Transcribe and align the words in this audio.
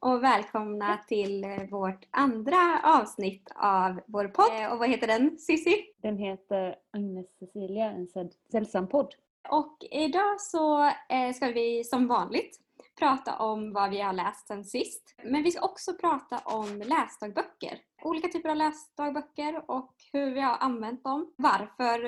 och 0.00 0.22
välkomna 0.24 0.98
till 1.08 1.44
eh, 1.44 1.62
vårt 1.70 2.06
andra 2.10 2.80
avsnitt 2.84 3.50
av 3.56 4.00
vår 4.06 4.28
podd. 4.28 4.46
Eh, 4.62 4.72
Och 4.72 4.78
vad 4.78 4.88
heter 4.88 5.06
den 5.06 5.38
Sissi? 5.38 5.86
Den 6.02 6.18
heter 6.18 6.76
Agnes 6.92 7.26
Cecilia, 7.38 7.84
en 7.90 8.06
säll- 8.08 8.32
sällsam 8.52 8.88
podd. 8.88 9.14
Och 9.50 9.76
idag 9.90 10.40
så 10.40 10.84
eh, 10.84 11.32
ska 11.34 11.46
vi 11.46 11.84
som 11.84 12.06
vanligt 12.08 12.58
prata 12.98 13.36
om 13.38 13.72
vad 13.72 13.90
vi 13.90 14.00
har 14.00 14.12
läst 14.12 14.46
sen 14.48 14.64
sist. 14.64 15.14
Men 15.24 15.42
vi 15.42 15.50
ska 15.50 15.64
också 15.64 15.92
prata 15.94 16.38
om 16.44 16.82
läsdagböcker. 16.86 17.78
Olika 18.02 18.28
typer 18.28 18.48
av 18.48 18.56
läsdagböcker 18.56 19.70
och 19.70 19.94
hur 20.12 20.30
vi 20.34 20.40
har 20.40 20.56
använt 20.60 21.04
dem, 21.04 21.32
varför 21.36 21.98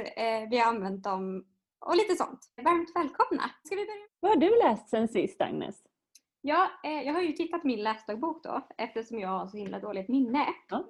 vi 0.51 0.59
har 0.59 0.67
använt 0.67 1.05
dem 1.05 1.45
och 1.87 1.97
lite 1.97 2.17
sånt. 2.17 2.41
Varmt 2.65 2.91
välkomna! 2.97 3.43
Ska 3.65 3.77
vi 3.77 3.87
börja? 3.87 4.07
Vad 4.21 4.31
har 4.31 4.37
du 4.37 4.59
läst 4.63 4.89
sen 4.89 5.09
sist 5.09 5.41
Agnes? 5.41 5.77
Ja, 6.45 6.71
eh, 6.85 7.03
jag 7.03 7.15
har 7.15 7.23
ju 7.23 7.33
tittat 7.33 7.65
min 7.65 7.83
läsdagbok 7.83 8.43
då 8.43 8.61
eftersom 8.79 9.19
jag 9.19 9.29
har 9.29 9.47
så 9.47 9.57
himla 9.57 9.81
dåligt 9.81 10.09
minne. 10.09 10.47
Ja. 10.69 10.85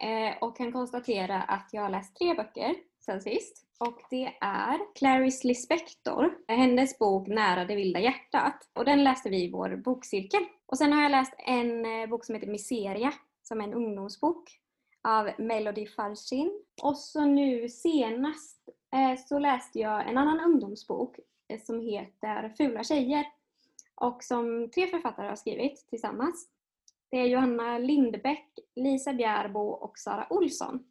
Eh, 0.00 0.36
och 0.40 0.56
kan 0.56 0.72
konstatera 0.72 1.42
att 1.42 1.68
jag 1.72 1.82
har 1.82 1.90
läst 1.90 2.16
tre 2.16 2.34
böcker 2.34 2.74
sen 3.00 3.20
sist. 3.20 3.64
Och 3.78 4.02
det 4.10 4.36
är 4.40 4.94
Clarice 4.94 5.44
Lispector, 5.44 6.38
hennes 6.48 6.98
bok 6.98 7.28
Nära 7.28 7.64
det 7.64 7.74
vilda 7.74 8.00
hjärtat. 8.00 8.70
Och 8.72 8.84
den 8.84 9.04
läste 9.04 9.30
vi 9.30 9.44
i 9.44 9.50
vår 9.50 9.76
bokcirkel. 9.76 10.42
Och 10.66 10.78
sen 10.78 10.92
har 10.92 11.02
jag 11.02 11.10
läst 11.10 11.34
en 11.38 11.86
eh, 11.86 12.08
bok 12.08 12.24
som 12.24 12.34
heter 12.34 12.48
Miseria, 12.48 13.12
som 13.42 13.60
är 13.60 13.64
en 13.64 13.74
ungdomsbok 13.74 14.58
av 15.08 15.30
Melody 15.38 15.86
Farshin. 15.86 16.62
Och 16.82 16.96
så 16.96 17.24
nu 17.24 17.68
senast 17.68 18.68
eh, 18.94 19.20
så 19.26 19.38
läste 19.38 19.78
jag 19.78 20.08
en 20.08 20.18
annan 20.18 20.40
ungdomsbok 20.40 21.18
eh, 21.48 21.60
som 21.60 21.80
heter 21.80 22.54
Fula 22.56 22.84
tjejer 22.84 23.26
och 24.00 24.24
som 24.24 24.70
tre 24.74 24.86
författare 24.86 25.28
har 25.28 25.36
skrivit 25.36 25.86
tillsammans. 25.90 26.48
Det 27.10 27.16
är 27.16 27.26
Johanna 27.26 27.78
Lindbäck, 27.78 28.58
Lisa 28.76 29.12
Bjärbo 29.12 29.60
och 29.60 29.98
Sara 29.98 30.26
Olsson. 30.30 30.84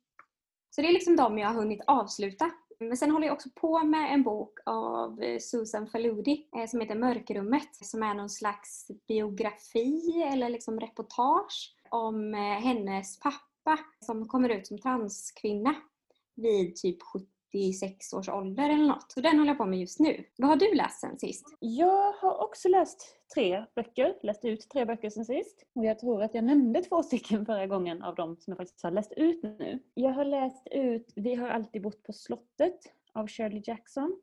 Så 0.69 0.81
det 0.81 0.87
är 0.87 0.93
liksom 0.93 1.15
de 1.15 1.37
jag 1.37 1.47
har 1.47 1.55
hunnit 1.55 1.81
avsluta. 1.87 2.51
Men 2.79 2.97
sen 2.97 3.11
håller 3.11 3.27
jag 3.27 3.33
också 3.33 3.49
på 3.55 3.83
med 3.83 4.13
en 4.13 4.23
bok 4.23 4.59
av 4.65 5.21
eh, 5.21 5.39
Susan 5.39 5.87
Faludi 5.87 6.47
eh, 6.55 6.65
som 6.67 6.81
heter 6.81 6.95
Mörkrummet 6.95 7.75
som 7.75 8.03
är 8.03 8.13
någon 8.13 8.29
slags 8.29 8.91
biografi 9.07 10.23
eller 10.31 10.49
liksom 10.49 10.79
reportage 10.79 11.75
om 11.89 12.33
eh, 12.33 12.39
hennes 12.39 13.19
pappa 13.19 13.79
som 13.99 14.27
kommer 14.27 14.49
ut 14.49 14.67
som 14.67 14.77
transkvinna 14.77 15.75
vid 16.35 16.75
typ 16.75 16.97
76 17.51 18.13
års 18.13 18.29
ålder 18.29 18.69
eller 18.69 18.87
något. 18.87 19.11
Så 19.11 19.21
den 19.21 19.37
håller 19.37 19.51
jag 19.51 19.57
på 19.57 19.65
med 19.65 19.79
just 19.79 19.99
nu. 19.99 20.23
Vad 20.37 20.49
har 20.49 20.57
du 20.57 20.75
läst 20.75 20.99
sen 20.99 21.19
sist? 21.19 21.45
Jag 21.59 22.11
har 22.11 22.43
också 22.43 22.69
läst 22.69 23.17
tre 23.35 23.65
böcker, 23.75 24.15
läst 24.21 24.45
ut 24.45 24.69
tre 24.69 24.85
böcker 24.85 25.09
sen 25.09 25.25
sist. 25.25 25.65
Och 25.73 25.85
jag 25.85 25.99
tror 25.99 26.23
att 26.23 26.35
jag 26.35 26.43
nämnde 26.43 26.81
två 26.81 27.03
stycken 27.03 27.45
förra 27.45 27.67
gången 27.67 28.03
av 28.03 28.15
dem 28.15 28.37
som 28.39 28.51
jag 28.51 28.57
faktiskt 28.57 28.83
har 28.83 28.91
läst 28.91 29.13
ut 29.17 29.43
nu. 29.43 29.79
Jag 29.93 30.11
har 30.11 30.25
läst 30.25 30.67
ut 30.71 31.13
Vi 31.15 31.35
har 31.35 31.49
alltid 31.49 31.81
bott 31.81 32.03
på 32.03 32.13
slottet 32.13 32.79
av 33.13 33.27
Shirley 33.27 33.61
Jackson. 33.65 34.21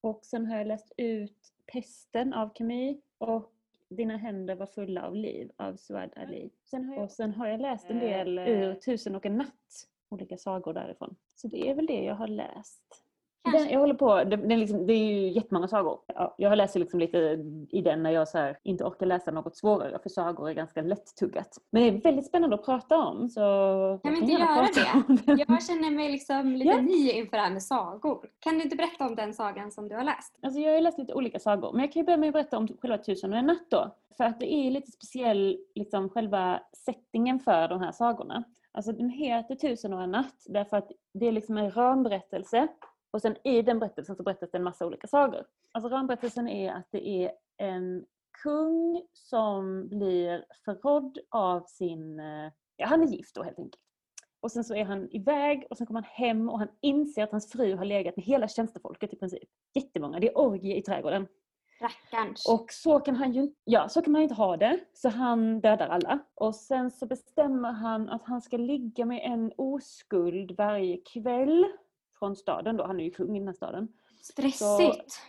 Och 0.00 0.24
sen 0.24 0.46
har 0.46 0.56
jag 0.56 0.66
läst 0.66 0.92
ut 0.96 1.38
Pesten 1.72 2.32
av 2.32 2.50
Camus 2.54 2.96
och 3.18 3.50
Dina 3.88 4.16
händer 4.16 4.54
var 4.54 4.66
fulla 4.66 5.06
av 5.06 5.16
liv 5.16 5.50
av 5.56 5.76
Suad 5.76 6.10
Ali. 6.16 6.50
Sen 6.64 6.92
jag, 6.92 7.04
och 7.04 7.10
sen 7.10 7.34
har 7.34 7.46
jag 7.48 7.60
läst 7.60 7.90
en 7.90 7.98
del 7.98 8.38
ur 8.38 8.74
Tusen 8.74 9.14
och 9.14 9.26
en 9.26 9.36
natt, 9.36 9.88
olika 10.08 10.36
sagor 10.36 10.72
därifrån. 10.72 11.16
Så 11.34 11.48
det 11.48 11.70
är 11.70 11.74
väl 11.74 11.86
det 11.86 12.02
jag 12.02 12.14
har 12.14 12.28
läst. 12.28 13.04
Den, 13.52 13.68
jag 13.70 13.80
håller 13.80 13.94
på, 13.94 14.24
det, 14.24 14.36
det, 14.36 14.54
är 14.54 14.58
liksom, 14.58 14.86
det 14.86 14.92
är 14.92 15.12
ju 15.12 15.28
jättemånga 15.28 15.68
sagor. 15.68 15.98
Ja, 16.06 16.34
jag 16.38 16.48
har 16.48 16.56
läst 16.56 16.76
liksom 16.76 17.00
lite 17.00 17.18
i 17.70 17.82
den 17.82 18.02
när 18.02 18.10
jag 18.10 18.26
här, 18.34 18.58
inte 18.62 18.84
orkar 18.84 19.06
läsa 19.06 19.30
något 19.30 19.56
svårare 19.56 19.98
för 20.02 20.08
sagor 20.08 20.50
är 20.50 20.54
ganska 20.54 20.82
lättuggat. 20.82 21.58
Men 21.70 21.82
det 21.82 21.88
är 21.88 22.02
väldigt 22.02 22.26
spännande 22.26 22.56
att 22.56 22.64
prata 22.64 22.98
om 22.98 23.28
så... 23.28 23.40
Kan 24.02 24.12
vi 24.12 24.18
inte 24.20 24.32
göra 24.32 24.68
den. 25.26 25.44
Jag 25.48 25.64
känner 25.64 25.90
mig 25.90 26.12
liksom 26.12 26.52
lite 26.52 26.70
Ja. 26.70 26.80
ny 26.80 27.10
inför 27.10 27.36
det 27.36 27.42
här 27.42 27.50
med 27.50 27.62
sagor. 27.62 28.26
Kan 28.38 28.54
du 28.54 28.62
inte 28.62 28.76
berätta 28.76 29.06
om 29.06 29.14
den 29.14 29.34
sagan 29.34 29.72
som 29.72 29.88
du 29.88 29.94
har 29.94 30.04
läst? 30.04 30.38
Alltså 30.42 30.60
jag 30.60 30.74
har 30.74 30.80
läst 30.80 30.98
lite 30.98 31.14
olika 31.14 31.38
sagor, 31.38 31.72
men 31.72 31.80
jag 31.80 31.92
kan 31.92 32.00
ju 32.00 32.06
börja 32.06 32.16
med 32.16 32.28
att 32.28 32.32
berätta 32.32 32.58
om 32.58 32.68
själva 32.82 32.98
Tusen 32.98 33.32
och 33.32 33.38
en 33.38 33.46
natt 33.46 33.70
då. 33.70 33.96
För 34.16 34.24
att 34.24 34.40
det 34.40 34.52
är 34.54 34.70
lite 34.70 34.90
speciell, 34.90 35.58
liksom 35.74 36.08
själva 36.10 36.60
settingen 36.72 37.40
för 37.40 37.68
de 37.68 37.80
här 37.80 37.92
sagorna. 37.92 38.44
Alltså 38.74 38.92
den 38.92 39.10
heter 39.10 39.54
Tusen 39.54 39.92
och 39.92 40.02
en 40.02 40.10
natt 40.10 40.44
därför 40.46 40.76
att 40.76 40.92
det 41.12 41.26
är 41.26 41.32
liksom 41.32 41.58
en 41.58 41.70
ramberättelse 41.70 42.68
och 43.10 43.22
sen 43.22 43.36
i 43.44 43.62
den 43.62 43.78
berättelsen 43.78 44.16
så 44.16 44.22
berättas 44.22 44.50
det 44.50 44.58
en 44.58 44.64
massa 44.64 44.86
olika 44.86 45.06
sagor. 45.06 45.46
Alltså 45.72 45.88
ramberättelsen 45.88 46.48
är 46.48 46.72
att 46.72 46.88
det 46.90 47.08
är 47.08 47.32
en 47.56 48.04
kung 48.42 49.02
som 49.12 49.88
blir 49.88 50.44
förrådd 50.64 51.18
av 51.28 51.64
sin, 51.66 52.20
eh, 52.20 52.52
ja 52.76 52.86
han 52.86 53.02
är 53.02 53.06
gift 53.06 53.34
då 53.34 53.42
helt 53.42 53.58
enkelt. 53.58 53.82
Och 54.40 54.52
sen 54.52 54.64
så 54.64 54.74
är 54.74 54.84
han 54.84 55.08
iväg 55.10 55.66
och 55.70 55.76
sen 55.76 55.86
kommer 55.86 56.02
han 56.02 56.10
hem 56.10 56.48
och 56.48 56.58
han 56.58 56.68
inser 56.80 57.22
att 57.22 57.30
hans 57.30 57.52
fru 57.52 57.76
har 57.76 57.84
legat 57.84 58.16
med 58.16 58.24
hela 58.24 58.48
tjänstefolket 58.48 59.12
i 59.12 59.16
princip. 59.16 59.48
Jättemånga, 59.74 60.20
det 60.20 60.28
är 60.28 60.38
orgie 60.38 60.76
i 60.76 60.82
trädgården. 60.82 61.26
Rackarns. 61.80 62.48
Och 62.48 62.72
så 62.72 63.00
kan 63.00 63.16
han 63.16 63.32
ju 63.32 63.52
ja, 63.64 63.88
så 63.88 64.02
kan 64.02 64.12
man 64.12 64.22
inte 64.22 64.34
ha 64.34 64.56
det. 64.56 64.80
Så 64.92 65.08
han 65.08 65.60
dödar 65.60 65.88
alla. 65.88 66.18
Och 66.34 66.54
sen 66.54 66.90
så 66.90 67.06
bestämmer 67.06 67.72
han 67.72 68.08
att 68.08 68.22
han 68.24 68.42
ska 68.42 68.56
ligga 68.56 69.04
med 69.04 69.20
en 69.24 69.52
oskuld 69.56 70.56
varje 70.56 70.96
kväll 70.96 71.64
från 72.18 72.36
staden 72.36 72.76
då. 72.76 72.86
Han 72.86 73.00
är 73.00 73.04
ju 73.04 73.10
kung 73.10 73.36
i 73.36 73.38
den 73.38 73.48
här 73.48 73.54
staden. 73.54 73.88
Stressigt. 74.22 75.20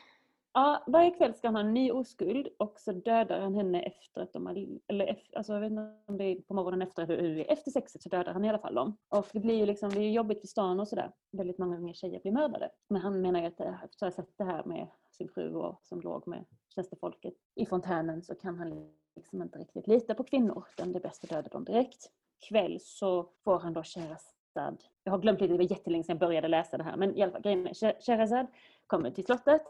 Ja, 0.57 0.83
varje 0.87 1.11
kväll 1.11 1.33
ska 1.33 1.47
han 1.47 1.55
ha 1.55 1.61
en 1.61 1.73
ny 1.73 1.91
oskuld 1.91 2.47
och 2.59 2.79
så 2.79 2.91
dödar 2.91 3.39
han 3.39 3.55
henne 3.55 3.81
efter 3.81 4.21
att 4.21 4.33
de 4.33 4.45
har, 4.45 4.67
eller 4.87 5.05
efter, 5.05 5.37
alltså 5.37 5.53
jag 5.53 5.59
vet 5.61 5.71
inte 5.71 5.93
om 6.05 6.17
det 6.17 6.23
är 6.23 6.41
på 6.41 6.53
morgonen 6.53 6.81
efter 6.81 7.07
hur 7.07 7.17
det 7.17 7.23
är. 7.49 7.51
Efter 7.53 7.71
sexet 7.71 8.01
så 8.01 8.09
dödar 8.09 8.33
han 8.33 8.45
i 8.45 8.49
alla 8.49 8.59
fall 8.59 8.75
dem. 8.75 8.97
Och 9.09 9.27
det 9.31 9.39
blir 9.39 9.55
ju 9.55 9.65
liksom, 9.65 9.89
det 9.89 9.99
är 9.99 10.11
jobbigt 10.11 10.41
för 10.41 10.47
stan 10.47 10.79
och 10.79 10.87
sådär. 10.87 11.11
Väldigt 11.31 11.57
många 11.57 11.77
unga 11.77 11.93
tjejer 11.93 12.19
blir 12.19 12.31
mördade. 12.31 12.69
Men 12.87 13.01
han 13.01 13.21
menar 13.21 13.39
ju 13.39 13.45
att 13.45 13.57
det- 13.57 13.79
efter 13.85 14.07
att 14.07 14.15
ha 14.15 14.23
sett 14.23 14.37
det 14.37 14.43
här 14.43 14.63
med 14.63 14.87
sin 15.11 15.29
fru 15.29 15.53
och 15.55 15.79
som 15.83 16.01
låg 16.01 16.27
med 16.27 16.45
tjänstefolket 16.75 17.33
i 17.55 17.65
fontänen 17.65 18.23
så 18.23 18.35
kan 18.35 18.57
han 18.59 18.89
liksom 19.15 19.41
inte 19.41 19.59
riktigt 19.59 19.87
lita 19.87 20.15
på 20.15 20.23
kvinnor. 20.23 20.65
Utan 20.77 20.91
det 20.91 20.99
är 20.99 21.01
bäst 21.01 21.23
att 21.23 21.29
döda 21.29 21.49
dem 21.49 21.63
direkt. 21.65 22.11
Kväll 22.49 22.79
så 22.81 23.29
får 23.43 23.59
han 23.59 23.73
då 23.73 23.83
Sherazad. 23.83 24.83
Jag 25.03 25.11
har 25.11 25.19
glömt 25.19 25.41
lite, 25.41 25.53
det 25.53 25.57
var 25.57 25.71
jättelänge 25.71 26.03
sedan 26.03 26.13
jag 26.13 26.19
började 26.27 26.47
läsa 26.47 26.77
det 26.77 26.83
här. 26.83 26.97
Men 26.97 27.15
i 27.17 27.21
alla 27.21 27.31
fall, 27.31 27.41
grejen 27.41 27.67
är 27.67 28.01
Sherazad 28.05 28.47
kommer 28.87 29.11
till 29.11 29.25
slottet. 29.25 29.61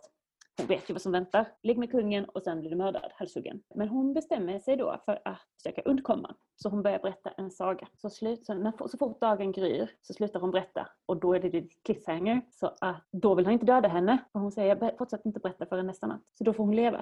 Hon 0.58 0.68
vet 0.68 0.90
ju 0.90 0.94
vad 0.94 1.02
som 1.02 1.12
väntar. 1.12 1.46
Ligg 1.64 1.78
med 1.78 1.92
kungen 1.92 2.26
och 2.26 2.42
sen 2.44 2.60
blir 2.60 2.70
du 2.70 2.76
mördad, 2.76 3.12
halshuggen. 3.16 3.62
Men 3.76 3.88
hon 3.90 4.14
bestämmer 4.14 4.60
sig 4.60 4.78
då 4.78 5.02
för 5.06 5.20
att 5.26 5.40
försöka 5.64 5.82
undkomma. 5.82 6.36
Så 6.56 6.70
hon 6.70 6.82
börjar 6.84 7.00
berätta 7.00 7.30
en 7.30 7.52
saga. 7.52 7.88
Så, 7.98 8.10
slut, 8.10 8.46
så, 8.46 8.54
när, 8.54 8.88
så 8.88 8.98
fort 8.98 9.22
dagen 9.22 9.52
gryr 9.52 9.90
så 10.02 10.14
slutar 10.14 10.40
hon 10.40 10.52
berätta. 10.52 10.88
Och 11.06 11.18
då 11.18 11.34
är 11.34 11.40
det 11.40 11.50
lite 11.50 11.76
cliffhanger. 11.86 12.42
Så 12.52 12.72
att 12.82 13.08
då 13.12 13.36
vill 13.36 13.46
han 13.46 13.54
inte 13.54 13.66
döda 13.66 13.88
henne. 13.88 14.18
Och 14.32 14.42
hon 14.42 14.52
säger, 14.52 14.76
"Ber- 14.76 14.98
fortsätt 14.98 15.26
inte 15.26 15.40
berätta 15.40 15.66
förrän 15.66 15.88
nästa 15.88 16.08
natt. 16.08 16.22
Så 16.38 16.44
då 16.44 16.54
får 16.54 16.64
hon 16.64 16.76
leva. 16.76 16.98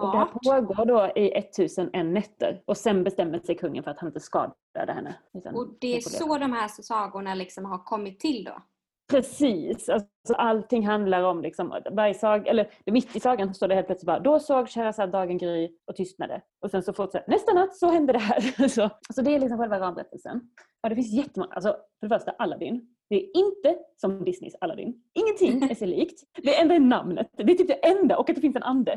Och 0.00 0.12
det 0.12 0.18
här 0.18 0.26
Smart. 0.42 0.66
pågår 0.66 0.84
då 0.86 1.12
i 1.16 1.32
1001 1.38 2.06
nätter. 2.06 2.62
Och 2.64 2.76
sen 2.76 3.04
bestämmer 3.04 3.38
sig 3.38 3.56
kungen 3.56 3.84
för 3.84 3.90
att 3.90 3.98
han 3.98 4.06
inte 4.08 4.20
ska 4.20 4.54
döda 4.74 4.92
henne. 4.92 5.14
Och 5.54 5.68
det 5.80 5.96
är 5.96 6.00
så 6.00 6.38
de 6.38 6.52
här 6.52 6.68
sagorna 6.82 7.34
liksom 7.34 7.64
har 7.64 7.78
kommit 7.84 8.20
till 8.20 8.44
då? 8.44 8.62
Precis! 9.10 9.88
Alltså, 9.88 10.08
allting 10.34 10.86
handlar 10.86 11.22
om 11.22 11.42
liksom, 11.42 11.80
varje 11.90 12.14
sag, 12.14 12.46
eller 12.46 12.70
mitt 12.86 13.16
i 13.16 13.20
sagan 13.20 13.54
står 13.54 13.68
det 13.68 13.74
helt 13.74 13.86
plötsligt 13.86 14.06
bara 14.06 14.18
Då 14.20 14.38
såg 14.40 14.68
Sherazad 14.68 15.10
dagen 15.10 15.38
gry 15.38 15.70
och 15.86 15.96
tystnade. 15.96 16.42
Och 16.64 16.70
sen 16.70 16.82
så 16.82 16.92
fortsätter 16.92 17.30
nästa 17.30 17.52
natt 17.52 17.76
så 17.76 17.90
hände 17.90 18.12
det 18.12 18.18
här. 18.18 18.68
så, 18.68 18.90
så 19.14 19.22
det 19.22 19.34
är 19.34 19.38
liksom 19.40 19.58
själva 19.58 19.80
ramberättelsen. 19.80 20.40
Och 20.82 20.88
det 20.88 20.94
finns 20.94 21.12
jättemånga, 21.12 21.52
alltså 21.54 21.68
för 22.00 22.08
det 22.08 22.18
första 22.18 22.30
Aladdin. 22.30 22.88
Det 23.10 23.16
är 23.16 23.36
inte 23.36 23.78
som 23.96 24.24
Disneys 24.24 24.54
Aladdin. 24.60 25.02
Ingenting 25.14 25.70
är 25.70 25.74
sig 25.74 25.88
likt. 25.88 26.20
Det 26.42 26.60
enda 26.60 26.74
är 26.74 26.80
namnet. 26.80 27.30
Det 27.36 27.52
är 27.52 27.54
typ 27.56 27.68
det 27.68 27.86
enda 27.88 28.16
och 28.18 28.30
att 28.30 28.36
det 28.36 28.42
finns 28.42 28.56
en 28.56 28.62
ande. 28.62 28.92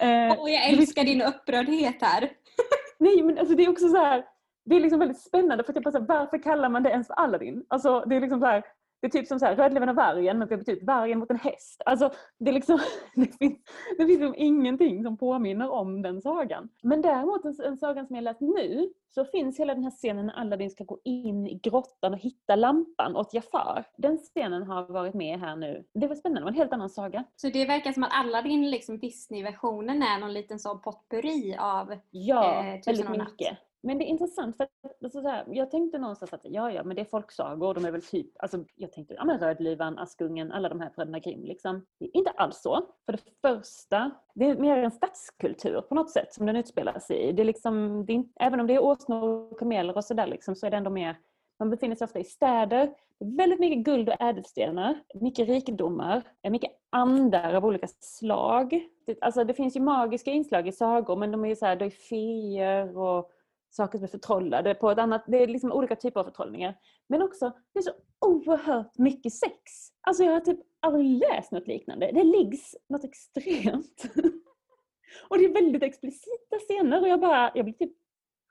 Eh, 0.00 0.40
Och 0.40 0.50
jag 0.50 0.68
älskar 0.70 1.04
din 1.04 1.22
upprördhet 1.22 2.02
här. 2.02 2.30
Nej 2.98 3.22
men 3.22 3.38
alltså 3.38 3.54
det 3.54 3.64
är 3.64 3.70
också 3.70 3.88
så 3.88 3.96
här. 3.96 4.24
Det 4.64 4.76
är 4.76 4.80
liksom 4.80 4.98
väldigt 4.98 5.20
spännande 5.20 5.64
för 5.64 5.72
att 5.72 5.94
jag 5.94 6.04
bara 6.06 6.18
varför 6.18 6.42
kallar 6.42 6.68
man 6.68 6.82
det 6.82 6.90
ens 6.90 7.06
för 7.06 7.14
Aladdin? 7.14 7.64
Alltså 7.68 8.00
det 8.06 8.16
är 8.16 8.20
liksom 8.20 8.40
så 8.40 8.46
här. 8.46 8.62
Det 9.04 9.08
är 9.08 9.20
typ 9.20 9.26
som 9.26 9.38
så 9.38 9.46
här, 9.46 9.56
Rödluvan 9.56 9.88
och 9.88 9.96
vargen 9.96 10.38
men 10.38 10.48
vi 10.48 10.54
har 10.54 10.58
bytt 10.58 10.68
ut 10.68 10.82
vargen 10.82 11.18
mot 11.18 11.30
en 11.30 11.38
häst. 11.38 11.82
Alltså 11.86 12.10
det 12.38 12.50
är 12.50 12.54
liksom, 12.54 12.78
det 13.14 13.38
finns, 13.38 13.58
det 13.98 14.06
finns 14.06 14.20
liksom 14.20 14.34
ingenting 14.36 15.02
som 15.04 15.16
påminner 15.16 15.70
om 15.70 16.02
den 16.02 16.22
sagan. 16.22 16.68
Men 16.82 17.02
däremot 17.02 17.44
en, 17.44 17.54
en 17.64 17.76
sagan 17.76 18.06
som 18.06 18.16
jag 18.16 18.22
läst 18.22 18.40
nu 18.40 18.90
så 19.14 19.24
finns 19.24 19.60
hela 19.60 19.74
den 19.74 19.84
här 19.84 19.90
scenen 19.90 20.26
när 20.26 20.34
Aladdin 20.34 20.70
ska 20.70 20.84
gå 20.84 20.98
in 21.04 21.46
i 21.46 21.60
grottan 21.62 22.14
och 22.14 22.20
hitta 22.20 22.56
lampan 22.56 23.16
åt 23.16 23.34
Jafar. 23.34 23.84
Den 23.96 24.18
scenen 24.18 24.62
har 24.62 24.92
varit 24.92 25.14
med 25.14 25.40
här 25.40 25.56
nu. 25.56 25.84
Det 25.94 26.06
var 26.06 26.14
spännande, 26.14 26.40
det 26.40 26.44
var 26.44 26.50
en 26.50 26.56
helt 26.58 26.72
annan 26.72 26.90
saga. 26.90 27.24
Så 27.36 27.48
det 27.48 27.66
verkar 27.66 27.92
som 27.92 28.02
att 28.02 28.12
alla 28.12 28.42
din 28.42 28.70
liksom 28.70 28.98
Disney-versionen 28.98 30.02
är 30.02 30.18
någon 30.20 30.32
liten 30.32 30.58
sån 30.58 30.80
potpurri 30.80 31.56
av 31.60 31.94
Ja, 32.10 32.64
Eh, 32.64 32.80
väldigt 32.86 33.06
en 33.06 33.12
natt. 33.12 33.58
Men 33.84 33.98
det 33.98 34.04
är 34.04 34.06
intressant 34.06 34.56
för 34.56 34.64
att, 34.64 35.02
alltså 35.04 35.22
så 35.22 35.28
här, 35.28 35.44
jag 35.48 35.70
tänkte 35.70 35.98
någonstans 35.98 36.32
att 36.32 36.40
ja, 36.44 36.72
ja, 36.72 36.84
men 36.84 36.96
det 36.96 37.02
är 37.02 37.06
folksagor, 37.06 37.74
de 37.74 37.84
är 37.84 37.90
väl 37.90 38.02
typ, 38.02 38.30
alltså 38.38 38.64
jag 38.76 38.92
tänkte, 38.92 39.14
ja 39.14 39.24
men 39.24 39.38
Rödluvan, 39.38 39.98
Askungen, 39.98 40.52
alla 40.52 40.68
de 40.68 40.80
här 40.80 40.90
bröderna 40.96 41.18
Grimm 41.18 41.44
liksom. 41.44 41.86
Det 41.98 42.04
är 42.04 42.16
inte 42.16 42.30
alls 42.30 42.62
så. 42.62 42.86
För 43.06 43.12
det 43.12 43.22
första, 43.40 44.10
det 44.34 44.44
är 44.44 44.56
mer 44.56 44.76
en 44.76 44.90
stadskultur 44.90 45.80
på 45.80 45.94
något 45.94 46.10
sätt 46.10 46.34
som 46.34 46.46
den 46.46 46.56
utspelar 46.56 46.98
sig 46.98 47.16
i. 47.16 47.32
Det 47.32 47.42
är 47.42 47.44
liksom, 47.44 48.04
det 48.06 48.12
är, 48.12 48.24
även 48.40 48.60
om 48.60 48.66
det 48.66 48.74
är 48.74 48.82
åsnor 48.82 49.22
och 49.22 49.58
kameler 49.58 49.96
och 49.96 50.04
sådär 50.04 50.26
liksom, 50.26 50.56
så 50.56 50.66
är 50.66 50.70
det 50.70 50.76
ändå 50.76 50.90
mer 50.90 51.16
man 51.58 51.70
befinner 51.70 51.96
sig 51.96 52.04
ofta 52.04 52.18
i 52.18 52.24
städer. 52.24 52.94
Väldigt 53.18 53.60
mycket 53.60 53.84
guld 53.84 54.08
och 54.08 54.20
ädelstenar, 54.20 55.00
mycket 55.14 55.48
rikedomar, 55.48 56.22
mycket 56.50 56.70
andar 56.90 57.54
av 57.54 57.64
olika 57.64 57.86
slag. 58.00 58.88
Det, 59.06 59.18
alltså 59.20 59.44
det 59.44 59.54
finns 59.54 59.76
ju 59.76 59.80
magiska 59.80 60.30
inslag 60.30 60.68
i 60.68 60.72
sagor 60.72 61.16
men 61.16 61.30
de 61.30 61.44
är 61.44 61.48
ju 61.48 61.56
så 61.56 61.66
här, 61.66 61.76
det 61.76 61.84
är 61.84 61.90
feer 61.90 62.98
och 62.98 63.30
saker 63.76 63.98
som 63.98 64.04
är 64.04 64.08
förtrollade 64.08 64.74
på 64.74 64.90
ett 64.90 64.98
annat, 64.98 65.24
det 65.26 65.42
är 65.42 65.46
liksom 65.46 65.72
olika 65.72 65.96
typer 65.96 66.20
av 66.20 66.24
förtrollningar. 66.24 66.74
Men 67.08 67.22
också, 67.22 67.52
det 67.72 67.78
är 67.78 67.82
så 67.82 67.92
oerhört 68.26 68.98
mycket 68.98 69.32
sex. 69.32 69.62
Alltså 70.00 70.24
jag 70.24 70.32
har 70.32 70.40
typ 70.40 70.60
aldrig 70.80 71.18
läst 71.18 71.52
något 71.52 71.66
liknande. 71.66 72.10
Det 72.12 72.24
liggs 72.24 72.74
något 72.88 73.04
extremt. 73.04 74.04
och 75.28 75.38
det 75.38 75.44
är 75.44 75.52
väldigt 75.52 75.82
explicita 75.82 76.58
scener 76.68 77.00
och 77.00 77.08
jag 77.08 77.20
bara, 77.20 77.52
jag 77.54 77.64
blir 77.64 77.74
typ 77.74 77.92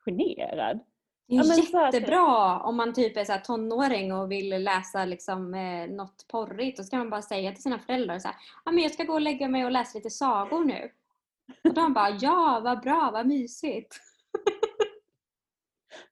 generad. 0.06 0.80
Det 1.28 1.36
är 1.36 1.74
ja, 1.74 1.86
jättebra 1.86 2.60
om 2.60 2.78
man 2.78 2.94
typ 2.94 3.18
är 3.18 3.24
så 3.24 3.34
tonåring 3.44 4.14
och 4.14 4.32
vill 4.32 4.64
läsa 4.64 5.06
liksom, 5.06 5.54
eh, 5.54 5.88
något 5.88 6.28
porrigt. 6.28 6.78
Då 6.78 6.84
ska 6.84 6.98
man 6.98 7.10
bara 7.10 7.22
säga 7.22 7.52
till 7.52 7.64
sina 7.64 7.80
föräldrar 7.80 8.20
så 8.20 8.28
här, 8.28 8.38
ah, 8.64 8.72
men 8.72 8.84
jag 8.84 8.92
ska 8.92 9.04
gå 9.04 9.14
och 9.14 9.22
lägga 9.22 9.48
mig 9.48 9.66
och 9.66 9.72
läsa 9.72 9.98
lite 9.98 10.10
sagor 10.10 10.64
nu. 10.64 10.92
Och 11.64 11.74
de 11.74 11.94
bara 11.94 12.10
ja, 12.10 12.62
vad 12.64 12.82
bra, 12.82 13.10
vad 13.14 13.28
mysigt. 13.28 14.00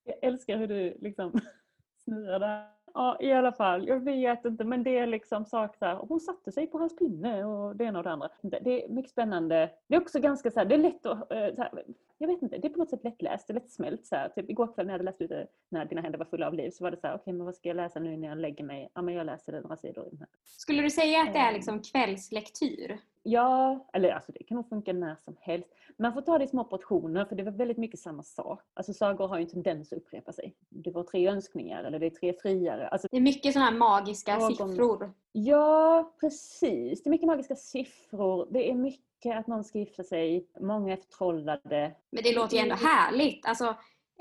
Jag 0.04 0.16
älskar 0.22 0.58
hur 0.58 0.68
du 0.68 0.98
liksom 1.02 1.32
snurrar 2.04 2.40
där. 2.40 2.68
Ja, 2.94 3.18
i 3.20 3.32
alla 3.32 3.52
fall. 3.52 3.88
Jag 3.88 4.00
vet 4.00 4.46
inte, 4.46 4.64
men 4.64 4.84
det 4.84 4.98
är 4.98 5.08
liksom 5.08 5.46
sak 5.46 5.76
så 5.76 5.86
här, 5.86 5.96
hon 5.96 6.20
satte 6.20 6.52
sig 6.52 6.68
på 6.68 6.78
hans 6.78 6.96
pinne 6.96 7.46
och 7.46 7.76
det 7.76 7.84
ena 7.84 8.00
och 8.00 8.04
det 8.04 8.12
andra. 8.12 8.30
Det 8.42 8.84
är 8.84 8.90
mycket 8.90 9.12
spännande. 9.12 9.70
Det 9.88 9.96
är 9.96 10.02
också 10.02 10.20
ganska 10.20 10.52
så 10.52 10.60
här, 10.60 10.66
det 10.66 10.76
är 10.76 10.80
lätt 10.80 11.06
att, 11.06 11.32
eh, 11.32 11.38
här, 11.38 11.84
jag 12.18 12.28
vet 12.28 12.42
inte, 12.42 12.58
det 12.58 12.68
är 12.68 12.70
på 12.70 12.80
något 12.80 12.90
sätt 12.90 13.04
lättläst 13.04 13.50
lättsmält. 13.50 14.06
Så 14.06 14.16
här. 14.16 14.30
Typ 14.30 14.50
igår 14.50 14.74
kväll 14.74 14.86
när 14.86 14.94
jag 14.94 15.00
hade 15.00 15.12
läst 15.12 15.22
ut 15.22 15.32
när 15.70 15.86
dina 15.86 16.02
händer 16.02 16.20
var 16.20 16.26
fulla 16.26 16.48
av 16.48 16.54
liv 16.54 16.70
så 16.70 16.84
var 16.84 16.92
det 16.92 16.98
så 16.98 17.08
här, 17.08 17.14
okej 17.14 17.22
okay, 17.22 17.34
men 17.34 17.46
vad 17.46 17.56
ska 17.56 17.70
jag 17.70 17.76
läsa 17.76 18.00
nu 18.00 18.18
när 18.18 18.28
jag 18.28 18.38
lägger 18.38 18.64
mig? 18.64 18.92
Ja 18.94 19.02
men 19.02 19.14
jag 19.14 19.26
läser 19.26 19.62
några 19.62 19.78
sidor 19.78 20.08
i 20.08 20.10
den 20.10 20.20
här. 20.20 20.28
Skulle 20.44 20.82
du 20.82 20.90
säga 20.90 21.22
att 21.22 21.34
det 21.34 21.40
är 21.40 21.48
ehm. 21.48 21.54
liksom 21.54 21.82
kvällslektyr? 21.82 22.98
Ja, 23.24 23.86
eller 23.94 24.12
alltså 24.12 24.32
det 24.32 24.44
kan 24.44 24.56
nog 24.56 24.70
funka 24.70 24.94
när 24.94 25.16
som 25.16 25.38
helst. 25.40 25.70
Man 25.98 26.14
får 26.14 26.22
ta 26.22 26.38
det 26.38 26.44
i 26.44 26.48
små 26.48 26.64
portioner 26.64 27.26
för 27.26 27.36
det 27.36 27.44
var 27.44 27.52
väldigt 27.52 27.78
mycket 27.78 28.00
samma 28.00 28.24
sak. 28.24 28.62
Alltså 28.74 28.94
sagor 28.94 29.28
har 29.28 29.38
ju 29.38 29.44
en 29.44 29.50
tendens 29.50 29.94
att 29.94 29.98
upprepa 29.98 30.34
sig. 30.34 30.56
Det 30.70 30.92
var 30.92 31.04
tre 31.04 31.28
önskningar 31.28 31.84
eller 31.84 32.00
det 32.00 32.06
är 32.06 32.10
tre 32.10 32.34
friare. 32.34 32.88
Alltså, 32.88 33.08
det 33.12 33.18
är 33.18 33.22
mycket 33.22 33.54
sådana 33.54 33.72
här 33.72 33.78
magiska 33.78 34.38
någon... 34.38 34.52
siffror. 34.52 35.14
Ja, 35.32 36.14
precis. 36.20 37.04
Det 37.04 37.08
är 37.08 37.12
mycket 37.12 37.28
magiska 37.28 37.56
siffror. 37.56 38.48
Det 38.52 38.70
är 38.70 38.76
mycket 38.76 39.38
att 39.38 39.48
någon 39.48 39.64
ska 39.64 39.80
gifta 39.80 40.04
sig. 40.04 40.48
Många 40.60 40.94
är 40.94 40.98
förtrollade. 40.98 41.96
Men 42.10 42.24
det 42.24 42.36
låter 42.36 42.58
ju 42.58 42.64
ändå 42.64 42.76
härligt. 42.76 43.46
Alltså, 43.46 43.76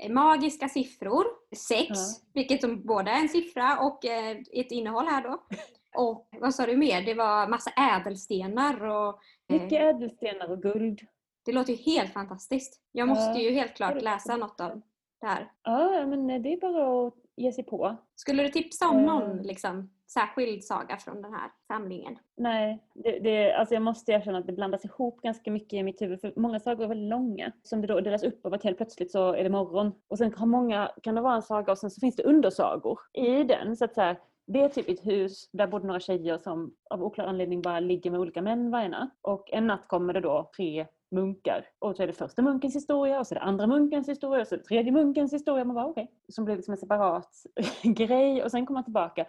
magiska 0.09 0.69
siffror, 0.69 1.25
sex, 1.55 1.89
ja. 1.89 2.29
vilket 2.33 2.61
som 2.61 2.85
både 2.85 3.11
är 3.11 3.21
en 3.21 3.29
siffra 3.29 3.79
och 3.79 4.05
eh, 4.05 4.37
ett 4.51 4.71
innehåll 4.71 5.05
här 5.05 5.23
då. 5.23 5.43
Och 5.95 6.27
vad 6.39 6.55
sa 6.55 6.65
du 6.65 6.77
mer? 6.77 7.01
Det 7.01 7.13
var 7.13 7.47
massa 7.47 7.71
ädelstenar 7.71 8.83
och... 8.83 9.19
Mycket 9.47 9.81
ädelstenar 9.81 10.51
och 10.51 10.61
guld. 10.61 11.01
Det 11.45 11.51
låter 11.51 11.73
ju 11.73 11.79
helt 11.93 12.13
fantastiskt. 12.13 12.81
Jag 12.91 13.07
måste 13.07 13.39
ju 13.39 13.51
helt 13.51 13.75
klart 13.75 14.01
läsa 14.01 14.37
något 14.37 14.61
av 14.61 14.81
det 15.21 15.27
här. 15.27 15.51
Ja, 15.63 16.05
men 16.05 16.27
det 16.27 16.53
är 16.53 16.59
bara 16.59 17.07
att 17.07 17.13
ge 17.35 17.51
sig 17.51 17.63
på. 17.63 17.95
Skulle 18.15 18.43
du 18.43 18.49
tipsa 18.49 18.89
om 18.89 19.05
någon 19.05 19.37
liksom, 19.37 19.89
särskild 20.07 20.63
saga 20.63 20.97
från 20.97 21.21
den 21.21 21.33
här 21.33 21.51
samlingen? 21.67 22.17
Nej, 22.37 22.83
det, 22.93 23.19
det, 23.19 23.53
alltså 23.53 23.73
jag 23.73 23.83
måste 23.83 24.11
erkänna 24.11 24.37
att 24.37 24.47
det 24.47 24.53
blandas 24.53 24.85
ihop 24.85 25.21
ganska 25.21 25.51
mycket 25.51 25.73
i 25.73 25.83
mitt 25.83 26.01
huvud. 26.01 26.21
För 26.21 26.33
många 26.35 26.59
sagor 26.59 26.83
är 26.83 26.87
väldigt 26.87 27.09
långa. 27.09 27.51
Som 27.63 27.81
det 27.81 27.87
då 27.87 28.01
delas 28.01 28.23
upp 28.23 28.45
av 28.45 28.53
att 28.53 28.63
helt 28.63 28.77
plötsligt 28.77 29.11
så 29.11 29.33
är 29.33 29.43
det 29.43 29.49
morgon. 29.49 29.91
Och 30.07 30.17
sen 30.17 30.31
kan, 30.31 30.49
många, 30.49 30.91
kan 31.03 31.15
det 31.15 31.21
vara 31.21 31.35
en 31.35 31.41
saga 31.41 31.71
och 31.71 31.77
sen 31.77 31.91
så 31.91 31.99
finns 31.99 32.15
det 32.15 32.23
undersagor 32.23 32.99
i 33.13 33.43
den. 33.43 33.77
Så 33.77 33.85
att 33.85 33.93
så 33.93 34.01
här, 34.01 34.19
det 34.51 34.61
är 34.61 34.69
typ 34.69 34.89
ett 34.89 35.05
hus 35.05 35.49
där 35.51 35.67
bodde 35.67 35.87
några 35.87 35.99
tjejer 35.99 36.37
som 36.37 36.75
av 36.89 37.03
oklar 37.03 37.25
anledning 37.25 37.61
bara 37.61 37.79
ligger 37.79 38.11
med 38.11 38.19
olika 38.19 38.41
män 38.41 38.71
varje 38.71 38.89
natt. 38.89 39.17
Och 39.21 39.53
en 39.53 39.67
natt 39.67 39.87
kommer 39.87 40.13
det 40.13 40.19
då 40.19 40.51
tre 40.55 40.87
munkar. 41.11 41.65
Och 41.79 41.95
så 41.95 42.03
är 42.03 42.07
det 42.07 42.13
första 42.13 42.41
munkens 42.41 42.75
historia 42.75 43.19
och 43.19 43.27
så 43.27 43.35
är 43.35 43.39
det 43.39 43.45
andra 43.45 43.67
munkens 43.67 44.09
historia 44.09 44.41
och 44.41 44.47
så 44.47 44.55
är 44.55 44.59
det 44.59 44.65
tredje 44.65 44.91
munkens 44.91 45.33
historia. 45.33 45.65
Man 45.65 45.75
bara 45.75 45.85
okej. 45.85 46.03
Okay. 46.03 46.15
Som 46.29 46.45
blir 46.45 46.55
liksom 46.55 46.71
en 46.71 46.77
separat 46.77 47.45
grej 47.83 48.43
och 48.43 48.51
sen 48.51 48.65
kommer 48.65 48.77
man 48.77 48.83
tillbaka. 48.83 49.25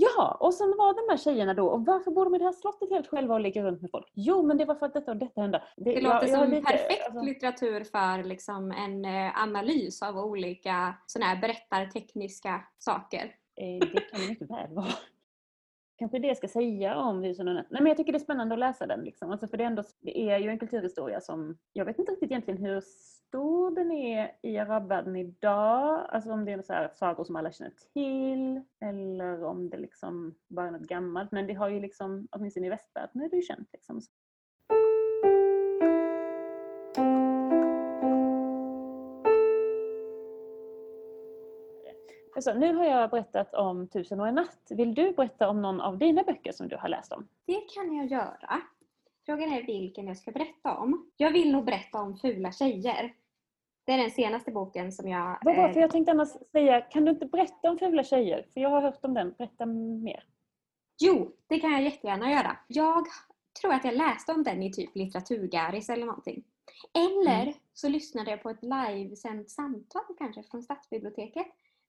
Ja, 0.00 0.36
och 0.40 0.54
sen 0.54 0.74
var 0.78 0.94
de 0.94 1.12
här 1.12 1.18
tjejerna 1.18 1.54
då, 1.54 1.66
och 1.66 1.86
varför 1.86 2.10
bor 2.10 2.24
de 2.24 2.34
i 2.34 2.38
det 2.38 2.44
här 2.44 2.52
slottet 2.52 2.90
helt 2.90 3.06
själva 3.06 3.34
och 3.34 3.40
ligger 3.40 3.64
runt 3.64 3.82
med 3.82 3.90
folk? 3.90 4.06
Jo, 4.14 4.42
men 4.42 4.56
det 4.56 4.64
var 4.64 4.74
för 4.74 4.86
att 4.86 4.94
detta 4.94 5.10
och 5.10 5.16
detta 5.16 5.40
hände. 5.40 5.62
Det, 5.76 5.94
det 5.94 6.00
låter 6.00 6.26
jag, 6.26 6.38
som 6.38 6.50
lite, 6.50 6.62
perfekt 6.62 7.04
alltså... 7.06 7.20
litteratur 7.20 7.84
för 7.84 8.24
liksom 8.24 8.70
en 8.70 9.04
eh, 9.04 9.42
analys 9.42 10.02
av 10.02 10.18
olika 10.18 10.94
såna 11.06 11.26
här 11.26 11.40
berättartekniska 11.40 12.64
saker. 12.78 13.34
Eh, 13.60 13.78
det 13.80 14.00
kan 14.00 14.20
det 14.20 14.28
mycket 14.28 14.50
väl 14.50 14.74
vara. 14.74 14.86
Kanske 15.98 16.18
det 16.18 16.28
jag 16.28 16.36
ska 16.36 16.48
säga 16.48 16.96
om 16.96 17.22
husen 17.22 17.48
och 17.48 17.54
Nej 17.54 17.66
men 17.70 17.86
jag 17.86 17.96
tycker 17.96 18.12
det 18.12 18.18
är 18.18 18.20
spännande 18.20 18.54
att 18.54 18.58
läsa 18.58 18.86
den. 18.86 19.00
Liksom. 19.00 19.30
Alltså 19.30 19.48
för 19.48 19.56
det 19.56 19.64
är, 19.64 19.66
ändå, 19.66 19.82
det 20.00 20.30
är 20.30 20.38
ju 20.38 20.48
en 20.48 20.58
kulturhistoria 20.58 21.20
som, 21.20 21.58
jag 21.72 21.84
vet 21.84 21.98
inte 21.98 22.12
riktigt 22.12 22.30
egentligen 22.30 22.64
hur 22.64 22.80
stor 22.80 23.70
den 23.70 23.92
är 23.92 24.32
i 24.42 24.58
arabvärlden 24.58 25.16
idag. 25.16 26.06
Alltså 26.08 26.30
om 26.30 26.44
det 26.44 26.52
är 26.52 26.62
så 26.62 26.72
här 26.72 26.90
sagor 26.94 27.24
som 27.24 27.36
alla 27.36 27.52
känner 27.52 27.72
till 27.92 28.62
eller 28.80 29.44
om 29.44 29.70
det 29.70 29.78
liksom 29.78 30.34
bara 30.48 30.66
är 30.66 30.70
något 30.70 30.88
gammalt. 30.88 31.32
Men 31.32 31.46
det 31.46 31.54
har 31.54 31.68
ju 31.68 31.80
liksom, 31.80 32.28
åtminstone 32.30 32.66
i 32.66 32.70
västvärlden 32.70 33.22
är 33.22 33.28
det 33.28 33.36
ju 33.36 33.42
känt. 33.42 33.68
Liksom. 33.72 34.00
Så, 42.40 42.54
nu 42.54 42.74
har 42.74 42.84
jag 42.84 43.10
berättat 43.10 43.54
om 43.54 43.88
Tusen 43.88 44.20
och 44.20 44.28
en 44.28 44.34
natt. 44.34 44.66
Vill 44.70 44.94
du 44.94 45.12
berätta 45.12 45.48
om 45.48 45.62
någon 45.62 45.80
av 45.80 45.98
dina 45.98 46.22
böcker 46.22 46.52
som 46.52 46.68
du 46.68 46.76
har 46.76 46.88
läst 46.88 47.12
om? 47.12 47.28
Det 47.46 47.60
kan 47.74 47.96
jag 47.96 48.06
göra. 48.06 48.60
Frågan 49.26 49.52
är 49.52 49.62
vilken 49.62 50.06
jag 50.06 50.16
ska 50.16 50.30
berätta 50.30 50.76
om. 50.76 51.10
Jag 51.16 51.30
vill 51.30 51.52
nog 51.52 51.64
berätta 51.64 52.00
om 52.00 52.16
Fula 52.16 52.52
tjejer. 52.52 53.14
Det 53.84 53.92
är 53.92 53.98
den 53.98 54.10
senaste 54.10 54.50
boken 54.50 54.92
som 54.92 55.08
jag... 55.08 55.38
Vad 55.42 55.54
bra, 55.54 55.72
för 55.72 55.80
jag 55.80 55.90
tänkte 55.90 56.12
annars 56.12 56.28
säga, 56.52 56.80
kan 56.80 57.04
du 57.04 57.10
inte 57.10 57.26
berätta 57.26 57.70
om 57.70 57.78
Fula 57.78 58.04
tjejer? 58.04 58.46
För 58.54 58.60
jag 58.60 58.70
har 58.70 58.82
hört 58.82 59.04
om 59.04 59.14
den. 59.14 59.34
Berätta 59.38 59.66
mer. 59.66 60.24
Jo, 61.00 61.32
det 61.46 61.60
kan 61.60 61.72
jag 61.72 61.82
jättegärna 61.82 62.30
göra. 62.30 62.56
Jag 62.66 63.04
tror 63.60 63.72
att 63.72 63.84
jag 63.84 63.94
läste 63.94 64.32
om 64.32 64.42
den 64.42 64.62
i 64.62 64.72
typ 64.72 64.96
litteraturgaris 64.96 65.88
eller 65.88 66.06
någonting. 66.06 66.44
Eller 66.94 67.42
mm. 67.42 67.54
så 67.74 67.88
lyssnade 67.88 68.30
jag 68.30 68.42
på 68.42 68.50
ett 68.50 68.62
livesänt 68.62 69.50
samtal 69.50 70.02
kanske 70.18 70.42
från 70.42 70.62
stadsbiblioteket 70.62 71.46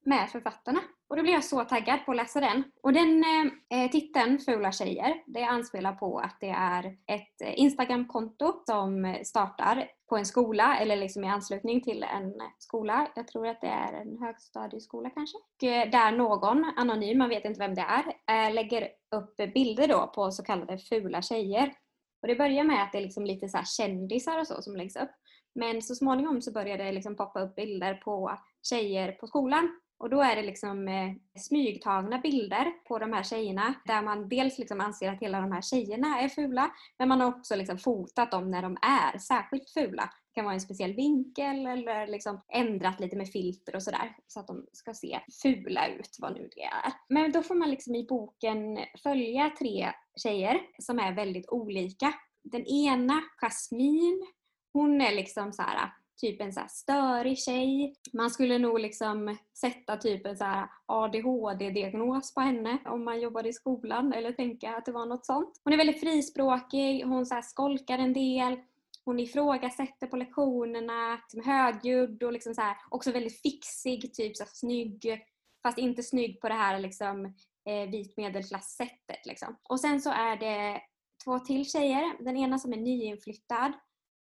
med 0.09 0.29
författarna. 0.29 0.79
Och 1.09 1.15
då 1.15 1.21
blev 1.21 1.33
jag 1.33 1.43
så 1.43 1.63
taggad 1.63 2.05
på 2.05 2.11
att 2.11 2.17
läsa 2.17 2.39
den. 2.39 2.63
Och 2.83 2.93
den 2.93 3.23
eh, 3.23 3.83
eh, 3.83 3.91
titeln, 3.91 4.39
Fula 4.39 4.71
tjejer, 4.71 5.23
det 5.25 5.43
anspelar 5.43 5.93
på 5.93 6.19
att 6.19 6.37
det 6.39 6.49
är 6.49 6.85
ett 6.85 7.41
eh, 7.43 7.59
Instagramkonto 7.59 8.63
som 8.65 9.17
startar 9.23 9.91
på 10.09 10.17
en 10.17 10.25
skola 10.25 10.77
eller 10.77 10.95
liksom 10.95 11.23
i 11.23 11.27
anslutning 11.27 11.81
till 11.81 12.03
en 12.03 12.33
skola. 12.57 13.07
Jag 13.15 13.27
tror 13.27 13.47
att 13.47 13.61
det 13.61 13.67
är 13.67 13.93
en 13.93 14.17
högstadieskola 14.17 15.09
kanske. 15.09 15.37
Och 15.37 15.63
eh, 15.63 15.89
där 15.89 16.11
någon, 16.11 16.65
anonym, 16.77 17.17
man 17.17 17.29
vet 17.29 17.45
inte 17.45 17.59
vem 17.59 17.75
det 17.75 17.85
är, 17.87 18.05
eh, 18.47 18.53
lägger 18.53 18.87
upp 19.15 19.37
bilder 19.53 19.87
då 19.87 20.07
på 20.15 20.31
så 20.31 20.43
kallade 20.43 20.77
fula 20.77 21.21
tjejer. 21.21 21.73
Och 22.21 22.27
det 22.27 22.35
börjar 22.35 22.63
med 22.63 22.83
att 22.83 22.91
det 22.91 22.97
är 22.97 23.01
liksom 23.01 23.25
lite 23.25 23.49
så 23.49 23.59
kändisar 23.63 24.39
och 24.39 24.47
så 24.47 24.61
som 24.61 24.75
läggs 24.75 24.95
upp. 24.95 25.11
Men 25.55 25.81
så 25.81 25.95
småningom 25.95 26.41
så 26.41 26.51
börjar 26.51 26.77
det 26.77 26.91
liksom 26.91 27.15
poppa 27.15 27.41
upp 27.41 27.55
bilder 27.55 27.93
på 27.93 28.37
tjejer 28.69 29.11
på 29.11 29.27
skolan 29.27 29.79
och 29.99 30.09
då 30.09 30.21
är 30.21 30.35
det 30.35 30.41
liksom 30.41 30.87
eh, 30.87 31.13
smygtagna 31.39 32.17
bilder 32.17 32.71
på 32.87 32.99
de 32.99 33.13
här 33.13 33.23
tjejerna 33.23 33.73
där 33.85 34.01
man 34.01 34.29
dels 34.29 34.57
liksom 34.57 34.81
anser 34.81 35.11
att 35.11 35.21
hela 35.21 35.41
de 35.41 35.51
här 35.51 35.61
tjejerna 35.61 36.19
är 36.19 36.29
fula 36.29 36.71
men 36.97 37.07
man 37.07 37.21
har 37.21 37.27
också 37.27 37.55
liksom 37.55 37.77
fotat 37.77 38.31
dem 38.31 38.51
när 38.51 38.61
de 38.61 38.77
är 38.81 39.17
särskilt 39.17 39.69
fula. 39.69 40.03
Det 40.03 40.33
kan 40.35 40.45
vara 40.45 40.53
en 40.53 40.61
speciell 40.61 40.93
vinkel 40.93 41.65
eller 41.65 42.07
liksom 42.07 42.41
ändrat 42.53 42.99
lite 42.99 43.15
med 43.15 43.29
filter 43.29 43.75
och 43.75 43.83
sådär 43.83 44.15
så 44.27 44.39
att 44.39 44.47
de 44.47 44.65
ska 44.73 44.93
se 44.93 45.19
fula 45.41 45.87
ut, 45.87 46.17
vad 46.19 46.33
nu 46.33 46.49
det 46.55 46.63
är. 46.63 46.93
Men 47.09 47.31
då 47.31 47.43
får 47.43 47.55
man 47.55 47.69
liksom 47.69 47.95
i 47.95 48.07
boken 48.09 48.79
följa 49.03 49.51
tre 49.59 49.91
tjejer 50.23 50.61
som 50.79 50.99
är 50.99 51.15
väldigt 51.15 51.49
olika. 51.49 52.13
Den 52.43 52.65
ena, 52.65 53.21
Jasmine, 53.41 54.25
hon 54.73 55.01
är 55.01 55.15
liksom 55.15 55.53
så 55.53 55.61
här 55.61 55.91
typ 56.19 56.41
en 56.41 56.53
så 56.53 56.59
här 56.59 56.67
störig 56.67 57.37
tjej. 57.37 57.95
Man 58.13 58.29
skulle 58.29 58.57
nog 58.57 58.79
liksom 58.79 59.37
sätta 59.53 59.97
typ 59.97 60.25
en 60.25 60.37
så 60.37 60.67
ADHD-diagnos 60.85 62.33
på 62.33 62.41
henne 62.41 62.77
om 62.85 63.03
man 63.03 63.21
jobbade 63.21 63.49
i 63.49 63.53
skolan 63.53 64.13
eller 64.13 64.31
tänka 64.31 64.75
att 64.75 64.85
det 64.85 64.91
var 64.91 65.05
något 65.05 65.25
sånt. 65.25 65.61
Hon 65.63 65.73
är 65.73 65.77
väldigt 65.77 65.99
frispråkig, 65.99 67.03
hon 67.03 67.25
så 67.25 67.39
skolkar 67.43 67.97
en 67.97 68.13
del. 68.13 68.57
hon 69.05 69.19
ifrågasätter 69.19 70.07
på 70.07 70.17
lektionerna, 70.17 71.13
liksom 71.15 71.51
högljudd 71.51 72.23
och 72.23 72.33
liksom 72.33 72.55
så 72.55 72.61
här, 72.61 72.77
också 72.89 73.11
väldigt 73.11 73.41
fixig, 73.41 74.13
typ 74.13 74.37
så 74.37 74.43
här, 74.43 74.51
snygg. 74.53 75.21
Fast 75.63 75.77
inte 75.77 76.03
snygg 76.03 76.41
på 76.41 76.47
det 76.47 76.53
här 76.53 76.79
liksom, 76.79 77.25
eh, 77.65 77.89
vit 77.91 78.17
medelklass-sättet. 78.17 79.25
Liksom. 79.25 79.55
Och 79.63 79.79
sen 79.79 80.01
så 80.01 80.09
är 80.09 80.37
det 80.37 80.81
två 81.23 81.39
till 81.39 81.65
tjejer. 81.65 82.23
Den 82.23 82.37
ena 82.37 82.59
som 82.59 82.73
är 82.73 82.77
nyinflyttad. 82.77 83.73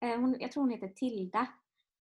Eh, 0.02 0.20
hon, 0.20 0.36
jag 0.40 0.52
tror 0.52 0.64
hon 0.64 0.72
heter 0.72 0.88
Tilda. 0.88 1.48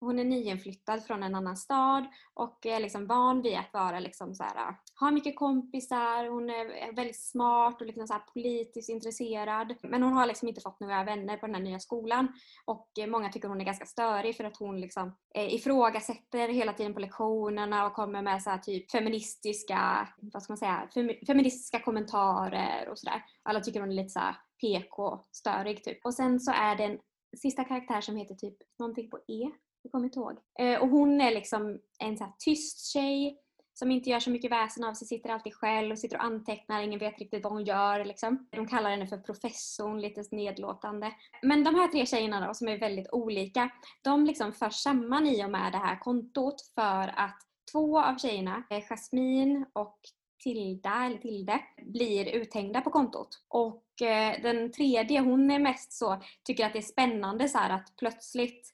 Hon 0.04 0.18
är 0.18 0.24
nyinflyttad 0.24 1.04
från 1.04 1.22
en 1.22 1.34
annan 1.34 1.56
stad 1.56 2.06
och 2.34 2.66
är 2.66 2.80
liksom 2.80 3.06
van 3.06 3.42
vid 3.42 3.56
att 3.56 3.72
vara 3.72 4.00
liksom 4.00 4.34
så 4.34 4.42
här, 4.42 4.56
äh, 4.56 4.74
ha 5.00 5.10
mycket 5.10 5.36
kompisar, 5.36 6.28
hon 6.28 6.50
är 6.50 6.96
väldigt 6.96 7.20
smart 7.20 7.80
och 7.80 7.86
liksom 7.86 8.06
så 8.06 8.14
politiskt 8.34 8.88
intresserad. 8.88 9.74
Men 9.82 10.02
hon 10.02 10.12
har 10.12 10.26
liksom 10.26 10.48
inte 10.48 10.60
fått 10.60 10.80
några 10.80 11.04
vänner 11.04 11.36
på 11.36 11.46
den 11.46 11.54
här 11.54 11.62
nya 11.62 11.80
skolan. 11.80 12.28
Och 12.64 12.88
eh, 12.98 13.06
många 13.06 13.28
tycker 13.28 13.48
hon 13.48 13.60
är 13.60 13.64
ganska 13.64 13.86
störig 13.86 14.36
för 14.36 14.44
att 14.44 14.56
hon 14.56 14.80
liksom 14.80 15.16
eh, 15.34 15.54
ifrågasätter 15.54 16.48
hela 16.48 16.72
tiden 16.72 16.94
på 16.94 17.00
lektionerna 17.00 17.86
och 17.86 17.94
kommer 17.94 18.22
med 18.22 18.42
så 18.42 18.58
typ 18.62 18.90
feministiska, 18.90 20.08
vad 20.16 20.42
ska 20.42 20.52
man 20.52 20.58
säga, 20.58 20.88
feministiska 21.26 21.80
kommentarer 21.80 22.88
och 22.88 22.98
sådär. 22.98 23.24
Alla 23.42 23.60
tycker 23.60 23.80
hon 23.80 23.90
är 23.90 23.94
lite 23.94 24.08
så 24.08 24.20
PK-störig 24.60 25.84
typ. 25.84 26.04
Och 26.04 26.14
sen 26.14 26.40
så 26.40 26.52
är 26.52 26.76
det 26.76 26.84
en 26.84 26.98
sista 27.36 27.64
karaktär 27.64 28.00
som 28.00 28.16
heter 28.16 28.34
typ 28.34 28.56
någonting 28.78 29.10
på 29.10 29.18
E 29.18 29.50
jag 29.84 29.92
kommer 29.92 30.04
inte 30.04 30.18
ihåg. 30.18 30.38
Eh, 30.58 30.82
och 30.82 30.88
hon 30.88 31.20
är 31.20 31.30
liksom 31.30 31.78
en 31.98 32.18
så 32.18 32.34
tyst 32.38 32.92
tjej 32.92 33.40
som 33.74 33.90
inte 33.90 34.10
gör 34.10 34.20
så 34.20 34.30
mycket 34.30 34.52
väsen 34.52 34.84
av 34.84 34.94
sig, 34.94 35.08
sitter 35.08 35.30
alltid 35.30 35.54
själv, 35.54 35.92
och 35.92 35.98
sitter 35.98 36.16
och 36.16 36.24
antecknar, 36.24 36.82
ingen 36.82 36.98
vet 36.98 37.18
riktigt 37.18 37.44
vad 37.44 37.52
hon 37.52 37.64
gör. 37.64 38.04
Liksom. 38.04 38.48
De 38.50 38.68
kallar 38.68 38.90
henne 38.90 39.06
för 39.06 39.18
professorn, 39.18 40.00
lite 40.00 40.22
nedlåtande. 40.30 41.12
Men 41.42 41.64
de 41.64 41.74
här 41.74 41.88
tre 41.88 42.06
tjejerna 42.06 42.46
då, 42.46 42.54
som 42.54 42.68
är 42.68 42.78
väldigt 42.78 43.12
olika, 43.12 43.70
de 44.02 44.26
liksom 44.26 44.52
förs 44.52 44.74
samman 44.74 45.26
i 45.26 45.44
och 45.44 45.50
med 45.50 45.72
det 45.72 45.78
här 45.78 45.98
kontot 46.00 46.62
för 46.74 47.12
att 47.16 47.38
två 47.72 48.00
av 48.00 48.18
tjejerna, 48.18 48.62
eh, 48.70 48.82
Jasmine 48.88 49.66
och 49.72 49.98
Tilda, 50.42 51.04
eller 51.04 51.18
Tilde, 51.18 51.60
blir 51.82 52.28
uthängda 52.28 52.80
på 52.80 52.90
kontot. 52.90 53.28
Och 53.48 54.02
eh, 54.02 54.42
den 54.42 54.72
tredje, 54.72 55.20
hon 55.20 55.50
är 55.50 55.58
mest 55.58 55.92
så, 55.92 56.22
tycker 56.44 56.66
att 56.66 56.72
det 56.72 56.78
är 56.78 56.82
spännande 56.82 57.48
så 57.48 57.58
att 57.58 57.96
plötsligt 57.96 58.73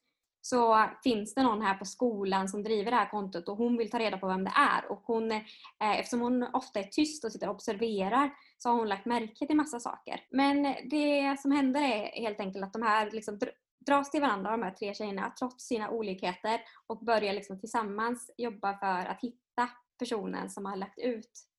så 0.51 0.91
finns 1.05 1.35
det 1.35 1.43
någon 1.43 1.63
här 1.63 1.75
på 1.75 1.85
skolan 1.85 2.49
som 2.49 2.63
driver 2.63 2.91
det 2.91 2.97
här 2.97 3.11
kontot 3.11 3.49
och 3.49 3.57
hon 3.57 3.77
vill 3.77 3.91
ta 3.91 3.99
reda 3.99 4.19
på 4.19 4.27
vem 4.27 4.45
det 4.45 4.53
är. 4.57 4.91
Och 4.93 5.03
hon, 5.05 5.33
eh, 5.33 5.41
eftersom 5.79 6.21
hon 6.21 6.43
ofta 6.43 6.81
är 6.81 6.85
tyst 6.85 7.25
och 7.25 7.33
sitter 7.33 7.49
och 7.49 7.55
observerar 7.55 8.31
så 8.59 8.69
har 8.69 8.77
hon 8.77 8.89
lagt 8.89 9.07
märke 9.07 9.47
till 9.47 9.57
massa 9.57 9.81
saker. 9.81 10.21
Men 10.31 10.63
det 10.91 11.41
som 11.41 11.53
händer 11.53 11.81
är 11.81 12.21
helt 12.21 12.41
enkelt 12.41 12.65
att 12.65 12.73
de 12.73 12.83
här 12.83 13.11
liksom 13.11 13.39
dras 13.87 14.11
till 14.11 14.21
varandra, 14.21 14.51
de 14.51 14.63
här 14.63 14.71
tre 14.71 14.95
tjejerna, 14.95 15.33
trots 15.39 15.67
sina 15.67 15.91
olikheter 15.91 16.61
och 16.87 17.05
börjar 17.05 17.33
liksom 17.33 17.61
tillsammans 17.61 18.31
jobba 18.37 18.79
för 18.79 19.11
att 19.11 19.21
hitta 19.21 19.69
personen 19.99 20.51
som 20.51 20.67
har 20.67 20.77
lagt 20.77 20.99
ut 20.99 21.50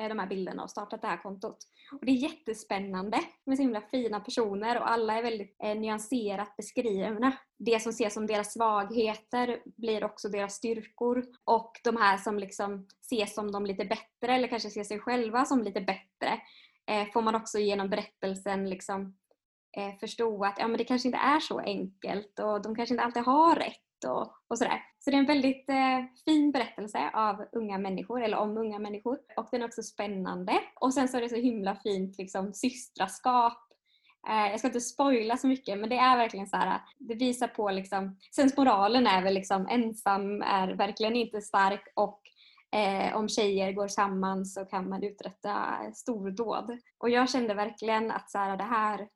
Eh, 0.00 0.08
de 0.08 0.18
här 0.18 0.26
bilderna 0.26 0.62
och 0.62 0.70
startat 0.70 1.02
det 1.02 1.08
här 1.08 1.22
kontot. 1.22 1.58
Och 1.92 2.06
det 2.06 2.12
är 2.12 2.16
jättespännande 2.16 3.20
med 3.46 3.56
så 3.56 3.62
himla 3.62 3.80
fina 3.80 4.20
personer 4.20 4.78
och 4.78 4.90
alla 4.90 5.18
är 5.18 5.22
väldigt 5.22 5.56
eh, 5.62 5.74
nyanserat 5.74 6.56
beskrivna. 6.56 7.32
Det 7.58 7.82
som 7.82 7.90
ses 7.90 8.14
som 8.14 8.26
deras 8.26 8.52
svagheter 8.52 9.62
blir 9.76 10.04
också 10.04 10.28
deras 10.28 10.54
styrkor 10.54 11.24
och 11.44 11.72
de 11.84 11.96
här 11.96 12.18
som 12.18 12.38
liksom 12.38 12.86
ses 13.00 13.34
som 13.34 13.52
de 13.52 13.66
lite 13.66 13.84
bättre 13.84 14.34
eller 14.34 14.48
kanske 14.48 14.70
ser 14.70 14.84
sig 14.84 14.98
själva 14.98 15.44
som 15.44 15.62
lite 15.62 15.80
bättre 15.80 16.40
eh, 16.90 17.12
får 17.12 17.22
man 17.22 17.34
också 17.34 17.58
genom 17.58 17.90
berättelsen 17.90 18.70
liksom 18.70 19.16
eh, 19.76 19.98
förstå 20.00 20.44
att 20.44 20.56
ja, 20.58 20.68
men 20.68 20.78
det 20.78 20.84
kanske 20.84 21.08
inte 21.08 21.18
är 21.18 21.40
så 21.40 21.58
enkelt 21.58 22.38
och 22.38 22.62
de 22.62 22.74
kanske 22.74 22.94
inte 22.94 23.04
alltid 23.04 23.22
har 23.22 23.56
rätt 23.56 23.89
och, 24.04 24.32
och 24.48 24.58
sådär. 24.58 24.82
Så 24.98 25.10
det 25.10 25.16
är 25.16 25.20
en 25.20 25.26
väldigt 25.26 25.68
eh, 25.68 26.04
fin 26.24 26.52
berättelse 26.52 27.10
av 27.14 27.44
unga 27.52 27.78
människor, 27.78 28.22
eller 28.22 28.36
om 28.36 28.58
unga 28.58 28.78
människor. 28.78 29.18
Och 29.36 29.48
den 29.50 29.62
är 29.62 29.66
också 29.66 29.82
spännande. 29.82 30.60
Och 30.74 30.94
sen 30.94 31.08
så 31.08 31.16
är 31.16 31.20
det 31.20 31.28
så 31.28 31.36
himla 31.36 31.74
fint 31.74 32.18
liksom, 32.18 32.52
systraskap. 32.52 33.58
Eh, 34.28 34.50
jag 34.50 34.58
ska 34.58 34.68
inte 34.68 34.80
spoila 34.80 35.36
så 35.36 35.46
mycket 35.46 35.78
men 35.78 35.88
det 35.88 35.98
är 35.98 36.16
verkligen 36.16 36.46
så 36.46 36.56
här, 36.56 36.80
det 36.98 37.14
visar 37.14 37.48
på 37.48 37.70
liksom, 37.70 38.18
sensmoralen 38.34 39.06
är 39.06 39.22
väl 39.22 39.34
liksom 39.34 39.66
ensam 39.70 40.42
är 40.42 40.68
verkligen 40.68 41.16
inte 41.16 41.40
stark 41.40 41.92
och 41.94 42.20
Eh, 42.72 43.16
om 43.16 43.28
tjejer 43.28 43.72
går 43.72 43.88
samman 43.88 44.46
så 44.46 44.64
kan 44.64 44.88
man 44.88 45.02
uträtta 45.02 45.78
stordåd. 45.94 46.78
Och 46.98 47.10
jag 47.10 47.30
kände 47.30 47.54
verkligen 47.54 48.10
att 48.10 48.30
så 48.30 48.38
här, 48.38 48.56
det 48.56 48.64
här 48.64 49.08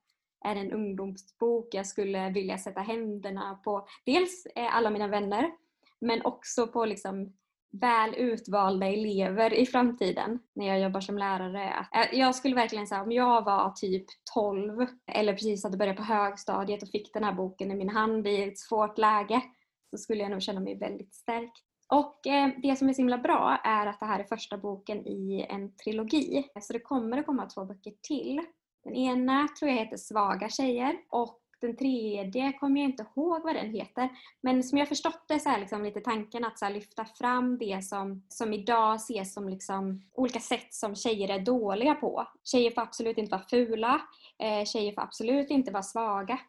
är 0.45 0.55
en 0.55 0.71
ungdomsbok 0.71 1.73
jag 1.73 1.87
skulle 1.87 2.29
vilja 2.29 2.57
sätta 2.57 2.81
händerna 2.81 3.59
på 3.63 3.87
dels 4.05 4.47
alla 4.55 4.89
mina 4.89 5.07
vänner 5.07 5.51
men 5.99 6.25
också 6.25 6.67
på 6.67 6.85
liksom 6.85 7.33
väl 7.81 8.15
utvalda 8.15 8.87
elever 8.87 9.53
i 9.53 9.65
framtiden 9.65 10.39
när 10.53 10.67
jag 10.67 10.79
jobbar 10.79 11.01
som 11.01 11.17
lärare. 11.17 11.87
Jag 12.11 12.35
skulle 12.35 12.55
verkligen 12.55 12.87
säga 12.87 13.01
om 13.01 13.11
jag 13.11 13.45
var 13.45 13.71
typ 13.71 14.05
12 14.33 14.87
eller 15.07 15.33
precis 15.33 15.63
hade 15.63 15.77
börjat 15.77 15.97
på 15.97 16.03
högstadiet 16.03 16.83
och 16.83 16.89
fick 16.89 17.13
den 17.13 17.23
här 17.23 17.33
boken 17.33 17.71
i 17.71 17.75
min 17.75 17.89
hand 17.89 18.27
i 18.27 18.43
ett 18.43 18.59
svårt 18.59 18.97
läge 18.97 19.41
så 19.89 19.97
skulle 19.97 20.21
jag 20.21 20.31
nog 20.31 20.41
känna 20.41 20.59
mig 20.59 20.77
väldigt 20.77 21.15
stärkt. 21.15 21.63
Och 21.87 22.27
eh, 22.27 22.49
det 22.63 22.75
som 22.75 22.89
är 22.89 22.93
så 22.93 22.97
himla 22.97 23.17
bra 23.17 23.61
är 23.63 23.87
att 23.87 23.99
det 23.99 24.05
här 24.05 24.19
är 24.19 24.23
första 24.23 24.57
boken 24.57 25.07
i 25.07 25.45
en 25.49 25.75
trilogi. 25.75 26.49
Så 26.61 26.73
det 26.73 26.79
kommer 26.79 27.17
att 27.17 27.25
komma 27.25 27.45
två 27.45 27.65
böcker 27.65 27.93
till. 28.01 28.41
Den 28.85 28.95
ena 28.95 29.47
tror 29.59 29.71
jag 29.71 29.77
heter 29.77 29.97
Svaga 29.97 30.49
tjejer 30.49 30.97
och 31.09 31.41
den 31.61 31.75
tredje 31.75 32.53
kommer 32.53 32.81
jag 32.81 32.89
inte 32.89 33.05
ihåg 33.15 33.43
vad 33.43 33.55
den 33.55 33.69
heter. 33.69 34.09
Men 34.41 34.63
som 34.63 34.77
jag 34.77 34.87
förstått 34.87 35.23
det 35.27 35.39
så 35.39 35.49
är 35.49 35.59
liksom 35.59 35.83
lite 35.83 36.01
tanken 36.01 36.45
att 36.45 36.59
så 36.59 36.69
lyfta 36.69 37.05
fram 37.05 37.57
det 37.57 37.85
som, 37.85 38.23
som 38.29 38.53
idag 38.53 38.95
ses 38.95 39.33
som 39.33 39.49
liksom 39.49 40.01
olika 40.13 40.39
sätt 40.39 40.73
som 40.73 40.95
tjejer 40.95 41.29
är 41.29 41.39
dåliga 41.39 41.95
på. 41.95 42.27
Tjejer 42.43 42.71
får 42.71 42.81
absolut 42.81 43.17
inte 43.17 43.31
vara 43.31 43.45
fula. 43.49 44.01
Eh, 44.39 44.65
tjejer 44.65 44.93
får 44.93 45.01
absolut 45.01 45.49
inte 45.49 45.71
vara 45.71 45.83
svaga 45.83 46.39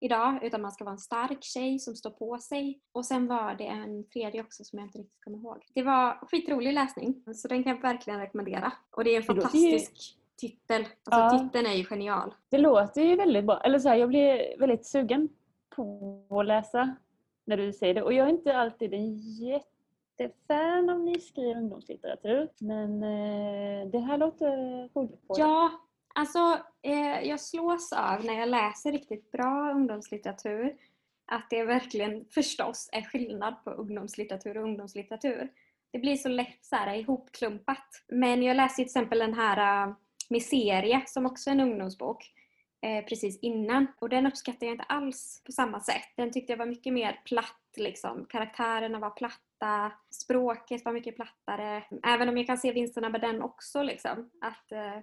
idag 0.00 0.38
utan 0.42 0.62
man 0.62 0.72
ska 0.72 0.84
vara 0.84 0.92
en 0.92 0.98
stark 0.98 1.44
tjej 1.44 1.78
som 1.78 1.96
står 1.96 2.10
på 2.10 2.38
sig. 2.38 2.80
Och 2.92 3.06
sen 3.06 3.26
var 3.26 3.54
det 3.54 3.66
en 3.66 4.08
tredje 4.08 4.40
också 4.40 4.64
som 4.64 4.78
jag 4.78 4.86
inte 4.86 4.98
riktigt 4.98 5.24
kommer 5.24 5.38
ihåg. 5.38 5.66
Det 5.74 5.82
var 5.82 6.28
skitrolig 6.30 6.72
läsning 6.72 7.24
så 7.34 7.48
den 7.48 7.64
kan 7.64 7.74
jag 7.74 7.82
verkligen 7.82 8.20
rekommendera. 8.20 8.72
Och 8.90 9.04
det 9.04 9.10
är 9.10 9.16
en 9.16 9.22
fantastisk 9.22 10.19
titel. 10.40 10.86
Alltså 11.10 11.36
ja. 11.36 11.42
titeln 11.42 11.66
är 11.66 11.74
ju 11.74 11.84
genial. 11.84 12.34
Det 12.48 12.58
låter 12.58 13.02
ju 13.02 13.16
väldigt 13.16 13.44
bra. 13.44 13.60
Eller 13.60 13.78
så 13.78 13.88
här, 13.88 13.96
jag 13.96 14.08
blir 14.08 14.58
väldigt 14.58 14.86
sugen 14.86 15.28
på 15.76 16.24
att 16.30 16.46
läsa 16.46 16.96
när 17.44 17.56
du 17.56 17.72
säger 17.72 17.94
det. 17.94 18.02
Och 18.02 18.12
jag 18.12 18.26
är 18.26 18.30
inte 18.30 18.56
alltid 18.56 18.94
en 18.94 19.16
jättefan 19.18 20.90
av 20.90 21.00
nyskriven 21.00 21.62
ungdomslitteratur. 21.62 22.48
Men 22.58 23.02
eh, 23.02 23.86
det 23.86 23.98
här 23.98 24.18
låter 24.18 24.88
roligt. 24.94 25.28
På 25.28 25.34
ja, 25.38 25.70
alltså 26.14 26.58
eh, 26.82 27.28
jag 27.28 27.40
slås 27.40 27.92
av 27.92 28.24
när 28.24 28.34
jag 28.34 28.48
läser 28.48 28.92
riktigt 28.92 29.32
bra 29.32 29.72
ungdomslitteratur 29.74 30.76
att 31.26 31.50
det 31.50 31.64
verkligen 31.64 32.24
förstås 32.24 32.88
är 32.92 33.02
skillnad 33.02 33.64
på 33.64 33.70
ungdomslitteratur 33.70 34.56
och 34.56 34.64
ungdomslitteratur. 34.64 35.48
Det 35.92 35.98
blir 35.98 36.16
så 36.16 36.28
lätt 36.28 36.58
så 36.60 36.76
här 36.76 36.94
ihopklumpat. 36.94 38.04
Men 38.08 38.42
jag 38.42 38.56
läste 38.56 38.76
till 38.76 38.84
exempel 38.84 39.18
den 39.18 39.34
här 39.34 39.94
Miseria 40.30 41.02
som 41.06 41.26
också 41.26 41.50
är 41.50 41.52
en 41.52 41.60
ungdomsbok 41.60 42.32
eh, 42.82 43.04
precis 43.04 43.38
innan. 43.42 43.86
Och 43.98 44.08
den 44.08 44.26
uppskattar 44.26 44.66
jag 44.66 44.74
inte 44.74 44.84
alls 44.84 45.42
på 45.46 45.52
samma 45.52 45.80
sätt. 45.80 46.08
Den 46.16 46.32
tyckte 46.32 46.52
jag 46.52 46.58
var 46.58 46.66
mycket 46.66 46.92
mer 46.92 47.20
platt. 47.24 47.56
Liksom. 47.76 48.26
Karaktärerna 48.28 48.98
var 48.98 49.10
platta, 49.10 49.92
språket 50.10 50.84
var 50.84 50.92
mycket 50.92 51.16
plattare. 51.16 51.82
Även 52.06 52.28
om 52.28 52.36
jag 52.36 52.46
kan 52.46 52.58
se 52.58 52.72
vinsterna 52.72 53.08
med 53.08 53.20
den 53.20 53.42
också. 53.42 53.82
Liksom. 53.82 54.30
Att 54.40 54.72
eh, 54.72 54.96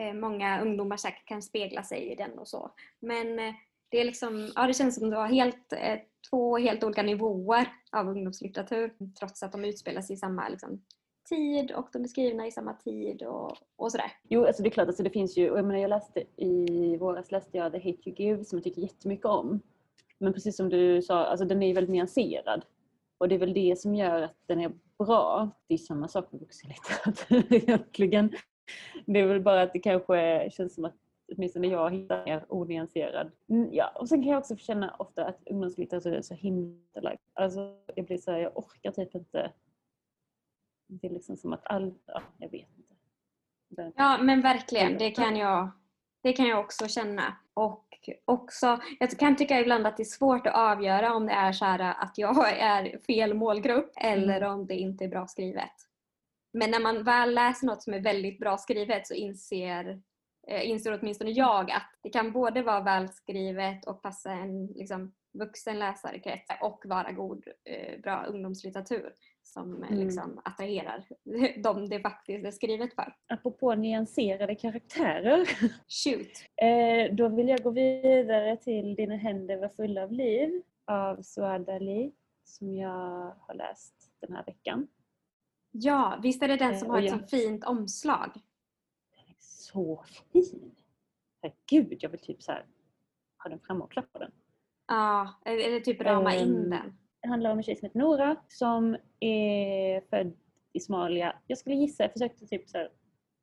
eh, 0.00 0.14
många 0.14 0.60
ungdomar 0.60 0.96
säkert 0.96 1.26
kan 1.26 1.42
spegla 1.42 1.82
sig 1.82 2.12
i 2.12 2.14
den 2.14 2.38
och 2.38 2.48
så. 2.48 2.70
Men 3.00 3.38
eh, 3.38 3.54
det, 3.88 4.00
är 4.00 4.04
liksom, 4.04 4.52
ja, 4.54 4.66
det 4.66 4.74
känns 4.74 4.94
som 4.94 5.10
det 5.10 5.16
var 5.16 5.26
helt, 5.26 5.72
eh, 5.72 5.98
två 6.30 6.58
helt 6.58 6.84
olika 6.84 7.02
nivåer 7.02 7.72
av 7.92 8.08
ungdomslitteratur 8.08 8.92
trots 9.18 9.42
att 9.42 9.52
de 9.52 9.64
utspelar 9.64 10.02
sig 10.02 10.14
i 10.14 10.18
samma 10.18 10.48
liksom, 10.48 10.82
tid 11.28 11.72
och 11.72 11.88
de 11.92 12.04
är 12.04 12.08
skrivna 12.08 12.46
i 12.46 12.50
samma 12.50 12.74
tid 12.74 13.22
och, 13.22 13.56
och 13.76 13.92
sådär. 13.92 14.12
Jo, 14.28 14.44
alltså 14.44 14.62
det 14.62 14.68
är 14.68 14.70
klart, 14.70 14.88
alltså 14.88 15.02
det 15.02 15.10
finns 15.10 15.36
ju, 15.36 15.50
och 15.50 15.58
jag 15.58 15.64
menar 15.64 15.80
jag 15.80 15.88
läste 15.88 16.22
i 16.36 16.96
våras 16.96 17.32
läste 17.32 17.58
jag 17.58 17.72
The 17.72 17.78
Hate 17.78 18.10
You 18.10 18.16
Give 18.16 18.44
som 18.44 18.58
jag 18.58 18.64
tycker 18.64 18.82
jättemycket 18.82 19.26
om. 19.26 19.60
Men 20.18 20.32
precis 20.32 20.56
som 20.56 20.68
du 20.68 21.02
sa, 21.02 21.24
alltså 21.24 21.46
den 21.46 21.62
är 21.62 21.66
ju 21.66 21.72
väldigt 21.72 21.92
nyanserad. 21.92 22.64
Och 23.18 23.28
det 23.28 23.34
är 23.34 23.38
väl 23.38 23.54
det 23.54 23.78
som 23.78 23.94
gör 23.94 24.22
att 24.22 24.36
den 24.46 24.60
är 24.60 24.72
bra. 24.98 25.50
Det 25.66 25.74
är 25.74 25.78
samma 25.78 26.08
sak 26.08 26.32
med 26.32 26.40
vuxenlitteratur 26.40 27.54
egentligen. 27.54 28.32
Det 29.06 29.20
är 29.20 29.26
väl 29.26 29.40
bara 29.40 29.62
att 29.62 29.72
det 29.72 29.78
kanske 29.78 30.50
känns 30.50 30.74
som 30.74 30.84
att 30.84 30.96
åtminstone 31.32 31.66
jag 31.66 31.90
hittar 31.90 32.24
mer 32.24 32.44
onyanserad. 32.48 33.30
Mm, 33.48 33.68
ja, 33.72 33.92
och 34.00 34.08
sen 34.08 34.22
kan 34.22 34.32
jag 34.32 34.38
också 34.38 34.56
känna 34.56 34.96
ofta 34.98 35.24
att 35.24 35.42
ungdomslitteratur 35.50 36.12
är 36.12 36.22
så 36.22 36.34
himla... 36.34 37.16
Alltså 37.34 37.74
jag 37.94 38.06
blir 38.06 38.18
så 38.18 38.30
här, 38.30 38.38
jag 38.38 38.58
orkar 38.58 38.92
typ 38.92 39.14
inte 39.14 39.52
det 40.88 41.06
är 41.06 41.10
liksom 41.10 41.36
som 41.36 41.52
att 41.52 41.66
all... 41.66 41.94
Ja, 42.06 42.22
jag 42.38 42.50
vet 42.50 42.68
inte. 42.76 42.94
Det... 43.68 43.92
Ja 43.96 44.18
men 44.22 44.42
verkligen, 44.42 44.98
det 44.98 45.10
kan, 45.10 45.36
jag, 45.36 45.70
det 46.22 46.32
kan 46.32 46.46
jag 46.46 46.60
också 46.60 46.88
känna. 46.88 47.36
Och 47.54 47.84
också, 48.24 48.80
jag 49.00 49.10
kan 49.10 49.36
tycka 49.36 49.60
ibland 49.60 49.86
att 49.86 49.96
det 49.96 50.02
är 50.02 50.04
svårt 50.04 50.46
att 50.46 50.54
avgöra 50.54 51.14
om 51.14 51.26
det 51.26 51.32
är 51.32 51.52
så 51.52 51.64
att 51.64 52.12
jag 52.18 52.52
är 52.58 52.98
fel 53.06 53.34
målgrupp 53.34 53.92
eller 53.96 54.44
om 54.44 54.66
det 54.66 54.74
inte 54.74 55.04
är 55.04 55.08
bra 55.08 55.26
skrivet. 55.26 55.72
Men 56.52 56.70
när 56.70 56.80
man 56.80 57.04
väl 57.04 57.34
läser 57.34 57.66
något 57.66 57.82
som 57.82 57.94
är 57.94 58.00
väldigt 58.00 58.38
bra 58.38 58.58
skrivet 58.58 59.06
så 59.06 59.14
inser, 59.14 60.02
eh, 60.48 60.68
inser 60.68 60.98
åtminstone 61.00 61.30
jag 61.30 61.70
att 61.70 61.90
det 62.02 62.10
kan 62.10 62.32
både 62.32 62.62
vara 62.62 62.80
välskrivet 62.80 63.86
och 63.86 64.02
passa 64.02 64.32
en 64.32 64.66
liksom, 64.66 65.12
vuxen 65.38 65.78
läsarkrets 65.78 66.50
och 66.62 66.82
vara 66.86 67.12
god, 67.12 67.44
eh, 67.64 68.00
bra 68.00 68.24
ungdomslitteratur 68.24 69.12
som 69.42 69.82
eh, 69.82 69.90
Mm. 69.92 70.04
liksom 70.04 70.40
attraherar 70.44 71.04
de 71.62 71.88
det 71.88 72.00
faktiskt 72.00 72.46
är 72.46 72.50
skrivet 72.50 72.94
för. 72.94 73.16
Apropå 73.28 73.74
nyanserade 73.74 74.54
karaktärer. 74.54 75.48
Shoot! 75.88 76.44
Eh, 76.56 77.14
då 77.14 77.28
vill 77.28 77.48
jag 77.48 77.62
gå 77.62 77.70
vidare 77.70 78.56
till 78.56 78.94
Dina 78.94 79.16
händer 79.16 79.56
var 79.56 79.68
fulla 79.68 80.02
av 80.02 80.12
liv 80.12 80.62
av 80.84 81.22
Suad 81.22 81.68
Ali 81.68 82.12
som 82.44 82.74
jag 82.74 83.34
har 83.40 83.54
läst 83.54 83.94
den 84.20 84.36
här 84.36 84.44
veckan. 84.44 84.88
Ja, 85.70 86.18
visst 86.22 86.42
är 86.42 86.48
det 86.48 86.56
den 86.56 86.78
som 86.78 86.90
har 86.90 87.02
ett 87.02 87.10
så 87.10 87.18
fint 87.36 87.64
omslag? 87.64 88.30
Den 89.16 89.24
är 89.28 89.36
så 89.38 90.04
fin! 90.32 90.74
Herregud, 91.42 91.98
jag 92.00 92.10
vill 92.10 92.20
typ 92.20 92.42
så 92.42 92.52
här 92.52 92.66
ha 93.42 93.50
den 93.50 93.60
framme 93.60 93.84
och 93.84 93.90
klappa 93.92 94.18
den. 94.18 94.32
Ja, 94.88 95.34
eller 95.44 95.80
typ 95.80 96.00
rama 96.02 96.34
in 96.34 96.56
Ehm, 96.56 96.70
den. 96.70 96.98
Det 97.22 97.28
handlar 97.28 97.50
om 97.50 97.58
en 97.58 97.62
tjej 97.62 97.76
som 97.76 97.86
heter 97.86 97.98
Nora 97.98 98.36
som 98.48 98.96
är 99.20 100.00
född 100.10 100.32
i 100.72 100.80
Somalia. 100.80 101.36
Jag 101.46 101.58
skulle 101.58 101.76
gissa, 101.76 102.02
jag 102.02 102.12
försökte 102.12 102.46
typ 102.46 102.68
så 102.68 102.78
här 102.78 102.88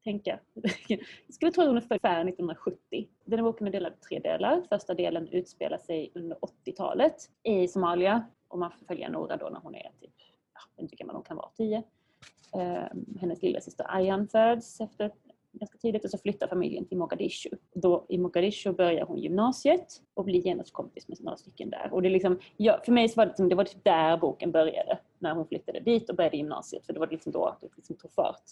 tänka. 0.03 0.39
Jag 0.87 1.33
skulle 1.33 1.51
tro 1.51 1.61
att 1.63 1.67
hon 1.67 1.77
är 1.77 1.81
född 1.81 1.99
ungefär 2.03 2.21
1970. 2.21 3.07
Den 3.25 3.39
här 3.39 3.43
boken 3.43 3.67
är 3.67 3.71
delad 3.71 3.93
i 3.93 3.95
tre 3.95 4.19
delar. 4.19 4.61
Första 4.69 4.93
delen 4.93 5.27
utspelar 5.27 5.77
sig 5.77 6.11
under 6.15 6.37
80-talet 6.65 7.15
i 7.43 7.67
Somalia. 7.67 8.25
Och 8.47 8.59
man 8.59 8.71
får 8.71 8.85
följa 8.85 9.09
Nora 9.09 9.37
då 9.37 9.49
när 9.49 9.59
hon 9.59 9.75
är 9.75 9.91
typ, 10.01 10.13
ja, 10.53 10.59
jag 10.75 10.75
vet 10.75 10.81
inte 10.83 10.93
hur 10.93 10.97
gammal 10.97 11.15
hon 11.15 11.23
kan 11.23 11.37
vara, 11.37 11.49
10. 11.57 11.83
Ehm, 12.55 13.05
hennes 13.19 13.41
lilla 13.41 13.61
syster 13.61 13.85
Ayan 13.95 14.27
föds 14.27 14.81
efter 14.81 15.11
ganska 15.59 15.77
tidigt 15.77 16.03
och 16.03 16.11
så 16.11 16.17
flyttar 16.17 16.47
familjen 16.47 16.85
till 16.85 16.97
Mogadishu. 16.97 17.49
Då, 17.73 18.05
I 18.09 18.17
Mogadishu 18.17 18.71
börjar 18.73 19.05
hon 19.05 19.17
gymnasiet 19.17 20.01
och 20.13 20.25
blir 20.25 20.47
genast 20.47 20.73
kompis 20.73 21.07
med 21.07 21.17
några 21.21 21.37
stycken 21.37 21.69
där. 21.69 21.89
Och 21.91 22.01
det 22.01 22.09
liksom, 22.09 22.39
ja, 22.57 22.81
för 22.85 22.91
mig 22.91 23.09
så 23.09 23.15
var 23.15 23.25
det, 23.25 23.29
liksom, 23.29 23.49
det 23.49 23.55
var 23.55 23.63
typ 23.63 23.83
där 23.83 24.17
boken 24.17 24.51
började, 24.51 24.99
när 25.19 25.33
hon 25.35 25.47
flyttade 25.47 25.79
dit 25.79 26.09
och 26.09 26.15
började 26.15 26.37
gymnasiet. 26.37 26.85
För 26.85 26.93
det 26.93 26.99
var 26.99 27.07
liksom 27.07 27.31
då 27.31 27.57
det 27.61 27.67
liksom 27.75 27.95
tog 27.95 28.11
fart. 28.13 28.43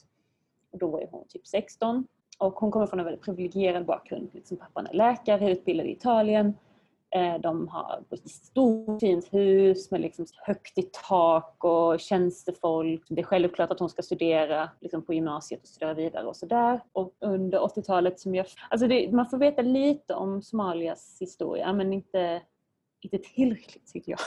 Och 0.71 0.79
då 0.79 0.87
var 0.87 1.07
hon 1.11 1.27
typ 1.27 1.47
16. 1.47 2.07
Och 2.37 2.53
hon 2.53 2.71
kommer 2.71 2.87
från 2.87 2.99
en 2.99 3.05
väldigt 3.05 3.25
privilegierad 3.25 3.85
bakgrund. 3.85 4.29
Liksom 4.33 4.57
pappan 4.57 4.87
är 4.87 4.93
läkare, 4.93 5.51
utbildad 5.51 5.87
i 5.87 5.91
Italien. 5.91 6.53
Eh, 7.15 7.39
de 7.39 7.67
har 7.67 8.03
ett 8.09 8.29
stort 8.29 8.99
fint 8.99 9.33
hus 9.33 9.91
med 9.91 10.01
liksom 10.01 10.25
högt 10.37 10.77
i 10.77 10.89
tak 11.07 11.63
och 11.63 11.99
tjänstefolk. 11.99 13.05
Det 13.09 13.21
är 13.21 13.25
självklart 13.25 13.71
att 13.71 13.79
hon 13.79 13.89
ska 13.89 14.01
studera 14.01 14.69
liksom 14.81 15.01
på 15.05 15.13
gymnasiet 15.13 15.61
och 15.61 15.67
studera 15.67 15.93
vidare 15.93 16.25
och 16.25 16.35
sådär. 16.35 16.81
Och 16.91 17.13
under 17.19 17.59
80-talet 17.59 18.19
som 18.19 18.35
jag... 18.35 18.45
Alltså 18.69 18.87
det, 18.87 19.11
man 19.11 19.29
får 19.29 19.37
veta 19.37 19.61
lite 19.61 20.13
om 20.13 20.41
Somalias 20.41 21.17
historia 21.19 21.73
men 21.73 21.93
inte, 21.93 22.41
inte 23.01 23.17
tillräckligt 23.17 23.87
tycker 23.93 24.11
jag. 24.11 24.19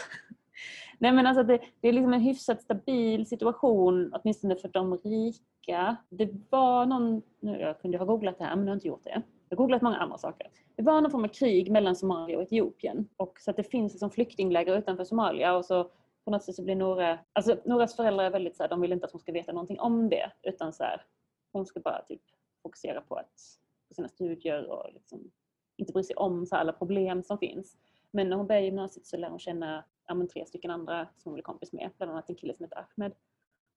Nej 0.99 1.13
men 1.13 1.27
alltså 1.27 1.43
det, 1.43 1.61
det 1.81 1.89
är 1.89 1.93
liksom 1.93 2.13
en 2.13 2.21
hyfsat 2.21 2.63
stabil 2.63 3.27
situation, 3.27 4.13
åtminstone 4.15 4.57
för 4.57 4.69
de 4.69 4.99
rika. 4.99 5.97
Det 6.11 6.31
var 6.51 6.87
någon, 6.87 7.23
nu 7.41 7.61
jag 7.61 7.81
kunde 7.81 7.99
ha 7.99 8.05
googlat 8.05 8.39
det 8.39 8.45
här 8.45 8.57
men 8.57 8.67
jag 8.67 8.71
har 8.71 8.77
inte 8.77 8.89
gjort 8.89 9.05
det. 9.05 9.23
Jag 9.49 9.57
har 9.57 9.65
googlat 9.65 9.83
många 9.83 9.97
andra 9.97 10.19
saker. 10.19 10.51
Det 10.77 10.83
var 10.83 11.01
någon 11.01 11.11
form 11.11 11.25
av 11.25 11.29
krig 11.29 11.71
mellan 11.71 11.97
Somalia 11.97 12.37
och 12.37 12.43
Etiopien. 12.43 13.09
Och 13.17 13.41
så 13.41 13.51
att 13.51 13.57
det 13.57 13.63
finns 13.63 13.93
liksom 13.93 14.11
flyktingläger 14.11 14.79
utanför 14.79 15.05
Somalia 15.05 15.57
och 15.57 15.65
så 15.65 15.91
på 16.25 16.31
något 16.31 16.45
sätt 16.45 16.55
så 16.55 16.63
blir 16.63 16.77
Nora, 16.77 17.19
alltså 17.33 17.57
Noras 17.65 17.97
föräldrar 17.97 18.25
är 18.25 18.31
väldigt 18.31 18.57
så 18.57 18.63
här, 18.63 18.71
de 18.71 18.81
vill 18.81 18.93
inte 18.93 19.07
att 19.07 19.13
hon 19.13 19.21
ska 19.21 19.33
veta 19.33 19.53
någonting 19.53 19.81
om 19.81 20.09
det 20.09 20.33
utan 20.43 20.73
så 20.73 20.83
här, 20.83 21.05
hon 21.53 21.67
ska 21.67 21.81
bara 21.81 22.03
typ 22.03 22.23
fokusera 22.63 23.01
på, 23.01 23.15
att, 23.15 23.59
på 23.89 23.95
sina 23.95 24.09
studier 24.09 24.71
och 24.71 24.93
liksom 24.93 25.31
inte 25.77 25.93
bry 25.93 26.03
sig 26.03 26.17
om 26.17 26.47
så 26.47 26.57
alla 26.57 26.73
problem 26.73 27.23
som 27.23 27.39
finns. 27.39 27.77
Men 28.11 28.29
när 28.29 28.37
hon 28.37 28.47
börjar 28.47 28.63
gymnasiet 28.63 29.07
så 29.07 29.17
lär 29.17 29.29
hon 29.29 29.39
känna 29.39 29.85
ja, 30.07 30.27
tre 30.33 30.47
stycken 30.47 30.71
andra 30.71 31.09
som 31.17 31.31
hon 31.31 31.35
blir 31.35 31.43
kompis 31.43 31.73
med, 31.73 31.91
bland 31.97 32.13
annat 32.13 32.31
en 32.31 32.37
kille 32.37 32.55
som 32.55 32.65
heter 32.65 32.79
Ahmed. 32.79 33.13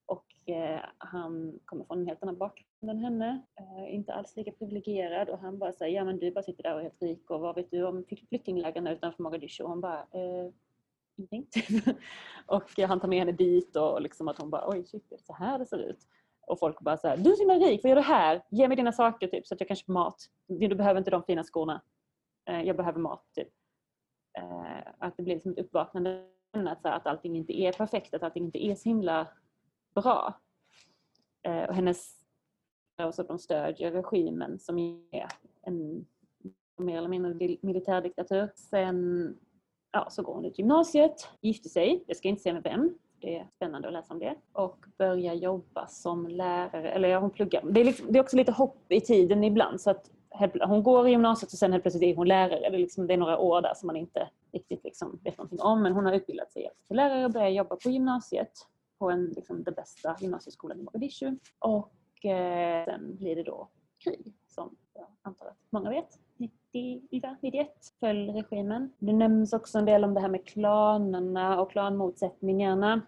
Och 0.09 0.49
eh, 0.49 0.79
han 0.97 1.59
kommer 1.65 1.85
från 1.85 1.99
en 1.99 2.07
helt 2.07 2.23
annan 2.23 2.37
bakgrund 2.37 2.89
än 2.89 2.99
henne, 2.99 3.41
eh, 3.59 3.95
inte 3.95 4.13
alls 4.13 4.35
lika 4.35 4.51
privilegierad 4.51 5.29
och 5.29 5.39
han 5.39 5.59
bara 5.59 5.73
säger 5.73 5.95
ja 5.95 6.03
men 6.03 6.19
du 6.19 6.31
bara 6.31 6.43
sitter 6.43 6.63
där 6.63 6.73
och 6.73 6.79
är 6.79 6.83
helt 6.83 7.01
rik 7.01 7.29
och 7.29 7.39
vad 7.39 7.55
vet 7.55 7.71
du 7.71 7.83
om 7.83 8.05
flyktinglägren 8.29 8.87
utanför 8.87 9.23
Mogadishu? 9.23 9.63
Och 9.63 9.69
hon 9.69 9.81
bara 9.81 9.99
eh, 9.99 10.51
ingenting. 11.15 11.45
Typ. 11.51 11.97
och 12.45 12.79
han 12.87 12.99
tar 12.99 13.07
med 13.07 13.19
henne 13.19 13.31
dit 13.31 13.75
och 13.75 14.01
liksom 14.01 14.27
att 14.27 14.37
hon 14.37 14.49
bara 14.49 14.69
oj 14.69 14.85
shit 14.85 15.05
det 15.09 15.15
är 15.15 15.19
så 15.19 15.33
här 15.33 15.59
det 15.59 15.65
ser 15.65 15.77
ut. 15.77 15.99
Och 16.47 16.59
folk 16.59 16.79
bara 16.81 16.97
så 16.97 17.07
här, 17.07 17.17
du 17.17 17.31
är 17.31 17.35
så 17.35 17.41
himla 17.41 17.67
rik, 17.67 17.83
vad 17.83 17.89
gör 17.89 17.95
du 17.95 18.01
här? 18.01 18.43
Ge 18.49 18.67
mig 18.67 18.77
dina 18.77 18.91
saker 18.91 19.27
typ 19.27 19.47
så 19.47 19.53
att 19.53 19.61
jag 19.61 19.67
kan 19.67 19.77
köpa 19.77 19.91
mat. 19.91 20.25
Du 20.47 20.75
behöver 20.75 20.97
inte 20.97 21.11
de 21.11 21.23
fina 21.23 21.43
skorna. 21.43 21.81
Eh, 22.49 22.61
jag 22.61 22.77
behöver 22.77 22.99
mat 22.99 23.23
typ. 23.35 23.49
Eh, 24.37 24.91
att 24.97 25.17
det 25.17 25.23
blir 25.23 25.33
liksom 25.33 25.51
ett 25.51 25.59
uppvaknande 25.59 26.25
att, 26.51 26.81
så 26.81 26.87
här, 26.87 26.95
att 26.95 27.07
allting 27.07 27.35
inte 27.35 27.61
är 27.61 27.71
perfekt, 27.71 28.13
att 28.13 28.23
allting 28.23 28.45
inte 28.45 28.65
är 28.65 28.75
så 28.75 28.89
himla 28.89 29.27
bra. 30.01 30.39
Eh, 31.43 31.63
och 31.63 31.75
hennes 31.75 32.15
och 33.03 33.25
de 33.27 33.39
stödjer 33.39 33.91
regimen 33.91 34.59
som 34.59 34.77
är 35.11 35.27
en 35.61 36.05
mer 36.77 36.97
eller 36.97 37.07
mindre 37.07 37.57
militärdiktatur. 37.61 38.49
Sen 38.55 39.37
ja, 39.91 40.07
så 40.09 40.23
går 40.23 40.33
hon 40.33 40.45
ut 40.45 40.59
gymnasiet, 40.59 41.27
gifter 41.41 41.69
sig, 41.69 42.03
jag 42.07 42.17
ska 42.17 42.27
inte 42.27 42.41
säga 42.41 42.53
med 42.53 42.63
vem, 42.63 42.97
det 43.21 43.37
är 43.37 43.47
spännande 43.55 43.87
att 43.87 43.93
läsa 43.93 44.13
om 44.13 44.19
det. 44.19 44.35
Och 44.53 44.85
börjar 44.97 45.33
jobba 45.33 45.87
som 45.87 46.27
lärare, 46.27 46.91
eller 46.91 47.09
ja, 47.09 47.19
hon 47.19 47.29
pluggar. 47.29 47.61
Det 47.71 47.81
är, 47.81 47.85
liksom, 47.85 48.11
det 48.11 48.19
är 48.19 48.23
också 48.23 48.37
lite 48.37 48.51
hopp 48.51 48.91
i 48.91 49.01
tiden 49.01 49.43
ibland 49.43 49.81
så 49.81 49.89
att 49.91 50.11
hon 50.61 50.83
går 50.83 51.07
i 51.07 51.11
gymnasiet 51.11 51.51
och 51.51 51.59
sen 51.59 51.71
helt 51.71 51.83
plötsligt 51.83 52.03
är 52.03 52.15
hon 52.15 52.27
lärare. 52.27 52.59
Det 52.59 52.65
är, 52.75 52.77
liksom, 52.77 53.07
det 53.07 53.13
är 53.13 53.17
några 53.17 53.37
år 53.37 53.61
där 53.61 53.73
som 53.75 53.87
man 53.87 53.95
inte 53.95 54.29
riktigt 54.51 54.83
liksom 54.83 55.19
vet 55.23 55.37
någonting 55.37 55.61
om 55.61 55.81
men 55.83 55.93
hon 55.93 56.05
har 56.05 56.13
utbildat 56.13 56.51
sig 56.51 56.69
till 56.87 56.95
lärare 56.95 57.25
och 57.25 57.31
börjar 57.31 57.49
jobba 57.49 57.75
på 57.75 57.89
gymnasiet 57.89 58.51
på 58.99 59.09
en, 59.09 59.25
liksom, 59.25 59.63
den 59.63 59.73
bästa 59.73 60.15
gymnasieskolan 60.19 60.79
i 60.79 60.83
Mogadishu. 60.83 61.37
Och 61.59 62.25
eh, 62.25 62.85
sen 62.85 63.15
blir 63.17 63.35
det 63.35 63.43
då 63.43 63.69
krig 64.03 64.33
som 64.47 64.75
jag 64.93 65.07
antar 65.21 65.45
att 65.45 65.57
många 65.69 65.89
vet. 65.89 66.19
90, 66.37 67.01
91 67.41 67.69
föll 67.99 68.29
regimen. 68.29 68.93
Det 68.99 69.13
nämns 69.13 69.53
också 69.53 69.77
en 69.77 69.85
del 69.85 70.03
om 70.03 70.13
det 70.13 70.21
här 70.21 70.29
med 70.29 70.47
klanerna 70.47 71.61
och 71.61 71.71
klanmotsättningarna. 71.71 73.01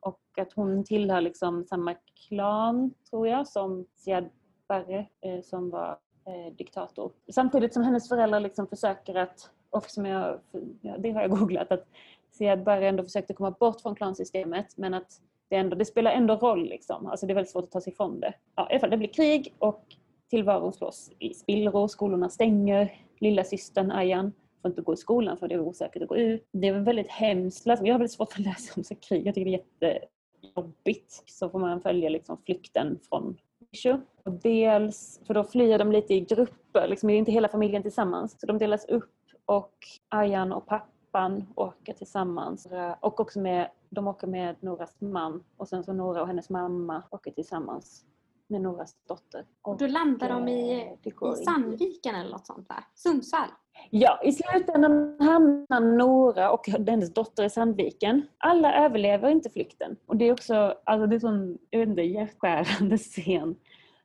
Och 0.00 0.20
att 0.40 0.52
hon 0.52 0.84
tillhör 0.84 1.20
liksom 1.20 1.64
samma 1.64 1.94
klan, 2.28 2.94
tror 3.10 3.28
jag, 3.28 3.48
som 3.48 3.86
Siad 3.94 4.28
Barre 4.68 5.06
eh, 5.20 5.40
som 5.42 5.70
var 5.70 5.98
eh, 6.26 6.54
diktator. 6.54 7.12
Samtidigt 7.34 7.74
som 7.74 7.82
hennes 7.82 8.08
föräldrar 8.08 8.40
liksom 8.40 8.66
försöker 8.66 9.14
att, 9.14 9.50
och 9.70 9.84
som 9.84 10.06
jag, 10.06 10.40
ja, 10.80 10.98
det 10.98 11.10
har 11.10 11.20
jag 11.20 11.30
googlat, 11.30 11.72
att 11.72 11.86
Siad 12.30 12.64
Barre 12.64 12.88
ändå 12.88 13.02
försökte 13.02 13.34
komma 13.34 13.50
bort 13.50 13.80
från 13.80 13.94
klansystemet 13.94 14.76
men 14.76 14.94
att 14.94 15.20
det, 15.48 15.56
ändå, 15.56 15.76
det 15.76 15.84
spelar 15.84 16.10
ändå 16.10 16.36
roll. 16.36 16.64
Liksom. 16.64 17.06
Alltså 17.06 17.26
det 17.26 17.32
är 17.32 17.34
väldigt 17.34 17.50
svårt 17.50 17.64
att 17.64 17.70
ta 17.70 17.80
sig 17.80 17.92
ifrån 17.92 18.20
det. 18.20 18.34
Ja, 18.54 18.68
I 18.70 18.72
alla 18.72 18.80
fall, 18.80 18.90
det 18.90 18.96
blir 18.96 19.08
krig 19.08 19.54
och 19.58 19.84
tillvaron 20.30 20.72
slås 20.72 21.10
i 21.18 21.34
spillror, 21.34 21.88
skolorna 21.88 22.28
stänger. 22.28 22.92
Lilla 23.18 23.44
systern 23.44 23.90
Ayan 23.90 24.32
får 24.62 24.68
inte 24.68 24.82
gå 24.82 24.92
i 24.92 24.96
skolan 24.96 25.36
för 25.36 25.48
det 25.48 25.54
är 25.54 25.60
osäkert 25.60 26.02
att 26.02 26.08
gå 26.08 26.16
ut. 26.16 26.48
Det 26.52 26.68
är 26.68 26.72
väldigt 26.72 27.10
hemskt. 27.10 27.66
Alltså, 27.66 27.86
jag 27.86 27.94
har 27.94 27.98
väldigt 27.98 28.12
svårt 28.12 28.32
att 28.32 28.38
läsa 28.38 28.72
om 28.76 28.84
så 28.84 28.94
krig. 28.94 29.26
Jag 29.26 29.34
tycker 29.34 29.50
det 29.50 29.56
är 29.80 30.00
jättejobbigt. 30.42 31.22
Så 31.26 31.48
får 31.48 31.58
man 31.58 31.80
följa 31.80 32.08
liksom 32.08 32.38
flykten 32.44 32.98
från 33.08 33.36
Mogadishu. 33.60 34.00
Och 34.24 34.32
dels, 34.32 35.20
för 35.26 35.34
då 35.34 35.44
flyr 35.44 35.78
de 35.78 35.92
lite 35.92 36.14
i 36.14 36.20
grupper, 36.20 36.88
liksom 36.88 37.10
är 37.10 37.16
inte 37.16 37.32
hela 37.32 37.48
familjen 37.48 37.82
tillsammans. 37.82 38.40
Så 38.40 38.46
de 38.46 38.58
delas 38.58 38.84
upp 38.84 39.12
och 39.46 39.74
Ayan 40.08 40.52
och 40.52 40.66
pappan 40.66 41.46
åker 41.54 41.92
tillsammans. 41.92 42.68
Och 43.00 43.20
också 43.20 43.40
med, 43.40 43.70
de 43.90 44.08
åker 44.08 44.26
med 44.26 44.56
Noras 44.60 45.00
man 45.00 45.44
och 45.56 45.68
sen 45.68 45.84
så 45.84 45.92
Nora 45.92 46.22
och 46.22 46.26
hennes 46.26 46.50
mamma 46.50 47.02
åker 47.10 47.30
tillsammans 47.30 48.04
med 48.48 48.60
Noras 48.60 48.96
dotter. 49.08 49.44
Och 49.62 49.78
då 49.78 49.86
landar 49.86 50.28
de 50.28 50.48
i, 50.48 50.72
eh, 51.04 51.12
i. 51.12 51.44
Sandviken 51.44 52.14
eller 52.14 52.30
något 52.30 52.46
sånt 52.46 52.68
va? 52.68 52.84
Sundsvall? 52.94 53.48
Ja, 53.90 54.20
i 54.24 54.32
slutändan 54.32 55.16
hamnar 55.20 55.80
Nora 55.80 56.50
och 56.50 56.68
hennes 56.68 57.14
dotter 57.14 57.44
i 57.44 57.50
Sandviken. 57.50 58.26
Alla 58.38 58.84
överlever 58.84 59.30
inte 59.30 59.50
flykten. 59.50 59.96
Och 60.06 60.16
det 60.16 60.24
är 60.24 60.32
också, 60.32 60.74
alltså 60.84 61.06
det 61.06 61.16
är 61.16 61.20
sån, 61.20 61.58
jag 61.70 61.80
vet 61.80 61.88
inte, 61.88 62.02
hjärtskärande 62.02 62.98
scen 62.98 63.56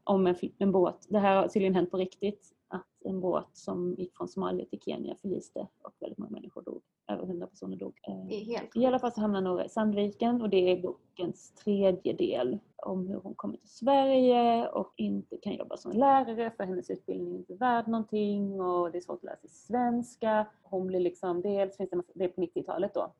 om 0.03 0.27
en, 0.27 0.35
en 0.57 0.71
båt. 0.71 1.05
Det 1.09 1.19
här 1.19 1.35
har 1.35 1.47
tydligen 1.47 1.75
hänt 1.75 1.91
på 1.91 1.97
riktigt. 1.97 2.47
Att 2.71 2.87
en 3.03 3.19
båt 3.19 3.49
som 3.53 3.95
gick 3.97 4.17
från 4.17 4.27
Somalia 4.27 4.65
till 4.65 4.79
Kenya 4.81 5.15
förliste 5.15 5.67
och 5.81 5.93
väldigt 5.99 6.17
många 6.17 6.31
människor 6.31 6.61
dog. 6.61 6.81
Över 7.07 7.23
100 7.23 7.47
personer 7.47 7.77
dog. 7.77 7.99
Är 8.03 8.45
helt 8.45 8.75
I 8.75 8.85
alla 8.85 8.99
fall 8.99 9.11
så 9.11 9.21
hamnar 9.21 9.41
Nora 9.41 9.65
i 9.65 9.69
Sandviken 9.69 10.41
och 10.41 10.49
det 10.49 10.71
är 10.71 10.81
bokens 10.81 11.51
tredje 11.51 12.13
del 12.13 12.59
om 12.75 13.07
hur 13.07 13.19
hon 13.19 13.35
kommer 13.35 13.57
till 13.57 13.69
Sverige 13.69 14.67
och 14.67 14.93
inte 14.95 15.37
kan 15.37 15.53
jobba 15.53 15.77
som 15.77 15.91
lärare 15.91 16.51
för 16.57 16.63
hennes 16.63 16.89
utbildning 16.89 17.33
är 17.33 17.37
inte 17.37 17.55
värd 17.55 17.87
någonting 17.87 18.61
och 18.61 18.91
det 18.91 18.97
är 18.97 19.01
svårt 19.01 19.17
att 19.17 19.23
lära 19.23 19.37
sig 19.37 19.49
svenska. 19.49 20.47
Hon 20.61 20.87
blir 20.87 20.99
liksom, 20.99 21.41
dels 21.41 21.77
finns 21.77 21.89
det, 21.89 21.95
massa, 21.95 22.11
det 22.15 22.23
är 22.23 22.29
på 22.29 22.41
90-talet 22.41 22.93
då, 22.93 23.13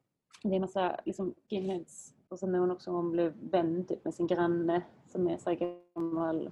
det 0.44 0.56
är 0.56 0.60
massa 0.60 1.00
liksom 1.06 1.34
skinheads 1.50 2.14
och 2.30 2.40
sen 2.40 2.52
när 2.52 2.60
hon 2.60 2.72
också 2.72 2.92
hon 2.92 3.12
blev 3.12 3.34
vän 3.52 3.86
typ 3.86 4.06
med 4.06 4.14
sin 4.14 4.28
granne 4.28 4.82
som 5.08 5.28
är 5.28 5.38
så 5.38 5.50
här 5.50 5.82
gammal 5.94 6.50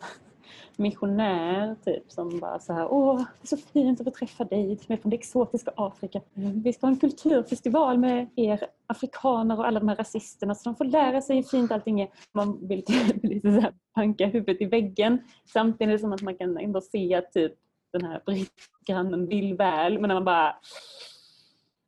missionär 0.75 1.75
typ 1.85 2.11
som 2.11 2.39
bara 2.39 2.59
så 2.59 2.73
här 2.73 2.87
åh 2.91 3.17
det 3.17 3.45
är 3.45 3.47
så 3.47 3.57
fint 3.57 3.99
att 3.99 4.05
få 4.05 4.11
träffa 4.11 4.43
dig 4.43 4.77
som 4.77 4.93
är 4.93 4.97
från 4.97 5.09
det 5.09 5.15
exotiska 5.15 5.71
Afrika. 5.75 6.21
Vi 6.33 6.73
ska 6.73 6.85
ha 6.85 6.91
en 6.91 6.99
kulturfestival 6.99 7.97
med 7.97 8.29
er 8.35 8.67
afrikaner 8.87 9.57
och 9.59 9.67
alla 9.67 9.79
de 9.79 9.89
här 9.89 9.95
rasisterna 9.95 10.55
så 10.55 10.69
de 10.69 10.75
får 10.75 10.85
lära 10.85 11.21
sig 11.21 11.35
hur 11.35 11.43
fint 11.43 11.71
allting 11.71 12.01
är. 12.01 12.09
Man 12.31 12.67
vill 12.67 12.85
typ 12.85 13.23
lite 13.23 13.53
så 13.53 13.59
här 13.59 13.73
panka 13.93 14.25
huvudet 14.25 14.61
i 14.61 14.65
väggen 14.65 15.19
samtidigt 15.45 16.01
som 16.01 16.13
att 16.13 16.21
man 16.21 16.35
kan 16.35 16.57
ändå 16.57 16.81
se 16.81 17.15
att 17.15 17.31
typ 17.31 17.53
den 17.91 18.05
här 18.05 18.21
brittgrannen 18.25 19.27
vill 19.27 19.53
väl 19.53 19.99
men 19.99 20.07
när 20.07 20.15
man 20.15 20.25
bara 20.25 20.55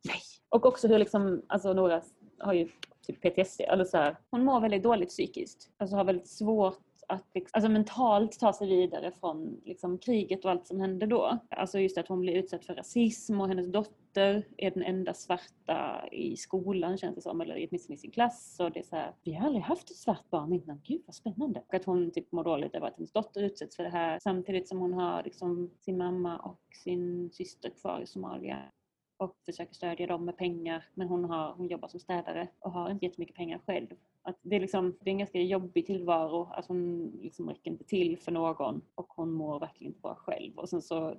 nej. 0.08 0.22
Och 0.50 0.66
också 0.66 0.88
hur 0.88 1.00
liksom, 1.00 1.42
alltså 1.48 1.74
några 1.74 2.02
har 2.40 2.54
ju 2.54 2.70
typ 3.08 3.22
PTSD, 3.22 3.62
eller 3.62 3.86
så 3.86 3.98
här, 3.98 4.18
hon 4.32 4.44
mår 4.44 4.60
väldigt 4.60 4.84
dåligt 4.84 5.10
psykiskt. 5.10 5.70
Alltså 5.78 5.96
har 5.96 6.04
väldigt 6.04 6.30
svårt 6.30 6.80
att 7.12 7.26
liksom, 7.34 7.50
alltså 7.54 7.70
mentalt 7.72 8.40
ta 8.40 8.54
sig 8.54 8.68
vidare 8.68 9.12
från 9.12 9.62
liksom, 9.66 9.98
kriget 9.98 10.46
och 10.46 10.52
allt 10.52 10.68
som 10.68 10.80
hände 10.80 11.06
då. 11.06 11.40
Alltså 11.50 11.80
just 11.80 11.98
att 11.98 12.08
hon 12.08 12.20
blir 12.20 12.34
utsatt 12.34 12.66
för 12.66 12.76
rasism 12.76 13.42
och 13.42 13.48
hennes 13.48 13.68
dotter 13.68 14.48
är 14.58 14.72
den 14.72 14.84
enda 14.84 15.14
svarta 15.14 16.08
i 16.12 16.38
skolan 16.38 16.98
känns 16.98 17.16
det 17.16 17.22
som, 17.22 17.42
eller 17.42 17.68
åtminstone 17.68 17.96
i 17.96 17.98
sin 17.98 18.12
klass. 18.12 18.58
Och 18.60 18.72
det 18.72 18.80
är 18.80 18.84
så 18.84 18.96
här, 18.96 19.14
vi 19.24 19.34
har 19.34 19.46
aldrig 19.46 19.64
haft 19.64 19.92
ett 19.92 19.98
svart 19.98 20.30
barn 20.30 20.54
innan, 20.54 20.82
gud 20.84 21.02
vad 21.06 21.16
spännande. 21.16 21.64
Och 21.68 21.74
att 21.74 21.86
hon 21.86 22.12
typ 22.12 22.32
mår 22.32 22.44
dåligt 22.44 22.76
över 22.76 22.88
att 22.88 22.96
hennes 22.98 23.12
dotter 23.12 23.44
utsätts 23.44 23.76
för 23.76 23.84
det 23.84 23.90
här 23.90 24.20
samtidigt 24.24 24.68
som 24.68 24.80
hon 24.80 24.94
har 24.94 25.24
liksom, 25.24 25.72
sin 25.80 25.98
mamma 25.98 26.38
och 26.38 26.62
sin 26.84 27.30
syster 27.32 27.70
kvar 27.70 28.02
i 28.02 28.08
Somalia 28.08 28.72
och 29.18 29.36
försöker 29.46 29.74
stödja 29.74 30.08
dem 30.08 30.26
med 30.26 30.38
pengar 30.38 30.86
men 30.94 31.08
hon, 31.08 31.26
har, 31.26 31.54
hon 31.54 31.68
jobbar 31.68 31.88
som 31.88 32.00
städare 32.00 32.48
och 32.60 32.72
har 32.72 32.90
inte 32.90 33.06
jättemycket 33.06 33.36
pengar 33.36 33.62
själv. 33.66 33.88
Att 34.24 34.40
det, 34.42 34.56
är 34.56 34.60
liksom, 34.60 34.98
det 35.00 35.10
är 35.10 35.12
en 35.12 35.18
ganska 35.18 35.42
jobbig 35.42 35.86
tillvaro, 35.86 36.50
att 36.52 36.66
hon 36.66 37.12
liksom 37.22 37.50
räcker 37.50 37.72
inte 37.72 37.84
till 37.84 38.18
för 38.18 38.32
någon 38.32 38.82
och 38.96 39.08
hon 39.10 39.32
mår 39.32 39.60
verkligen 39.60 39.92
inte 39.92 40.02
bra 40.02 40.16
själv. 40.16 40.58
Och 40.58 40.70
sen 40.70 40.82
så 40.82 41.16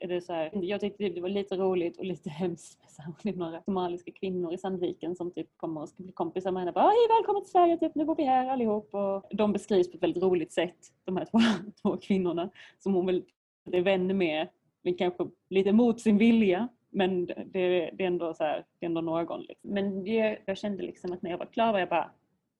är 0.00 0.08
det 0.08 0.20
så 0.20 0.32
här, 0.32 0.50
jag 0.64 0.80
tyckte 0.80 0.98
typ 0.98 1.14
det 1.14 1.20
var 1.20 1.28
lite 1.28 1.56
roligt 1.56 1.98
och 1.98 2.04
lite 2.04 2.30
hemskt 2.30 2.80
med 2.80 2.90
så 2.90 3.02
här, 3.02 3.12
det 3.22 3.28
är 3.28 3.34
några 3.34 3.62
somaliska 3.62 4.12
kvinnor 4.12 4.54
i 4.54 4.58
Sandviken 4.58 5.16
som 5.16 5.30
typ 5.30 5.48
kommer 5.56 5.80
och 5.80 5.88
ska 5.88 6.02
bli 6.02 6.12
kompisar 6.12 6.50
med 6.50 6.60
henne. 6.60 6.72
Bara, 6.72 6.84
Hej 6.84 7.08
välkommen 7.18 7.42
till 7.42 7.50
Sverige, 7.50 7.76
typ, 7.76 7.94
nu 7.94 8.04
bor 8.04 8.16
vi 8.16 8.24
här 8.24 8.48
allihop. 8.48 8.94
Och 8.94 9.36
de 9.36 9.52
beskrivs 9.52 9.90
på 9.90 9.96
ett 9.96 10.02
väldigt 10.02 10.22
roligt 10.22 10.52
sätt, 10.52 10.78
de 11.04 11.16
här 11.16 11.24
två, 11.30 11.38
två 11.82 11.96
kvinnorna 11.96 12.50
som 12.78 12.94
hon 12.94 13.06
väl 13.06 13.24
är 13.72 13.80
vän 13.80 14.18
med, 14.18 14.48
men 14.82 14.94
kanske 14.94 15.26
lite 15.48 15.72
mot 15.72 16.00
sin 16.00 16.18
vilja. 16.18 16.68
Men 16.90 17.26
det, 17.26 17.90
det, 17.92 18.02
är 18.02 18.06
ändå 18.06 18.34
så 18.34 18.44
här, 18.44 18.64
det 18.78 18.86
är 18.86 18.88
ändå 18.88 19.00
någon. 19.00 19.40
Liksom. 19.40 19.70
Men 19.70 20.04
det, 20.04 20.38
jag 20.44 20.58
kände 20.58 20.82
liksom 20.82 21.12
att 21.12 21.22
när 21.22 21.30
jag 21.30 21.38
var 21.38 21.46
klar 21.46 21.72
var 21.72 21.78
jag 21.78 21.88
bara, 21.88 22.10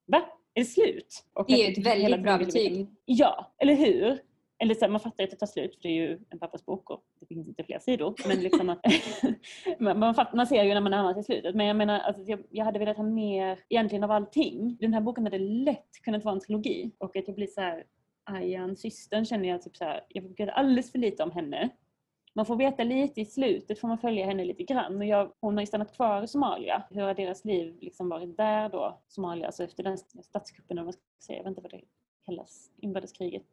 va? 0.06 0.22
Är 0.54 0.60
det 0.60 0.64
slut? 0.64 1.24
Och 1.34 1.44
det 1.48 1.54
är 1.54 1.66
ju 1.66 1.72
ett 1.72 1.86
väldigt 1.86 2.22
bra 2.22 2.38
betyg. 2.38 2.86
Ja, 3.04 3.54
eller 3.58 3.74
hur? 3.74 4.18
Eller 4.58 4.74
så 4.74 4.80
här, 4.80 4.88
man 4.88 5.00
fattar 5.00 5.24
att 5.24 5.30
det 5.30 5.36
tar 5.36 5.46
slut 5.46 5.74
för 5.74 5.82
det 5.82 5.88
är 5.88 6.08
ju 6.08 6.20
en 6.30 6.38
pappas 6.38 6.66
bok 6.66 6.90
och 6.90 7.02
det 7.20 7.26
finns 7.26 7.48
inte 7.48 7.64
fler 7.64 7.78
sidor. 7.78 8.14
Men 8.28 8.40
liksom 8.42 8.68
att, 8.68 8.80
man, 9.96 10.14
fattar, 10.14 10.36
man 10.36 10.46
ser 10.46 10.64
ju 10.64 10.74
när 10.74 10.80
man 10.80 10.90
närmar 10.90 11.14
sig 11.14 11.24
slutet. 11.24 11.54
Men 11.54 11.66
jag 11.66 11.76
menar, 11.76 11.98
alltså, 11.98 12.22
jag, 12.22 12.42
jag 12.50 12.64
hade 12.64 12.78
velat 12.78 12.96
ha 12.96 13.04
mer 13.04 13.58
egentligen 13.68 14.04
av 14.04 14.10
allting. 14.10 14.76
Den 14.80 14.94
här 14.94 15.00
boken 15.00 15.24
hade 15.24 15.38
lätt 15.38 16.02
kunnat 16.04 16.24
vara 16.24 16.34
en 16.34 16.40
trilogi. 16.40 16.90
Och 16.98 17.16
att 17.16 17.28
jag 17.28 17.36
blir 17.36 17.46
så 17.46 17.60
här, 17.60 17.84
Ayan, 18.24 18.76
systern 18.76 19.24
känner 19.24 19.48
jag 19.48 19.62
typ 19.62 19.76
så 19.76 19.84
här, 19.84 20.04
jag 20.08 20.22
vet 20.22 20.48
alldeles 20.48 20.92
för 20.92 20.98
lite 20.98 21.22
om 21.22 21.30
henne 21.30 21.70
man 22.34 22.46
får 22.46 22.56
veta 22.56 22.84
lite 22.84 23.20
i 23.20 23.24
slutet, 23.24 23.78
får 23.78 23.88
man 23.88 23.98
följa 23.98 24.26
henne 24.26 24.44
lite 24.44 24.62
grann. 24.62 24.96
Och 24.96 25.04
jag, 25.04 25.32
hon 25.40 25.54
har 25.54 25.62
ju 25.62 25.66
stannat 25.66 25.96
kvar 25.96 26.22
i 26.22 26.26
Somalia. 26.26 26.82
Hur 26.90 27.02
har 27.02 27.14
deras 27.14 27.44
liv 27.44 27.76
liksom 27.80 28.08
varit 28.08 28.36
där 28.36 28.68
då, 28.68 29.00
Somalia, 29.08 29.46
alltså 29.46 29.64
efter 29.64 29.82
den 29.82 29.98
statskuppen, 29.98 30.78
om 30.78 30.84
man 30.84 30.92
ska 30.92 31.02
säga, 31.26 31.36
jag 31.36 31.44
vet 31.44 31.50
inte 31.50 31.60
vad 31.60 31.70
det 31.70 31.80
kallas, 32.24 32.70
inbördeskriget 32.76 33.46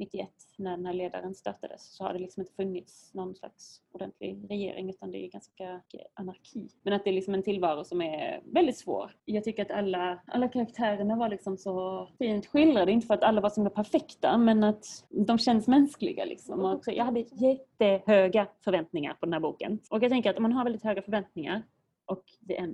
91 0.00 0.28
när 0.56 0.76
den 0.76 0.86
här 0.86 0.92
ledaren 0.92 1.34
störtades 1.34 1.96
så 1.96 2.04
har 2.04 2.12
det 2.12 2.18
liksom 2.18 2.40
inte 2.40 2.52
funnits 2.52 3.14
någon 3.14 3.34
slags 3.34 3.82
ordentlig 3.92 4.46
regering 4.50 4.90
utan 4.90 5.10
det 5.10 5.18
är 5.18 5.30
ganska 5.30 5.80
anarki. 6.14 6.68
Men 6.82 6.92
att 6.92 7.04
det 7.04 7.10
är 7.10 7.14
liksom 7.14 7.34
en 7.34 7.42
tillvaro 7.42 7.84
som 7.84 8.02
är 8.02 8.40
väldigt 8.44 8.78
svår. 8.78 9.16
Jag 9.24 9.44
tycker 9.44 9.62
att 9.62 9.70
alla, 9.70 10.20
alla 10.26 10.48
karaktärerna 10.48 11.16
var 11.16 11.28
liksom 11.28 11.56
så 11.56 12.08
fint 12.18 12.46
skildrade, 12.46 12.92
inte 12.92 13.06
för 13.06 13.14
att 13.14 13.22
alla 13.22 13.40
var 13.40 13.50
så 13.50 13.70
perfekta 13.70 14.38
men 14.38 14.64
att 14.64 14.84
de 15.08 15.38
känns 15.38 15.68
mänskliga 15.68 16.24
liksom. 16.24 16.64
Och 16.64 16.82
jag 16.86 17.04
hade 17.04 17.20
jättehöga 17.20 18.46
förväntningar 18.64 19.14
på 19.14 19.26
den 19.26 19.32
här 19.32 19.40
boken. 19.40 19.78
Och 19.90 20.02
jag 20.02 20.10
tänker 20.10 20.30
att 20.30 20.36
om 20.36 20.42
man 20.42 20.52
har 20.52 20.64
väldigt 20.64 20.84
höga 20.84 21.02
förväntningar 21.02 21.62
och 22.06 22.24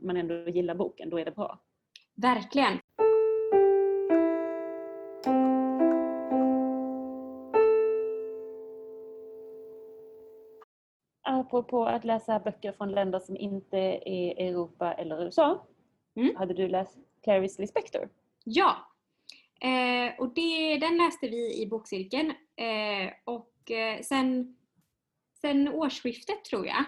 man 0.02 0.16
ändå 0.16 0.48
gillar 0.48 0.74
boken, 0.74 1.10
då 1.10 1.18
är 1.18 1.24
det 1.24 1.30
bra. 1.30 1.58
Verkligen! 2.14 2.78
Apropå 11.56 11.86
att 11.86 12.04
läsa 12.04 12.38
böcker 12.38 12.72
från 12.72 12.90
länder 12.90 13.18
som 13.18 13.36
inte 13.36 13.78
är 14.06 14.48
Europa 14.48 14.92
eller 14.92 15.24
USA. 15.24 15.66
Mm. 16.16 16.36
Hade 16.36 16.54
du 16.54 16.68
läst 16.68 16.98
Clarice 17.24 17.58
Lispector? 17.58 18.08
Ja! 18.44 18.76
Eh, 19.60 20.20
och 20.20 20.34
det, 20.34 20.78
den 20.78 20.96
läste 20.96 21.28
vi 21.28 21.62
i 21.62 21.66
bokcirkeln. 21.66 22.30
Eh, 22.56 23.12
och 23.24 23.70
eh, 23.70 24.00
sen, 24.02 24.56
sen 25.40 25.68
årsskiftet 25.68 26.44
tror 26.44 26.66
jag. 26.66 26.84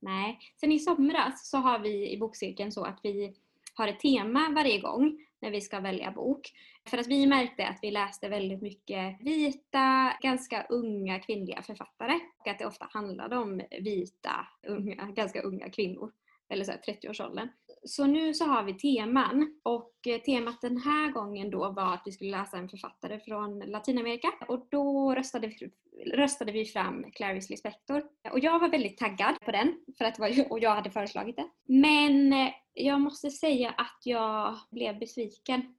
Nej, 0.00 0.38
sen 0.60 0.72
i 0.72 0.78
somras 0.78 1.50
så 1.50 1.58
har 1.58 1.78
vi 1.78 2.12
i 2.12 2.18
bokcirkeln 2.18 2.72
så 2.72 2.84
att 2.84 3.00
vi 3.02 3.34
har 3.74 3.88
ett 3.88 4.00
tema 4.00 4.52
varje 4.54 4.80
gång 4.80 5.25
när 5.40 5.50
vi 5.50 5.60
ska 5.60 5.80
välja 5.80 6.10
bok. 6.10 6.52
För 6.90 6.98
att 6.98 7.06
vi 7.06 7.26
märkte 7.26 7.66
att 7.66 7.78
vi 7.82 7.90
läste 7.90 8.28
väldigt 8.28 8.62
mycket 8.62 9.20
vita, 9.20 10.12
ganska 10.22 10.66
unga 10.68 11.18
kvinnliga 11.18 11.62
författare 11.62 12.14
och 12.38 12.48
att 12.48 12.58
det 12.58 12.66
ofta 12.66 12.88
handlade 12.90 13.36
om 13.36 13.62
vita, 13.80 14.46
unga, 14.66 14.94
ganska 15.04 15.42
unga 15.42 15.70
kvinnor, 15.70 16.12
eller 16.48 16.64
så 16.64 16.72
30-årsåldern. 16.72 17.48
Så 17.86 18.06
nu 18.06 18.34
så 18.34 18.44
har 18.44 18.62
vi 18.62 18.74
teman 18.74 19.60
och 19.62 19.92
eh, 20.06 20.20
temat 20.20 20.60
den 20.60 20.76
här 20.76 21.12
gången 21.12 21.50
då 21.50 21.70
var 21.70 21.94
att 21.94 22.02
vi 22.04 22.12
skulle 22.12 22.30
läsa 22.30 22.56
en 22.56 22.68
författare 22.68 23.20
från 23.20 23.58
Latinamerika 23.58 24.28
och 24.48 24.66
då 24.70 25.14
röstade 25.14 25.46
vi, 25.46 25.70
röstade 26.16 26.52
vi 26.52 26.64
fram 26.64 27.04
Clarice 27.12 27.50
Lispector. 27.50 28.02
Och 28.32 28.38
jag 28.38 28.58
var 28.58 28.68
väldigt 28.68 28.98
taggad 28.98 29.40
på 29.44 29.50
den 29.50 29.80
för 29.98 30.04
att 30.04 30.14
det 30.14 30.20
var, 30.20 30.52
och 30.52 30.60
jag 30.60 30.74
hade 30.74 30.90
föreslagit 30.90 31.36
det. 31.36 31.48
Men 31.64 32.32
eh, 32.32 32.48
jag 32.74 33.00
måste 33.00 33.30
säga 33.30 33.70
att 33.70 34.00
jag 34.04 34.58
blev 34.70 34.98
besviken. 34.98 35.74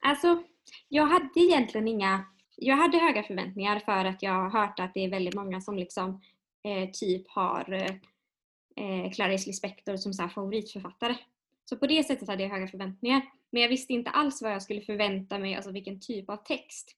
Alltså, 0.00 0.42
jag 0.88 1.06
hade 1.06 1.40
egentligen 1.40 1.88
inga... 1.88 2.24
Jag 2.56 2.76
hade 2.76 2.98
höga 2.98 3.22
förväntningar 3.22 3.78
för 3.78 4.04
att 4.04 4.22
jag 4.22 4.32
har 4.32 4.50
hört 4.50 4.80
att 4.80 4.94
det 4.94 5.04
är 5.04 5.10
väldigt 5.10 5.34
många 5.34 5.60
som 5.60 5.76
liksom 5.76 6.20
eh, 6.64 6.90
typ 6.90 7.28
har 7.28 7.72
eh, 7.72 7.96
eh 8.76 9.12
Clarice 9.12 9.46
Lispector 9.46 9.96
som 9.96 10.12
så 10.12 10.28
favoritförfattare. 10.28 11.16
Så 11.72 11.76
på 11.76 11.86
det 11.86 12.06
sättet 12.06 12.28
hade 12.28 12.42
jag 12.42 12.50
höga 12.50 12.68
förväntningar. 12.68 13.22
Men 13.50 13.62
jag 13.62 13.68
visste 13.68 13.92
inte 13.92 14.10
alls 14.10 14.42
vad 14.42 14.52
jag 14.52 14.62
skulle 14.62 14.80
förvänta 14.80 15.38
mig, 15.38 15.54
alltså 15.54 15.70
vilken 15.70 16.00
typ 16.00 16.30
av 16.30 16.36
text 16.36 16.96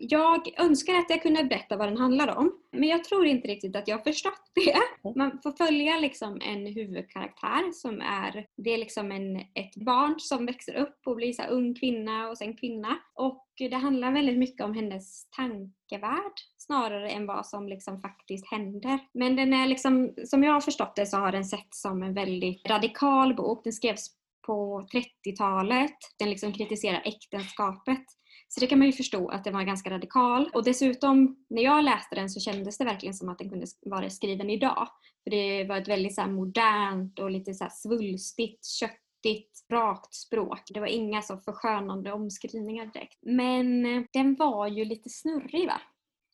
jag 0.00 0.60
önskar 0.60 0.94
att 0.94 1.10
jag 1.10 1.22
kunde 1.22 1.44
berätta 1.44 1.76
vad 1.76 1.88
den 1.88 1.96
handlar 1.96 2.36
om, 2.36 2.52
men 2.70 2.88
jag 2.88 3.04
tror 3.04 3.26
inte 3.26 3.48
riktigt 3.48 3.76
att 3.76 3.88
jag 3.88 3.96
har 3.96 4.04
förstått 4.04 4.50
det. 4.54 4.76
Man 5.16 5.38
får 5.42 5.52
följa 5.52 5.98
liksom 5.98 6.40
en 6.40 6.66
huvudkaraktär 6.66 7.72
som 7.72 8.00
är, 8.00 8.46
det 8.56 8.70
är 8.70 8.78
liksom 8.78 9.12
en, 9.12 9.36
ett 9.36 9.76
barn 9.76 10.14
som 10.18 10.46
växer 10.46 10.74
upp 10.74 11.00
och 11.06 11.16
blir 11.16 11.32
så 11.32 11.42
ung 11.42 11.74
kvinna 11.74 12.28
och 12.28 12.38
sen 12.38 12.56
kvinna. 12.56 12.98
Och 13.14 13.46
det 13.58 13.76
handlar 13.76 14.12
väldigt 14.12 14.38
mycket 14.38 14.64
om 14.64 14.74
hennes 14.74 15.30
tankevärld 15.30 16.34
snarare 16.68 17.10
än 17.10 17.26
vad 17.26 17.46
som 17.46 17.68
liksom 17.68 18.00
faktiskt 18.00 18.46
händer. 18.50 18.98
Men 19.12 19.36
den 19.36 19.52
är 19.52 19.66
liksom, 19.66 20.14
som 20.24 20.42
jag 20.44 20.52
har 20.52 20.60
förstått 20.60 20.96
det 20.96 21.06
så 21.06 21.16
har 21.16 21.32
den 21.32 21.44
sett 21.44 21.74
som 21.74 22.02
en 22.02 22.14
väldigt 22.14 22.66
radikal 22.68 23.34
bok. 23.34 23.64
Den 23.64 23.72
skrevs 23.72 24.06
på 24.46 24.86
30-talet. 24.92 25.96
Den 26.18 26.30
liksom 26.30 26.52
kritiserar 26.52 27.02
äktenskapet 27.04 28.04
så 28.48 28.60
det 28.60 28.66
kan 28.66 28.78
man 28.78 28.86
ju 28.86 28.92
förstå 28.92 29.28
att 29.28 29.44
den 29.44 29.54
var 29.54 29.62
ganska 29.62 29.90
radikal. 29.90 30.50
Och 30.54 30.64
dessutom, 30.64 31.44
när 31.50 31.62
jag 31.62 31.84
läste 31.84 32.14
den 32.14 32.30
så 32.30 32.40
kändes 32.40 32.78
det 32.78 32.84
verkligen 32.84 33.14
som 33.14 33.28
att 33.28 33.38
den 33.38 33.50
kunde 33.50 33.66
vara 33.86 34.10
skriven 34.10 34.50
idag. 34.50 34.88
För 35.24 35.30
det 35.30 35.64
var 35.64 35.76
ett 35.76 35.88
väldigt 35.88 36.14
så 36.14 36.26
modernt 36.26 37.18
och 37.18 37.30
lite 37.30 37.54
så 37.54 37.68
svulstigt, 37.70 38.66
köttigt, 38.66 39.66
rakt 39.72 40.14
språk. 40.14 40.60
Det 40.74 40.80
var 40.80 40.86
inga 40.86 41.22
så 41.22 41.36
förskönande 41.36 42.12
omskrivningar 42.12 42.86
direkt. 42.86 43.18
Men 43.22 43.86
eh, 43.86 44.02
den 44.12 44.34
var 44.34 44.66
ju 44.66 44.84
lite 44.84 45.08
snurrig 45.08 45.66
va? 45.66 45.80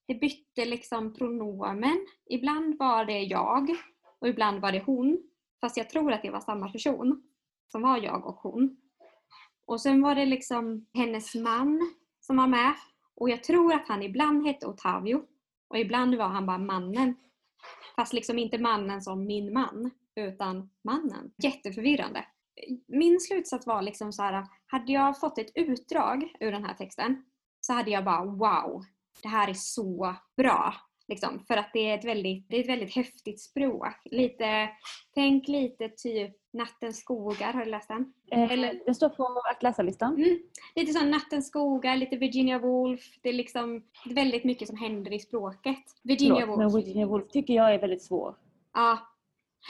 Det 0.06 0.14
bytte 0.14 0.64
liksom 0.64 1.14
pronomen. 1.14 2.06
Ibland 2.26 2.78
var 2.78 3.04
det 3.04 3.20
jag 3.20 3.76
och 4.18 4.28
ibland 4.28 4.60
var 4.60 4.72
det 4.72 4.82
hon. 4.86 5.22
Fast 5.60 5.76
jag 5.76 5.90
tror 5.90 6.12
att 6.12 6.22
det 6.22 6.30
var 6.30 6.40
samma 6.40 6.72
person 6.72 7.22
som 7.72 7.82
var 7.82 7.98
jag 7.98 8.26
och 8.26 8.36
hon. 8.36 8.76
Och 9.66 9.80
sen 9.80 10.02
var 10.02 10.14
det 10.14 10.26
liksom 10.26 10.86
hennes 10.94 11.34
man 11.34 11.92
som 12.20 12.36
var 12.36 12.46
med. 12.46 12.74
Och 13.14 13.30
jag 13.30 13.44
tror 13.44 13.72
att 13.72 13.88
han 13.88 14.02
ibland 14.02 14.46
hette 14.46 14.66
Otavio 14.66 15.22
och 15.68 15.78
ibland 15.78 16.14
var 16.14 16.28
han 16.28 16.46
bara 16.46 16.58
mannen. 16.58 17.14
Fast 17.96 18.12
liksom 18.12 18.38
inte 18.38 18.58
mannen 18.58 19.02
som 19.02 19.26
min 19.26 19.52
man, 19.52 19.90
utan 20.14 20.70
mannen. 20.84 21.32
Jätteförvirrande. 21.42 22.26
Min 22.86 23.20
slutsats 23.20 23.66
var 23.66 23.82
liksom 23.82 24.12
så 24.12 24.22
här, 24.22 24.46
hade 24.66 24.92
jag 24.92 25.20
fått 25.20 25.38
ett 25.38 25.52
utdrag 25.54 26.32
ur 26.40 26.52
den 26.52 26.64
här 26.64 26.74
texten 26.74 27.24
så 27.60 27.72
hade 27.72 27.90
jag 27.90 28.04
bara 28.04 28.24
wow, 28.24 28.84
det 29.24 29.28
här 29.28 29.48
är 29.48 29.54
så 29.54 30.14
bra. 30.36 30.74
Liksom, 31.08 31.44
för 31.48 31.56
att 31.56 31.70
det 31.72 31.90
är, 31.90 31.98
ett 31.98 32.04
väldigt, 32.04 32.48
det 32.48 32.56
är 32.56 32.60
ett 32.60 32.68
väldigt 32.68 32.94
häftigt 32.94 33.40
språk. 33.40 33.96
Lite, 34.04 34.68
tänk 35.14 35.48
lite 35.48 35.88
typ 35.88 36.32
Nattens 36.52 36.98
skogar, 36.98 37.52
har 37.52 37.64
du 37.64 37.70
läst 37.70 37.88
den? 37.88 38.12
Eh, 38.32 38.52
Eller, 38.52 38.80
den 38.84 38.94
står 38.94 39.08
på 39.08 39.42
att 39.50 39.62
läsa-listan. 39.62 40.14
Mm, 40.14 40.38
lite 40.76 40.92
som 40.92 41.10
Nattens 41.10 41.48
skogar, 41.48 41.96
lite 41.96 42.16
Virginia 42.16 42.58
Woolf. 42.58 43.00
Det 43.22 43.28
är 43.28 43.32
liksom 43.32 43.82
väldigt 44.06 44.44
mycket 44.44 44.68
som 44.68 44.76
händer 44.76 45.12
i 45.12 45.18
språket. 45.18 45.84
Virginia 46.02 46.40
Förlåt, 46.40 46.58
Woolf. 46.58 46.72
men 46.72 46.82
Virginia 46.82 47.06
Woolf 47.06 47.28
tycker 47.30 47.54
jag 47.54 47.74
är 47.74 47.78
väldigt 47.78 48.02
svår. 48.02 48.34
Ja, 48.74 48.98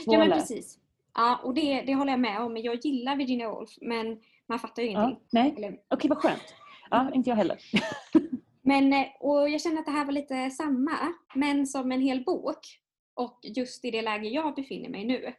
ja 0.06 0.18
men 0.18 0.30
precis. 0.30 0.78
Ja, 1.14 1.40
och 1.44 1.54
det, 1.54 1.82
det 1.82 1.94
håller 1.94 2.12
jag 2.12 2.20
med 2.20 2.40
om. 2.40 2.56
Jag 2.56 2.74
gillar 2.84 3.16
Virginia 3.16 3.50
Woolf, 3.50 3.70
men 3.80 4.20
man 4.48 4.58
fattar 4.58 4.82
ju 4.82 4.88
ingenting. 4.88 5.18
Ja, 5.30 5.40
nej, 5.42 5.54
Eller, 5.56 5.78
okej 5.90 6.08
vad 6.08 6.18
skönt. 6.18 6.54
Ja, 6.90 7.10
inte 7.14 7.30
jag 7.30 7.36
heller. 7.36 7.58
Men, 8.66 8.92
eh, 8.92 9.06
och 9.20 9.50
jag 9.50 9.60
känner 9.60 9.78
att 9.78 9.86
det 9.86 9.92
här 9.92 10.04
var 10.04 10.12
lite 10.12 10.50
samma, 10.50 10.98
men 11.34 11.66
som 11.66 11.92
en 11.92 12.00
hel 12.00 12.24
bok. 12.24 12.80
Och 13.14 13.38
just 13.42 13.84
i 13.84 13.90
det 13.90 14.02
läge 14.02 14.28
jag 14.28 14.54
befinner 14.54 14.88
mig 14.88 15.04
nu 15.04 15.32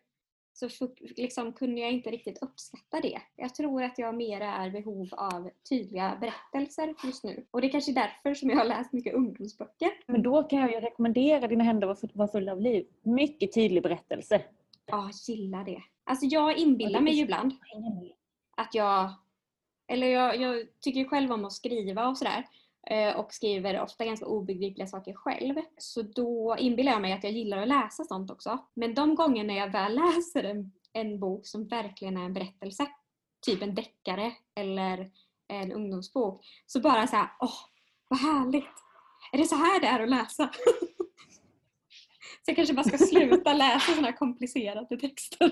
så 0.54 0.70
liksom 1.18 1.54
kunde 1.54 1.82
jag 1.82 1.92
inte 1.92 2.12
riktigt 2.12 2.38
uppskatta 2.42 3.02
det. 3.02 3.22
Jag 3.36 3.56
tror 3.56 3.84
att 3.84 3.98
jag 4.00 4.16
mer 4.16 4.42
är 4.42 4.70
behov 4.70 5.08
av 5.12 5.50
tydliga 5.70 6.18
berättelser 6.22 6.94
just 7.04 7.24
nu. 7.24 7.46
Och 7.52 7.62
det 7.62 7.68
är 7.68 7.72
kanske 7.72 7.92
är 7.92 7.96
därför 7.96 8.34
som 8.34 8.50
jag 8.50 8.58
har 8.58 8.66
läst 8.66 8.94
mycket 8.94 9.14
ungdomsböcker. 9.14 9.92
Men 10.08 10.24
då 10.24 10.44
kan 10.44 10.60
jag 10.60 10.72
ju 10.72 10.80
rekommendera 10.80 11.48
Dina 11.48 11.64
händer 11.64 11.88
var, 11.88 11.96
full- 11.96 12.12
var 12.14 12.28
fulla 12.28 12.52
av 12.52 12.62
liv. 12.62 12.88
Mycket 13.02 13.54
tydlig 13.54 13.84
berättelse. 13.84 14.42
Ja, 14.86 15.10
gillar 15.28 15.64
det. 15.64 15.82
Alltså 16.04 16.26
jag 16.26 16.58
inbillar 16.58 17.02
mig 17.02 17.14
ju 17.14 17.22
ibland 17.24 17.54
att 18.58 18.76
jag... 18.76 19.10
Eller 19.88 20.08
jag, 20.08 20.38
jag 20.42 20.68
tycker 20.80 21.06
själv 21.06 21.32
om 21.32 21.46
att 21.46 21.54
skriva 21.54 22.08
och 22.08 22.18
sådär. 22.18 22.46
Eh, 22.86 23.16
och 23.16 23.34
skriver 23.34 23.82
ofta 23.82 24.06
ganska 24.06 24.26
obegripliga 24.26 24.88
saker 24.88 25.14
själv. 25.14 25.56
Så 25.78 26.02
då 26.02 26.56
inbillar 26.60 26.92
jag 26.92 27.02
mig 27.02 27.14
att 27.14 27.24
jag 27.24 27.34
gillar 27.34 27.58
att 27.58 27.68
läsa 27.68 28.04
sånt 28.04 28.32
också. 28.32 28.58
Men 28.74 28.94
de 28.94 29.16
gånger 29.16 29.44
när 29.44 29.58
jag 29.58 29.72
väl 29.72 29.96
läser 29.96 30.44
en, 30.44 30.72
en 30.94 31.20
bok 31.20 31.48
som 31.48 31.68
verkligen 31.68 32.18
är 32.18 32.26
en 32.26 32.34
berättelse, 32.34 32.88
typ 33.46 33.62
en 33.62 33.76
deckare 33.76 34.32
eller 34.56 35.12
en 35.48 35.72
ungdomsbok, 35.72 36.46
så 36.66 36.80
bara 36.80 37.08
så 37.08 37.16
här, 37.16 37.30
åh, 37.40 37.60
vad 38.08 38.20
härligt! 38.20 38.66
Är 39.32 39.38
det 39.38 39.46
så 39.46 39.56
här 39.56 39.80
det 39.80 39.88
är 39.88 40.00
att 40.00 40.10
läsa? 40.10 40.50
så 42.42 42.52
jag 42.52 42.56
kanske 42.56 42.74
bara 42.74 42.84
ska 42.84 42.98
sluta 42.98 43.54
läsa 43.64 43.92
såna 43.92 44.08
här 44.08 44.18
komplicerade 44.18 44.98
texter. 44.98 45.52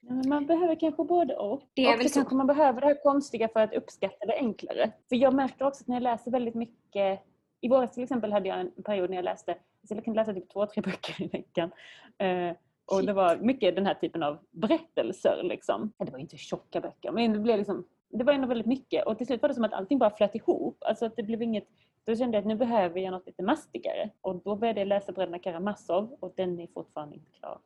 Ja, 0.00 0.14
men 0.14 0.28
man 0.28 0.46
behöver 0.46 0.80
kanske 0.80 1.04
både 1.04 1.36
och. 1.36 1.62
Det 1.74 1.84
är 1.84 1.94
och 1.94 2.00
väl 2.00 2.08
så 2.08 2.14
kanske 2.14 2.34
man 2.34 2.46
behöver 2.46 2.80
det 2.80 2.86
här 2.86 3.02
konstiga 3.02 3.48
för 3.48 3.60
att 3.60 3.74
uppskatta 3.74 4.26
det 4.26 4.34
enklare. 4.34 4.92
För 5.08 5.16
jag 5.16 5.34
märker 5.34 5.64
också 5.64 5.82
att 5.82 5.88
när 5.88 5.96
jag 5.96 6.02
läser 6.02 6.30
väldigt 6.30 6.54
mycket 6.54 7.22
i 7.60 7.68
våras 7.68 7.92
till 7.92 8.02
exempel 8.02 8.32
hade 8.32 8.48
jag 8.48 8.60
en 8.60 8.70
period 8.84 9.10
när 9.10 9.16
jag 9.16 9.24
läste, 9.24 9.52
alltså 9.52 9.94
jag 9.94 10.04
kunde 10.04 10.20
läsa 10.20 10.34
typ 10.34 10.52
två, 10.52 10.66
tre 10.66 10.82
böcker 10.82 11.22
i 11.22 11.28
veckan. 11.28 11.70
Eh, 12.18 12.56
och 12.92 13.04
det 13.04 13.12
var 13.12 13.36
mycket 13.36 13.74
den 13.74 13.86
här 13.86 13.94
typen 13.94 14.22
av 14.22 14.38
berättelser 14.50 15.40
liksom. 15.42 15.92
Det 15.98 16.12
var 16.12 16.18
inte 16.18 16.36
tjocka 16.36 16.80
böcker 16.80 17.12
men 17.12 17.32
det 17.32 17.38
blev 17.38 17.58
liksom, 17.58 17.84
det 18.10 18.24
var 18.24 18.32
ändå 18.32 18.46
väldigt 18.46 18.66
mycket 18.66 19.06
och 19.06 19.18
till 19.18 19.26
slut 19.26 19.42
var 19.42 19.48
det 19.48 19.54
som 19.54 19.64
att 19.64 19.72
allting 19.72 19.98
bara 19.98 20.16
flöt 20.16 20.34
ihop. 20.34 20.76
Alltså 20.80 21.06
att 21.06 21.16
det 21.16 21.22
blev 21.22 21.42
inget, 21.42 21.68
då 22.04 22.16
kände 22.16 22.36
jag 22.36 22.42
att 22.42 22.48
nu 22.48 22.56
behöver 22.56 23.00
jag 23.00 23.10
något 23.10 23.26
lite 23.26 23.42
mastigare. 23.42 24.10
Och 24.20 24.36
då 24.36 24.56
började 24.56 24.80
jag 24.80 24.88
läsa 24.88 25.12
Bröderna 25.12 25.38
Karamazov 25.38 26.16
och 26.20 26.32
den 26.36 26.60
är 26.60 26.66
fortfarande 26.66 27.14
inte 27.14 27.30
klar. 27.30 27.58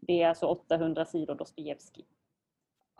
Det 0.00 0.22
är 0.22 0.28
alltså 0.28 0.46
800 0.46 1.04
sidor 1.04 1.34
Dostojevskij. 1.34 2.06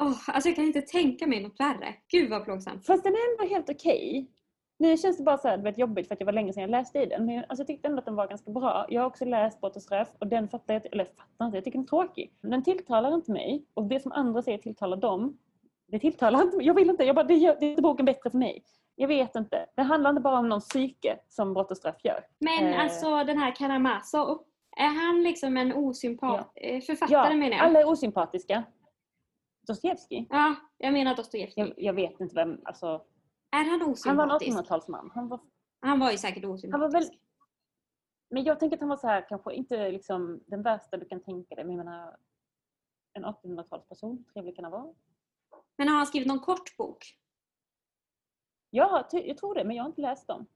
Åh, 0.01 0.19
alltså 0.27 0.49
jag 0.49 0.57
kan 0.57 0.65
inte 0.65 0.83
tänka 0.83 1.27
mig 1.27 1.43
något 1.43 1.61
värre. 1.61 1.95
Gud 2.09 2.31
vad 2.31 2.45
plågsamt. 2.45 2.87
Fast 2.87 3.05
den 3.05 3.13
är 3.13 3.33
ändå 3.33 3.55
helt 3.55 3.71
okej. 3.71 4.31
Nu 4.79 4.97
känns 4.97 5.17
det 5.17 5.23
bara 5.23 5.39
så 5.39 5.49
här, 5.49 5.59
vet, 5.59 5.79
jobbigt 5.79 6.09
för 6.09 6.15
att 6.15 6.19
det 6.19 6.25
var 6.25 6.33
länge 6.33 6.53
sedan 6.53 6.61
jag 6.61 6.71
läste 6.71 6.99
i 6.99 7.07
den. 7.07 7.27
Men 7.27 7.35
jag, 7.35 7.45
alltså, 7.49 7.61
jag 7.61 7.67
tyckte 7.67 7.89
ändå 7.89 7.99
att 7.99 8.05
den 8.05 8.15
var 8.15 8.29
ganska 8.29 8.51
bra. 8.51 8.87
Jag 8.89 9.01
har 9.03 9.07
också 9.07 9.25
läst 9.25 9.61
Brott 9.61 9.77
och 9.77 9.83
straff 9.83 10.09
och 10.19 10.27
den 10.27 10.49
fattar 10.49 10.75
jag, 10.75 10.87
eller 10.87 11.05
fattar 11.05 11.45
inte, 11.45 11.57
jag 11.57 11.65
tycker 11.65 11.79
den 11.79 11.85
är 11.85 11.89
tråkig. 11.89 12.33
Den 12.41 12.65
tilltalar 12.65 13.15
inte 13.15 13.33
mig 13.33 13.65
och 13.75 13.85
det 13.85 14.01
som 14.01 14.13
andra 14.13 14.43
säger 14.43 14.59
tilltalar 14.59 14.97
dem. 14.97 15.39
Det 15.87 15.99
tilltalar 15.99 16.43
inte 16.43 16.57
mig. 16.57 16.67
Jag 16.67 16.75
vill 16.75 16.91
inte, 16.91 17.05
jag 17.05 17.17
bara, 17.17 17.25
det 17.25 17.35
gör 17.35 17.57
det 17.61 17.67
gör 17.67 17.83
boken 17.83 18.07
bättre 18.07 18.31
för 18.31 18.39
mig. 18.39 18.65
Jag 18.95 19.09
vet 19.09 19.37
inte. 19.37 19.67
Det 19.77 19.83
handlar 19.83 20.11
inte 20.11 20.23
bara 20.23 20.39
om 20.39 20.49
någon 20.49 20.61
psyke 20.61 21.21
som 21.29 21.55
Brott 21.55 21.71
och 21.71 21.77
straff 21.77 22.05
gör. 22.05 22.27
Men 22.39 22.67
Eh. 22.67 22.81
alltså 22.81 23.25
den 23.25 23.39
här 23.39 23.55
Karamazov, 23.55 24.45
är 24.77 25.07
han 25.07 25.23
liksom 25.23 25.57
en 25.57 25.73
osympat 25.73 26.53
eh, 26.55 26.81
författare 26.83 27.13
Ja, 27.13 27.35
menar 27.37 27.57
jag? 27.57 27.61
alla 27.67 27.81
är 27.81 27.89
osympatiska. 27.89 28.65
Dostojevskij? 29.67 30.27
Ja, 30.31 30.55
jag 30.79 30.93
menar 30.93 31.17
Dostojevskij. 31.17 31.65
Jag, 31.65 31.73
jag 31.77 31.93
vet 31.93 32.21
inte 32.21 32.35
vem, 32.35 32.61
alltså. 32.65 32.87
Är 33.51 33.65
han 33.65 33.67
Han 33.69 33.79
var 33.79 33.87
en 33.87 33.93
osympatisk? 33.93 34.57
1800-talsman. 34.59 35.11
Han 35.15 35.29
var 35.29 35.41
Han 35.81 36.01
var 36.01 36.11
ju 36.11 36.19
säkert 36.19 36.45
osympatisk. 36.45 36.73
Han 36.73 36.81
var 36.81 36.91
väl... 36.91 37.05
Men 38.31 38.45
jag 38.45 38.61
tänker 38.61 38.77
att 38.77 38.81
han 38.81 38.89
var 38.89 38.97
så 38.97 39.07
här, 39.07 39.29
kanske 39.29 39.55
inte 39.55 39.91
liksom 39.91 40.41
den 40.47 40.63
värsta 40.63 40.97
du 40.97 41.07
kan 41.09 41.21
tänka 41.23 41.55
dig. 41.55 41.65
Men 41.65 41.77
jag 41.77 41.85
menar, 41.85 42.17
en 43.13 43.25
1800-talsperson, 43.25 44.25
trevlig 44.33 44.57
kan 44.57 44.65
han 44.65 44.73
vara. 44.73 44.95
Men 45.79 45.89
har 45.89 45.97
han 45.97 46.07
skrivit 46.07 46.29
någon 46.29 46.41
kort 46.41 46.77
bok? 46.77 47.19
Ja, 48.75 49.09
ty- 49.11 49.27
jag 49.27 49.37
tror 49.37 49.55
det, 49.55 49.65
men 49.65 49.77
jag 49.77 49.83
har 49.85 49.89
inte 49.89 50.01
läst 50.01 50.27
dem. 50.29 50.47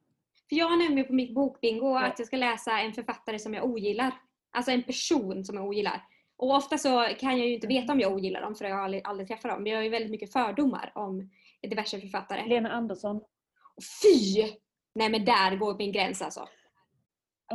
För 0.48 0.56
jag 0.56 0.68
har 0.68 0.76
nämligen 0.76 1.06
på 1.06 1.12
mitt 1.12 1.34
bokbingo 1.34 1.86
Ja. 1.86 2.06
att 2.06 2.18
jag 2.18 2.26
ska 2.26 2.36
läsa 2.36 2.80
en 2.80 2.92
författare 2.92 3.38
som 3.38 3.54
jag 3.54 3.64
ogillar. 3.64 4.14
Alltså 4.50 4.70
en 4.72 4.82
person 4.82 5.44
som 5.44 5.56
jag 5.56 5.66
ogillar. 5.66 6.02
Och 6.36 6.54
ofta 6.54 6.78
så 6.78 7.06
kan 7.18 7.38
jag 7.38 7.46
ju 7.48 7.54
inte 7.54 7.66
veta 7.66 7.92
om 7.92 8.00
jag 8.00 8.12
ogillar 8.12 8.40
dem 8.40 8.54
för 8.54 8.64
jag 8.64 8.76
har 8.76 8.82
aldrig, 8.82 9.02
aldrig 9.06 9.28
träffat 9.28 9.50
dem. 9.50 9.62
Men 9.62 9.72
jag 9.72 9.78
har 9.78 9.84
ju 9.84 9.90
väldigt 9.90 10.10
mycket 10.10 10.32
fördomar 10.32 10.92
om 10.94 11.30
diverse 11.62 12.00
författare. 12.00 12.46
Lena 12.46 12.70
Andersson. 12.72 13.20
Fy! 14.02 14.42
Nej 14.94 15.08
men 15.10 15.24
där 15.24 15.56
går 15.56 15.74
min 15.78 15.92
gräns 15.92 16.22
alltså. 16.22 16.48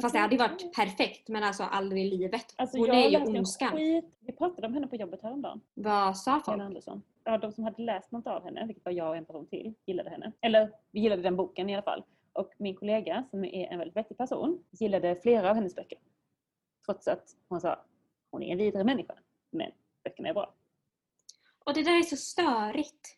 Fast 0.01 0.13
det 0.13 0.19
hade 0.19 0.35
ju 0.35 0.39
varit 0.39 0.75
perfekt 0.75 1.27
men 1.29 1.43
alltså 1.43 1.63
aldrig 1.63 2.05
i 2.05 2.09
livet. 2.17 2.45
Alltså 2.57 2.77
Hon 2.77 2.87
jag 2.87 2.95
är 2.97 3.09
ju 3.09 3.17
ondskan. 3.17 3.75
Vi 4.19 4.31
pratade 4.37 4.67
om 4.67 4.73
henne 4.73 4.87
på 4.87 4.95
jobbet 4.95 5.21
häromdagen. 5.23 5.61
Vad 5.73 6.17
sa 6.17 6.31
Lena 6.31 6.43
folk? 6.43 6.61
Andersson. 6.61 7.01
Ja, 7.23 7.37
de 7.37 7.51
som 7.51 7.63
hade 7.63 7.81
läst 7.81 8.11
något 8.11 8.27
av 8.27 8.43
henne, 8.43 8.65
vilket 8.65 8.85
var 8.85 8.91
jag 8.91 9.09
och 9.09 9.17
en 9.17 9.25
person 9.25 9.47
till, 9.47 9.73
gillade 9.85 10.09
henne. 10.09 10.31
Eller 10.41 10.71
vi 10.91 10.99
gillade 10.99 11.21
den 11.21 11.35
boken 11.35 11.69
i 11.69 11.73
alla 11.73 11.83
fall. 11.83 12.03
Och 12.33 12.53
min 12.57 12.75
kollega, 12.75 13.23
som 13.29 13.45
är 13.45 13.67
en 13.71 13.79
väldigt 13.79 13.95
vettig 13.95 14.17
person, 14.17 14.63
gillade 14.71 15.15
flera 15.15 15.49
av 15.49 15.55
hennes 15.55 15.75
böcker. 15.75 15.99
Trots 16.85 17.07
att 17.07 17.35
hon 17.47 17.61
sa 17.61 17.85
hon 18.31 18.43
är 18.43 18.51
en 18.51 18.57
vidare 18.57 18.83
människa. 18.83 19.13
Men 19.49 19.71
böckerna 20.03 20.29
är 20.29 20.33
bra. 20.33 20.53
Och 21.65 21.73
det 21.73 21.83
där 21.83 21.97
är 21.97 22.03
så 22.03 22.15
störigt. 22.15 23.17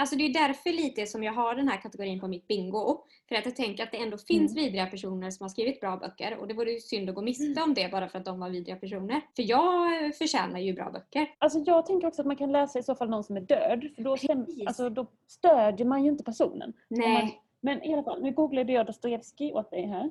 Alltså 0.00 0.16
det 0.16 0.24
är 0.24 0.32
därför 0.32 0.70
lite 0.70 1.06
som 1.06 1.22
jag 1.22 1.32
har 1.32 1.54
den 1.54 1.68
här 1.68 1.80
kategorin 1.80 2.20
på 2.20 2.28
mitt 2.28 2.48
bingo. 2.48 3.04
För 3.28 3.34
att 3.34 3.44
jag 3.44 3.56
tänker 3.56 3.82
att 3.82 3.92
det 3.92 3.98
ändå 3.98 4.18
finns 4.18 4.52
Mm. 4.52 4.64
vidriga 4.64 4.86
personer 4.86 5.30
som 5.30 5.44
har 5.44 5.48
skrivit 5.48 5.80
bra 5.80 5.96
böcker 5.96 6.36
och 6.36 6.48
det 6.48 6.54
vore 6.54 6.70
ju 6.72 6.80
synd 6.80 7.08
att 7.08 7.14
gå 7.14 7.22
miste 7.22 7.62
om 7.62 7.74
det 7.74 7.90
bara 7.92 8.08
för 8.08 8.18
att 8.18 8.24
de 8.24 8.40
var 8.40 8.48
vidriga 8.48 8.76
personer. 8.76 9.20
För 9.36 9.42
jag 9.42 10.14
förtjänar 10.16 10.58
ju 10.60 10.72
bra 10.72 10.90
böcker. 10.90 11.34
Alltså 11.38 11.58
jag 11.66 11.86
tänker 11.86 12.06
också 12.08 12.22
att 12.22 12.26
man 12.26 12.36
kan 12.36 12.52
läsa 12.52 12.78
i 12.78 12.82
så 12.82 12.94
fall 12.94 13.10
någon 13.10 13.24
som 13.24 13.36
är 13.36 13.40
död. 13.40 13.88
För 13.96 14.02
då, 14.02 14.16
stäm, 14.16 14.46
alltså, 14.66 14.88
då 14.90 15.06
stödjer 15.26 15.86
man 15.86 16.04
ju 16.04 16.10
inte 16.10 16.24
personen. 16.24 16.72
Nej. 16.88 17.40
Men 17.60 17.82
i 17.84 17.92
alla 17.92 18.02
fall, 18.02 18.22
nu 18.22 18.32
googlade 18.32 18.72
jag 18.72 18.86
Dostojevskij 18.86 19.52
åt 19.52 19.70
dig 19.70 19.86
här. 19.86 20.10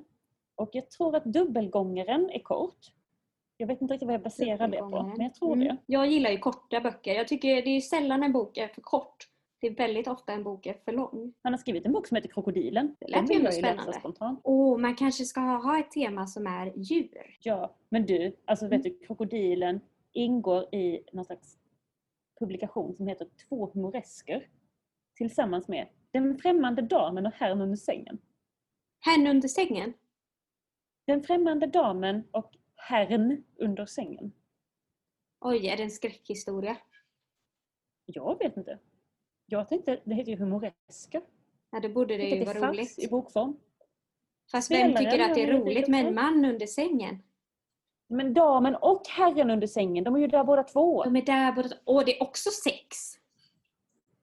Och 0.56 0.70
jag 0.74 0.90
tror 0.90 1.16
att 1.16 1.24
dubbelgångaren 1.26 2.30
är 2.30 2.40
kort. 2.40 2.78
Jag 3.58 3.68
vet 3.68 3.82
inte 3.82 3.94
riktigt 3.94 4.08
vad 4.08 4.14
jag 4.14 4.22
baserar 4.24 4.68
det 4.68 4.78
på, 4.78 5.04
men 5.04 5.22
jag 5.22 5.34
tror 5.36 5.54
Mm. 5.54 5.68
det. 5.68 5.78
Jag 5.86 6.08
gillar 6.08 6.30
ju 6.32 6.38
korta 6.38 6.80
böcker. 6.82 7.14
Jag 7.16 7.28
tycker 7.28 7.62
det 7.62 7.70
är 7.70 7.82
sällan 7.82 8.24
en 8.24 8.32
bok 8.34 8.58
är 8.58 8.68
för 8.68 8.82
kort. 8.82 9.28
Det 9.60 9.68
är 9.68 9.76
väldigt 9.76 10.08
ofta 10.08 10.34
en 10.34 10.44
bok 10.44 10.66
är 10.66 10.74
för 10.74 10.92
lång. 10.92 11.34
Han 11.44 11.54
har 11.54 11.58
skrivit 11.58 11.86
en 11.86 11.92
bok 11.92 12.08
som 12.08 12.16
heter 12.16 12.30
Krokodilen. 12.30 12.96
Det 13.00 13.08
lät 13.08 13.32
ju 13.32 13.52
spännande. 13.52 13.94
spontant. 13.94 14.40
Och 14.44 14.80
man 14.82 14.96
kanske 14.96 15.26
ska 15.26 15.40
ha 15.42 15.80
ett 15.80 15.92
tema 15.92 16.28
som 16.28 16.48
är 16.48 16.74
djur. 16.76 17.38
Ja, 17.40 17.76
men 17.90 18.06
du, 18.06 18.36
alltså 18.46 18.66
Mm. 18.66 18.78
vet 18.82 18.84
du, 18.84 19.06
Krokodilen 19.08 19.80
ingår 20.12 20.76
i 20.76 21.04
någon 21.14 21.26
slags 21.26 21.58
publikation 22.40 22.96
som 22.96 23.08
heter 23.08 23.28
Två 23.50 23.66
humoresker. 23.74 24.48
Tillsammans 25.16 25.68
med 25.68 25.88
Den 26.12 26.38
främmande 26.38 26.82
damen 26.82 27.26
och 27.26 27.32
herrn 27.34 27.62
under 27.62 27.78
sängen. 27.78 28.18
Hen 29.06 29.28
under 29.28 29.48
sängen. 29.48 29.94
Den 31.08 31.24
främmande 31.24 31.68
damen 31.68 32.24
och 32.32 32.52
herrn 32.76 33.44
under 33.56 33.86
sängen. 33.86 34.32
Oj, 35.40 35.68
är 35.68 35.78
det 35.78 35.84
en 35.84 35.92
skräckhistoria? 35.92 36.78
Jag 38.06 38.40
vet 38.40 38.58
inte. 38.58 38.80
Jag 39.50 39.70
tänkte, 39.70 40.00
det 40.04 40.16
heter 40.16 40.32
ju 40.32 40.38
humoreska. 40.38 41.22
Ja, 41.72 41.80
då 41.80 41.90
borde 41.90 42.18
det 42.18 42.24
ju 42.24 42.46
vara 42.46 42.60
fanns 42.60 42.78
roligt. 42.78 43.00
i 43.00 43.08
bokform. 43.08 43.58
Fast 44.52 44.72
vem 44.72 44.92
Spelaren 44.92 45.12
tycker 45.12 45.30
att 45.30 45.36
det 45.36 45.44
är 45.44 45.54
roligt 45.54 45.88
med 45.88 46.08
en 46.08 46.16
man 46.16 46.46
under 46.46 46.66
sängen? 46.66 47.24
Men 48.08 48.34
damen 48.34 48.76
och 48.76 49.02
herren 49.08 49.50
under 49.50 49.68
sängen, 49.68 50.04
de 50.04 50.16
är 50.16 50.20
ju 50.20 50.28
där 50.28 50.44
båda 50.44 50.64
två. 50.64 51.04
De 51.04 51.16
är 51.16 51.22
där 51.22 51.52
båda... 51.52 51.70
Åh, 51.86 52.04
det 52.06 52.18
är 52.18 52.24
också 52.24 52.50
sex! 52.50 52.98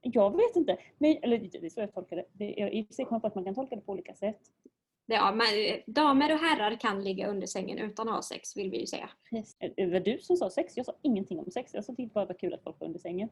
Jag 0.01 0.37
vet 0.37 0.55
inte. 0.55 0.77
Men, 0.97 1.17
eller 1.21 1.37
det 1.37 1.65
är 1.65 1.69
så 1.69 1.79
jag 1.79 1.93
tolkar 1.93 2.15
det. 2.15 2.25
det 2.33 2.53
jag 2.57 2.73
i 2.73 2.83
och 2.83 2.87
för 2.87 2.93
sig 2.93 3.05
kommer 3.05 3.19
på 3.19 3.27
att 3.27 3.35
man 3.35 3.43
kan 3.43 3.55
tolka 3.55 3.75
det 3.75 3.81
på 3.81 3.91
olika 3.91 4.13
sätt. 4.13 4.41
Ja, 5.05 5.31
men, 5.31 5.47
eh, 5.47 5.81
damer 5.87 6.33
och 6.33 6.39
herrar 6.39 6.79
kan 6.79 7.03
ligga 7.03 7.27
under 7.27 7.47
sängen 7.47 7.77
utan 7.77 8.09
att 8.09 8.15
ha 8.15 8.21
sex, 8.21 8.57
vill 8.57 8.71
vi 8.71 8.79
ju 8.79 8.87
säga. 8.87 9.09
Det 9.75 9.85
var 9.85 9.99
du 9.99 10.19
som 10.19 10.37
sa 10.37 10.49
sex, 10.49 10.77
jag 10.77 10.85
sa 10.85 10.95
ingenting 11.01 11.39
om 11.39 11.51
sex. 11.51 11.73
Jag 11.73 11.85
sa 11.85 11.95
tyckte 11.95 12.13
bara 12.13 12.25
det 12.25 12.33
var 12.33 12.39
kul 12.39 12.53
att 12.53 12.63
folk 12.63 12.79
var 12.79 12.87
under 12.87 12.99
sängen. 12.99 13.29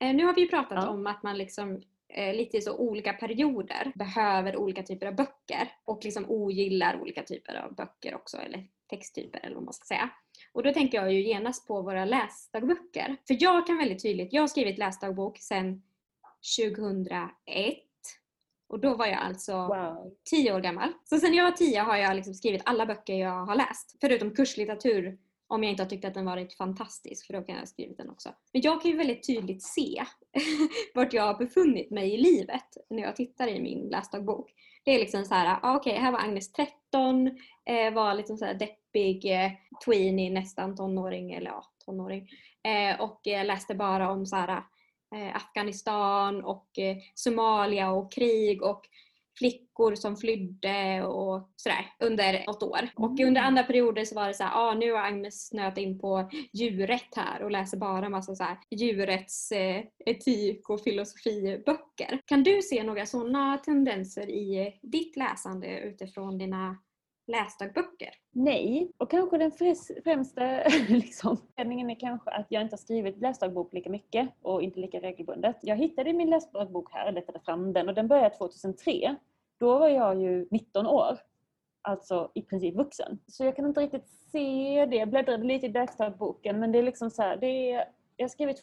Eh, 0.00 0.14
Nu 0.14 0.24
har 0.24 0.34
vi 0.34 0.40
ju 0.40 0.48
pratat 0.48 0.84
Ja. 0.84 0.88
om 0.90 1.06
att 1.06 1.22
man 1.22 1.38
liksom 1.38 1.82
eh, 2.08 2.34
lite 2.34 2.56
i 2.56 2.60
så 2.60 2.76
olika 2.76 3.12
perioder 3.12 3.92
behöver 3.94 4.56
olika 4.56 4.82
typer 4.82 5.06
av 5.06 5.14
böcker 5.14 5.68
och 5.84 6.04
liksom 6.04 6.24
ogillar 6.30 7.00
olika 7.00 7.22
typer 7.22 7.54
av 7.54 7.74
böcker 7.74 8.14
också, 8.14 8.36
eller 8.36 8.66
texttyper 8.90 9.40
eller 9.42 9.54
vad 9.54 9.64
man 9.64 9.72
ska 9.74 9.84
säga. 9.84 10.10
Och 10.52 10.62
då 10.62 10.72
tänker 10.72 10.98
jag 10.98 11.12
ju 11.12 11.20
genast 11.22 11.66
på 11.68 11.82
våra 11.82 12.04
läsdagböcker. 12.04 13.16
För 13.26 13.36
jag 13.40 13.66
kan 13.66 13.78
väldigt 13.78 14.02
tydligt, 14.02 14.32
jag 14.32 14.42
har 14.42 14.48
skrivit 14.48 14.78
läsdagbok 14.78 15.38
sedan 15.38 15.82
2001 16.58 17.28
och 18.68 18.80
då 18.80 18.94
var 18.96 19.06
jag 19.06 19.18
alltså 19.18 19.52
Wow. 19.66 20.14
10 20.30 20.54
år 20.54 20.60
gammal. 20.60 20.92
Så 21.04 21.18
sen 21.18 21.34
jag 21.34 21.44
var 21.44 21.50
10 21.52 21.80
har 21.80 21.96
jag 21.96 22.16
liksom 22.16 22.34
skrivit 22.34 22.62
alla 22.64 22.86
böcker 22.86 23.14
jag 23.14 23.46
har 23.46 23.54
läst. 23.54 23.96
Förutom 24.00 24.30
kurslitteratur 24.34 25.18
om 25.50 25.62
jag 25.62 25.70
inte 25.70 25.82
har 25.82 25.90
tyckt 25.90 26.04
att 26.04 26.14
den 26.14 26.24
varit 26.24 26.56
fantastisk, 26.56 27.26
för 27.26 27.32
då 27.32 27.42
kan 27.42 27.54
jag 27.54 27.62
ha 27.62 27.66
skrivit 27.66 27.96
den 27.96 28.10
också. 28.10 28.28
Men 28.52 28.62
jag 28.62 28.82
kan 28.82 28.90
ju 28.90 28.96
väldigt 28.96 29.26
tydligt 29.26 29.62
se 29.62 30.04
vart 30.94 31.12
jag 31.12 31.22
har 31.22 31.38
befunnit 31.38 31.90
mig 31.90 32.14
i 32.14 32.16
livet 32.16 32.76
när 32.90 33.02
jag 33.02 33.16
tittar 33.16 33.48
i 33.48 33.60
min 33.60 33.88
läsdagbok. 33.88 34.50
Det 34.84 34.94
är 34.94 34.98
liksom 34.98 35.24
så 35.24 35.34
här, 35.34 35.58
ah, 35.62 35.76
okej, 35.76 35.98
här 35.98 36.12
var 36.12 36.18
Agnes 36.18 36.52
13, 36.52 37.26
eh, 37.64 37.92
var 37.92 38.14
liksom 38.14 38.36
så 38.36 38.44
här 38.44 38.54
deppig 38.54 39.24
eh, 39.24 39.50
tweenie, 39.84 40.30
nästan 40.30 40.76
tonåring, 40.76 41.32
eller 41.32 41.50
ja, 41.50 41.64
tonåring. 41.84 42.28
Eh, 42.62 43.00
och 43.00 43.28
eh, 43.28 43.44
läste 43.44 43.74
bara 43.74 44.10
om 44.10 44.26
så 44.26 44.36
här, 44.36 44.62
eh, 45.14 45.36
Afghanistan 45.36 46.44
och 46.44 46.78
eh, 46.78 46.96
Somalia 47.14 47.90
och 47.90 48.12
krig 48.12 48.62
och 48.62 48.82
flickor 49.40 49.94
som 49.94 50.16
flydde 50.16 51.02
och 51.06 51.50
sådär 51.56 51.86
under 52.00 52.46
något 52.46 52.62
år. 52.62 52.80
Och 52.96 53.10
Mm. 53.10 53.28
under 53.28 53.40
andra 53.40 53.62
perioder 53.62 54.04
så 54.04 54.14
var 54.14 54.28
det 54.28 54.34
så 54.34 54.44
här, 54.44 54.52
ah, 54.54 54.74
nu 54.74 54.92
har 54.92 55.00
Agnes 55.00 55.48
snöat 55.48 55.78
in 55.78 55.98
på 55.98 56.30
djurrätt 56.52 57.14
här 57.16 57.42
och 57.42 57.50
läser 57.50 57.76
bara 57.78 58.08
massa 58.08 58.34
så 58.34 58.44
här 58.44 58.58
djurrätts 58.70 59.52
eh, 59.52 59.84
etik 60.06 60.70
och 60.70 60.80
filosofiböcker. 60.80 62.20
Kan 62.24 62.42
du 62.42 62.62
se 62.62 62.82
några 62.82 63.06
sådana 63.06 63.58
tendenser 63.58 64.30
i 64.30 64.78
ditt 64.82 65.16
läsande 65.16 65.80
utifrån 65.80 66.38
dina 66.38 66.76
läsdagböcker? 67.26 68.08
Nej, 68.32 68.92
och 68.98 69.10
kanske 69.10 69.38
den 69.38 69.52
främsta 70.04 70.68
liksom, 70.88 71.36
anledningen 71.56 71.90
är 71.90 72.00
kanske 72.00 72.30
att 72.30 72.46
jag 72.48 72.62
inte 72.62 72.72
har 72.72 72.78
skrivit 72.78 73.18
läsdagbok 73.20 73.72
lika 73.72 73.90
mycket 73.90 74.28
och 74.42 74.62
inte 74.62 74.80
lika 74.80 75.00
regelbundet. 75.00 75.56
Jag 75.62 75.76
hittade 75.76 76.12
min 76.12 76.30
läsdagbok 76.30 76.92
här, 76.92 77.12
letade 77.12 77.40
fram 77.40 77.72
den 77.72 77.88
och 77.88 77.94
den 77.94 78.08
började 78.08 78.34
2003. 78.36 79.16
Då 79.60 79.78
var 79.78 79.88
jag 79.88 80.22
ju 80.22 80.46
19 80.50 80.86
år, 80.86 81.18
alltså 81.82 82.30
i 82.34 82.42
princip 82.42 82.76
vuxen. 82.76 83.18
Så 83.26 83.44
jag 83.44 83.56
kan 83.56 83.66
inte 83.66 83.80
riktigt 83.80 84.08
se 84.08 84.86
det. 84.86 84.96
Jag 84.96 85.10
bläddrade 85.10 85.44
lite 85.44 85.66
i 85.66 85.72
läsdagboken 85.72 86.60
men 86.60 86.72
det 86.72 86.78
är 86.78 86.82
liksom 86.82 87.10
så 87.10 87.22
här, 87.22 87.36
det 87.36 87.72
är 87.72 87.84
jag 88.20 88.30
skrev 88.30 88.54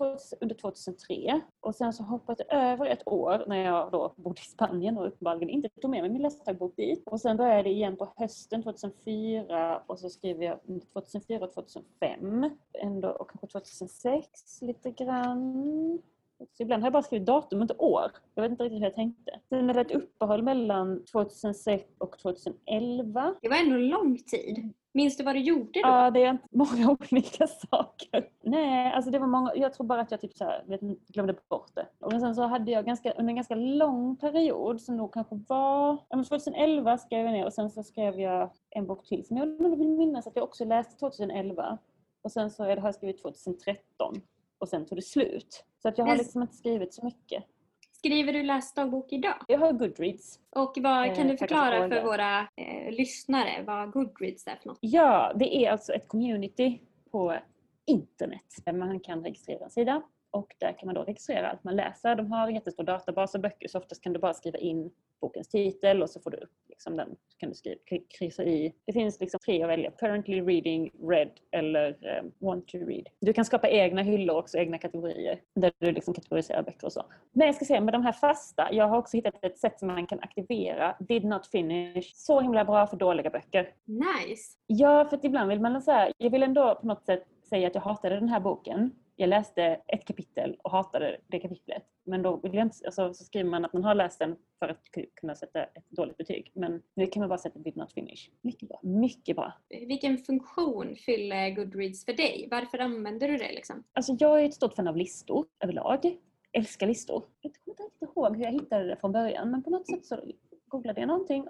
under 0.41 0.55
2003 0.55 1.41
och 1.59 1.75
sen 1.75 1.93
så 1.93 2.03
hoppade 2.03 2.43
jag 2.49 2.63
över 2.63 2.85
ett 2.85 3.07
år 3.07 3.43
när 3.47 3.57
jag 3.57 3.91
då 3.91 4.13
bodde 4.15 4.41
i 4.41 4.45
Spanien 4.45 4.97
och 4.97 5.07
uppenbarligen 5.07 5.49
inte 5.49 5.69
tog 5.69 5.91
med 5.91 6.01
mig 6.01 6.09
min 6.09 6.21
läsdagbok 6.21 6.75
dit. 6.75 7.03
Och 7.05 7.21
sen 7.21 7.37
började 7.37 7.63
det 7.63 7.69
igen 7.69 7.97
på 7.97 8.13
hösten 8.15 8.63
2004 8.63 9.83
och 9.87 9.99
så 9.99 10.09
skrev 10.09 10.43
jag 10.43 10.59
under 10.67 10.85
2004 10.85 11.45
och 11.45 11.53
2005 11.53 12.49
ändå, 12.73 13.09
och 13.09 13.29
kanske 13.29 13.47
2006 13.47 14.61
lite 14.61 14.91
grann. 14.91 15.99
Så 16.37 16.63
ibland 16.63 16.83
har 16.83 16.87
jag 16.87 16.93
bara 16.93 17.03
skrivit 17.03 17.27
datum, 17.27 17.61
inte 17.61 17.75
år. 17.77 18.11
Jag 18.35 18.43
vet 18.43 18.51
inte 18.51 18.63
riktigt 18.63 18.79
hur 18.79 18.85
jag 18.85 18.95
tänkte. 18.95 19.39
Sen 19.49 19.69
är 19.69 19.73
det 19.73 19.81
ett 19.81 19.91
uppehåll 19.91 20.43
mellan 20.43 21.05
2006 21.05 21.83
och 21.97 22.19
2011. 22.19 23.35
Det 23.41 23.49
var 23.49 23.57
ändå 23.57 23.77
lång 23.77 24.17
tid. 24.17 24.73
Minns 24.93 25.17
du 25.17 25.23
vad 25.23 25.35
du 25.35 25.39
gjorde 25.39 25.71
då? 25.73 25.79
Ja, 25.79 26.11
det 26.11 26.23
är 26.23 26.37
många 26.51 26.97
olika 27.11 27.47
saker. 27.47 28.29
Nej, 28.43 28.93
alltså 28.93 29.11
det 29.11 29.19
var 29.19 29.27
många, 29.27 29.51
jag 29.55 29.73
tror 29.73 29.87
bara 29.87 30.01
att 30.01 30.11
jag 30.11 30.21
typ 30.21 30.33
så 30.33 30.43
här, 30.43 30.63
vet, 30.67 30.81
glömde 31.07 31.35
bort 31.49 31.75
det. 31.75 31.87
Och 31.99 32.11
sen 32.11 32.35
så 32.35 32.41
hade 32.41 32.71
jag 32.71 32.85
ganska, 32.85 33.11
under 33.11 33.31
en 33.31 33.35
ganska 33.35 33.55
lång 33.55 34.15
period 34.15 34.81
som 34.81 34.97
nog 34.97 35.13
kanske 35.13 35.35
var, 35.47 35.97
ja, 36.09 36.15
men 36.15 36.25
2011 36.25 36.97
skrev 36.97 37.25
jag 37.25 37.33
ner 37.33 37.45
och 37.45 37.53
sen 37.53 37.69
så 37.69 37.83
skrev 37.83 38.19
jag 38.19 38.49
en 38.69 38.87
bok 38.87 39.07
till 39.07 39.25
som 39.25 39.37
jag 39.37 39.77
vill 39.77 39.87
minnas 39.87 40.27
att 40.27 40.35
jag 40.35 40.43
också 40.43 40.65
läste 40.65 40.99
2011. 40.99 41.77
Och 42.21 42.31
sen 42.31 42.51
så 42.51 42.63
har 42.63 42.69
jag 42.69 42.95
skrivit 42.95 43.21
2013 43.21 44.21
och 44.57 44.69
sen 44.69 44.85
tog 44.85 44.97
det 44.97 45.01
slut. 45.01 45.65
Så 45.81 45.89
att 45.89 45.97
jag 45.97 46.05
har 46.05 46.15
liksom 46.15 46.41
inte 46.41 46.55
skrivit 46.55 46.93
så 46.93 47.05
mycket. 47.05 47.43
Skriver 47.91 48.33
du 48.33 48.43
läsdagbok 48.43 49.13
idag? 49.13 49.35
Jag 49.47 49.59
har 49.59 49.71
Goodreads. 49.71 50.39
Och 50.49 50.77
vad, 50.77 51.15
kan 51.15 51.25
Eh, 51.25 51.31
du 51.31 51.37
tackar 51.37 51.37
för 51.37 51.37
förklara 51.37 51.89
för 51.89 52.03
våra 52.03 52.39
eh, 52.41 52.91
lyssnare 52.91 53.63
vad 53.63 53.91
Goodreads 53.91 54.47
är 54.47 54.55
för 54.55 54.67
något? 54.67 54.77
Ja, 54.81 55.33
det 55.35 55.55
är 55.55 55.71
alltså 55.71 55.93
ett 55.93 56.07
community 56.07 56.81
på 57.11 57.37
internet 57.85 58.43
man 58.73 58.99
kan 58.99 59.23
registrera 59.23 59.63
en 59.63 59.69
sida 59.69 60.01
och 60.31 60.55
där 60.59 60.71
kan 60.79 60.85
man 60.87 60.95
då 60.95 61.03
registrera 61.03 61.49
allt 61.49 61.63
man 61.63 61.75
läser. 61.75 62.15
De 62.15 62.31
har 62.31 62.47
en 62.47 62.53
jättestor 62.55 62.83
databas 62.83 63.35
av 63.35 63.41
böcker 63.41 63.67
så 63.67 63.77
oftast 63.77 64.03
kan 64.03 64.13
du 64.13 64.19
bara 64.19 64.33
skriva 64.33 64.57
in 64.57 64.91
bokens 65.21 65.47
titel 65.47 66.01
och 66.03 66.09
så 66.09 66.19
får 66.19 66.31
du 66.31 66.37
upp 66.37 66.51
liksom 66.69 66.97
den. 66.97 67.09
Så 67.29 67.37
kan 67.37 67.49
du 67.49 67.55
skriva, 67.55 67.75
kry- 67.85 68.05
kryssa 68.09 68.43
i. 68.43 68.73
Det 68.85 68.93
finns 68.93 69.19
liksom 69.19 69.39
tre 69.45 69.63
att 69.63 69.69
välja. 69.69 69.91
Currently 69.91 70.41
reading, 70.41 70.91
read 71.09 71.29
eller 71.51 72.19
um, 72.21 72.31
want 72.39 72.67
to 72.67 72.77
read. 72.77 73.07
Du 73.21 73.33
kan 73.33 73.45
skapa 73.45 73.69
egna 73.69 74.01
hyllor 74.01 74.35
också, 74.37 74.57
egna 74.57 74.77
kategorier 74.77 75.39
där 75.55 75.71
du 75.79 75.91
liksom 75.91 76.13
kategoriserar 76.13 76.63
böcker 76.63 76.85
och 76.85 76.93
så. 76.93 77.05
Men 77.31 77.47
jag 77.47 77.55
ska 77.55 77.65
säga 77.65 77.81
med 77.81 77.93
de 77.93 78.03
här 78.03 78.11
fasta, 78.11 78.73
jag 78.73 78.87
har 78.87 78.97
också 78.97 79.17
hittat 79.17 79.43
ett 79.45 79.59
sätt 79.59 79.79
som 79.79 79.87
man 79.87 80.07
kan 80.07 80.19
aktivera 80.19 80.95
did 80.99 81.23
not 81.25 81.47
finish. 81.47 82.11
Så 82.15 82.39
himla 82.41 82.65
bra 82.65 82.87
för 82.87 82.97
dåliga 82.97 83.29
böcker. 83.29 83.73
Nice! 83.85 84.57
Ja, 84.67 85.05
för 85.05 85.17
att 85.17 85.23
ibland 85.23 85.49
vill 85.49 85.59
man 85.61 85.81
här, 85.87 86.11
jag 86.17 86.29
vill 86.29 86.43
ändå 86.43 86.75
på 86.75 86.87
något 86.87 87.05
sätt 87.05 87.23
säga 87.49 87.67
att 87.67 87.75
jag 87.75 87.81
hatade 87.81 88.15
den 88.15 88.29
här 88.29 88.39
boken. 88.39 88.91
Jag 89.19 89.29
läste 89.29 89.63
ett 89.87 90.05
kapitel 90.05 90.57
och 90.63 90.71
hatade 90.71 91.17
det 91.27 91.39
kapitlet. 91.39 91.83
Men 92.03 92.21
då 92.21 92.37
vill 92.37 92.53
jag 92.53 92.65
inte, 92.65 92.77
alltså, 92.85 93.13
så 93.13 93.23
skriver 93.23 93.49
man 93.49 93.65
att 93.65 93.73
man 93.73 93.83
har 93.83 93.95
läst 93.95 94.19
den 94.19 94.35
för 94.59 94.69
att 94.69 94.83
ku- 94.97 95.09
kunna 95.15 95.35
sätta 95.35 95.63
ett 95.63 95.89
dåligt 95.89 96.17
betyg. 96.17 96.51
Men 96.55 96.81
nu 96.93 97.05
kan 97.07 97.19
man 97.19 97.29
bara 97.29 97.37
sätta 97.39 97.59
did 97.59 97.75
not 97.77 97.93
finish. 97.93 98.29
Mycket 98.41 98.69
bra. 98.69 98.79
Mycket 98.83 99.35
bra. 99.35 99.53
Vilken 99.69 100.17
funktion 100.17 100.95
fyller 100.95 101.49
Goodreads 101.49 102.05
för 102.05 102.13
dig? 102.13 102.47
Varför 102.51 102.77
använder 102.77 103.27
du 103.27 103.37
det 103.37 103.51
liksom? 103.51 103.83
Alltså 103.93 104.15
jag 104.19 104.41
är 104.41 104.45
ett 104.45 104.53
stort 104.53 104.75
fan 104.75 104.87
av 104.87 104.97
listor 104.97 105.45
överlag. 105.63 106.17
Älskar 106.51 106.87
listor. 106.87 107.23
Jag 107.41 107.53
kommer 107.53 107.71
inte 107.73 107.83
riktigt 107.83 108.01
ihåg 108.09 108.37
hur 108.37 108.43
jag 108.43 108.51
hittade 108.51 108.83
det 108.87 108.95
från 108.95 109.11
början 109.11 109.51
men 109.51 109.63
på 109.63 109.69
något 109.69 109.87
sätt 109.87 110.05
så 110.05 110.19
googlade 110.67 111.01
jag 111.01 111.07
någonting 111.07 111.47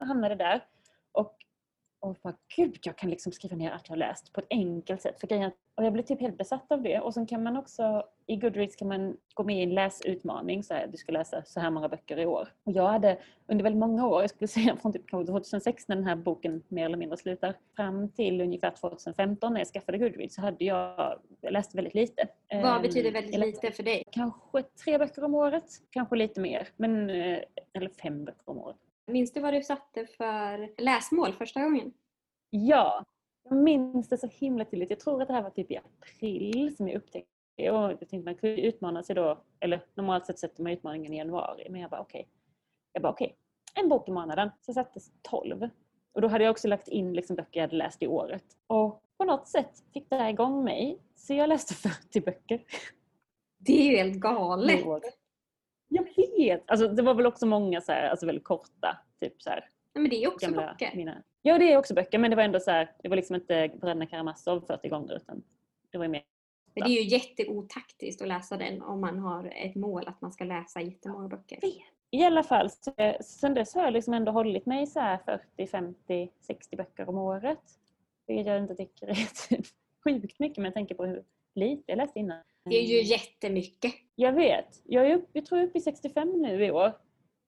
och 0.00 0.06
hamnade 0.06 0.34
där. 0.34 0.64
Och, 1.12 1.36
och 2.00 2.16
bara 2.22 2.34
gud, 2.56 2.78
jag 2.82 2.96
kan 2.96 3.10
liksom 3.10 3.32
skriva 3.32 3.56
ner 3.56 3.70
att 3.70 3.82
jag 3.84 3.92
har 3.92 3.96
läst 3.96 4.32
på 4.32 4.40
ett 4.40 4.46
enkelt 4.50 5.02
sätt. 5.02 5.20
För 5.20 5.26
grejen, 5.26 5.50
och 5.74 5.84
jag 5.84 5.92
blev 5.92 6.02
typ 6.02 6.20
helt 6.20 6.38
besatt 6.38 6.72
av 6.72 6.82
det. 6.82 7.00
Och 7.00 7.14
sen 7.14 7.26
kan 7.26 7.42
man 7.42 7.56
också, 7.56 8.02
i 8.26 8.36
Goodreads 8.36 8.76
kan 8.76 8.88
man 8.88 9.16
gå 9.34 9.44
med 9.44 9.58
i 9.58 9.62
en 9.62 9.74
läsutmaning. 9.74 10.62
Så 10.62 10.74
här, 10.74 10.86
du 10.86 10.96
ska 10.96 11.12
läsa 11.12 11.42
så 11.44 11.60
här 11.60 11.70
många 11.70 11.88
böcker 11.88 12.18
i 12.18 12.26
år. 12.26 12.48
Och 12.64 12.72
jag 12.72 12.88
hade 12.88 13.18
under 13.46 13.62
väldigt 13.62 13.80
många 13.80 14.06
år, 14.06 14.20
jag 14.20 14.30
skulle 14.30 14.48
säga 14.58 14.76
från 14.76 14.92
typ 14.92 15.10
kanske 15.10 15.32
2006 15.32 15.88
när 15.88 15.96
den 15.96 16.04
här 16.04 16.16
boken 16.16 16.62
mer 16.68 16.84
eller 16.84 16.96
mindre 16.96 17.16
slutar, 17.16 17.54
fram 17.76 18.08
till 18.08 18.40
ungefär 18.40 18.70
2015 18.70 19.52
när 19.52 19.60
jag 19.60 19.68
skaffade 19.68 19.98
Goodreads 19.98 20.34
så 20.34 20.40
hade 20.40 20.64
jag, 20.64 21.18
jag 21.40 21.52
läste 21.52 21.76
väldigt 21.76 21.94
lite. 21.94 22.28
Vad 22.50 22.76
Ehm, 22.76 22.82
betyder 22.82 23.12
väldigt 23.12 23.40
lite 23.40 23.70
för 23.70 23.82
dig? 23.82 24.02
Kanske 24.10 24.62
tre 24.62 24.98
böcker 24.98 25.24
om 25.24 25.34
året, 25.34 25.64
kanske 25.90 26.16
lite 26.16 26.40
mer. 26.40 26.68
Men, 26.76 27.10
eh, 27.10 27.38
eller 27.72 27.88
fem 28.02 28.24
böcker 28.24 28.50
om 28.50 28.58
året. 28.58 28.76
Minns 29.06 29.32
du 29.32 29.40
vad 29.40 29.54
du 29.54 29.62
satte 29.62 30.06
för 30.06 30.82
läsmål 30.82 31.32
första 31.32 31.62
gången? 31.62 31.92
Ja, 32.50 33.04
jag 33.48 33.56
minns 33.58 34.08
det 34.08 34.18
så 34.18 34.26
himla 34.26 34.64
tydligt. 34.64 34.90
Jag 34.90 35.00
tror 35.00 35.22
att 35.22 35.28
det 35.28 35.34
här 35.34 35.42
var 35.42 35.50
typ 35.50 35.70
i 35.70 35.76
april 35.76 36.76
som 36.76 36.88
jag 36.88 36.96
upptäckte 36.96 37.30
det. 37.56 37.70
Och 37.70 37.90
jag 37.90 37.98
tänkte 37.98 38.18
man 38.18 38.34
kunde 38.34 38.60
utmana 38.60 39.02
sig 39.02 39.14
då, 39.14 39.42
eller 39.60 39.84
normalt 39.94 40.26
sett 40.26 40.38
sätter 40.38 40.62
man 40.62 40.72
utmaningen 40.72 41.12
i 41.12 41.16
januari. 41.16 41.66
Men 41.70 41.80
jag 41.80 41.90
bara 41.90 42.00
okej. 42.00 42.28
Jag 42.92 43.02
bara 43.02 43.12
okej, 43.12 43.36
en 43.74 43.88
bok 43.88 44.08
i 44.08 44.12
månaden. 44.12 44.50
Så 44.60 44.68
jag 44.68 44.74
satte 44.74 45.00
12. 45.22 45.68
Och 46.12 46.20
då 46.20 46.28
hade 46.28 46.44
jag 46.44 46.50
också 46.50 46.68
lagt 46.68 46.88
in 46.88 47.12
liksom 47.12 47.36
böcker 47.36 47.60
jag 47.60 47.66
hade 47.66 47.76
läst 47.76 48.02
i 48.02 48.06
året. 48.06 48.44
Och 48.66 49.02
på 49.18 49.24
något 49.24 49.48
sätt 49.48 49.84
fick 49.92 50.10
det 50.10 50.16
här 50.16 50.30
igång 50.30 50.64
mig. 50.64 50.98
Så 51.16 51.34
jag 51.34 51.48
läste 51.48 51.74
40 51.74 52.20
böcker. 52.20 52.64
Det 53.58 53.72
är 53.72 53.90
ju 53.90 53.96
helt 53.96 54.20
galet! 54.20 54.68
Jag 55.88 56.06
vet! 56.16 56.70
Alltså 56.70 56.88
det 56.88 57.02
var 57.02 57.14
väl 57.14 57.26
också 57.26 57.46
många 57.46 57.80
så 57.80 57.92
här, 57.92 58.08
alltså 58.08 58.26
väldigt 58.26 58.44
korta. 58.44 58.98
Typ 59.20 59.42
så 59.42 59.50
här, 59.50 59.70
men 59.94 60.10
det 60.10 60.24
är 60.24 60.28
också 60.28 60.46
gamla 60.46 60.66
böcker. 60.66 60.96
mina... 60.96 61.22
Ja, 61.42 61.58
det 61.58 61.72
är 61.72 61.78
också 61.78 61.94
böcker, 61.94 62.18
men 62.18 62.30
det 62.30 62.36
var 62.36 62.42
ändå 62.42 62.60
så 62.60 62.70
här, 62.70 62.92
det 63.02 63.08
var 63.08 63.16
liksom 63.16 63.36
inte 63.36 63.70
Bröderna 63.80 64.06
Karamazov 64.06 64.66
40 64.66 64.88
gånger 64.88 65.16
utan 65.16 65.42
det 65.90 65.98
var 65.98 66.04
ju 66.04 66.10
mer 66.10 66.22
Men 66.74 66.84
det 66.84 66.98
är 66.98 67.02
ju 67.02 67.08
jätteotaktiskt 67.08 68.22
att 68.22 68.28
läsa 68.28 68.56
den 68.56 68.82
om 68.82 69.00
man 69.00 69.18
har 69.18 69.52
ett 69.56 69.74
mål 69.74 70.02
att 70.06 70.20
man 70.20 70.32
ska 70.32 70.44
läsa 70.44 70.80
jättemånga 70.80 71.28
böcker. 71.28 71.58
I 72.10 72.24
alla 72.24 72.42
fall, 72.42 72.70
så, 72.70 72.92
sen 73.20 73.54
dess 73.54 73.74
har 73.74 73.82
jag 73.82 73.92
liksom 73.92 74.14
ändå 74.14 74.32
hållit 74.32 74.66
mig 74.66 74.86
så 74.86 75.00
här 75.00 75.18
40, 75.56 75.66
50, 75.66 76.30
60 76.40 76.76
böcker 76.76 77.08
om 77.08 77.18
året. 77.18 77.62
Vilket 78.26 78.46
jag 78.46 78.58
inte 78.58 78.74
tycker 78.74 79.06
är 79.06 79.14
typ 79.48 79.66
sjukt 80.04 80.38
mycket 80.38 80.62
med 80.62 80.74
tanke 80.74 80.94
på 80.94 81.04
hur 81.04 81.24
lite 81.54 81.82
jag 81.86 81.96
läste 81.96 82.18
innan. 82.18 82.42
Det 82.64 82.76
är 82.76 82.86
ju 82.86 83.02
jättemycket. 83.02 83.94
Jag 84.18 84.32
vet. 84.32 84.82
Jag, 84.84 85.10
är 85.10 85.16
upp, 85.16 85.28
jag 85.32 85.46
tror 85.46 85.58
jag 85.58 85.64
är 85.64 85.68
uppe 85.68 85.78
i 85.78 85.82
65 85.82 86.42
nu 86.42 86.64
i 86.64 86.70
år. 86.70 86.92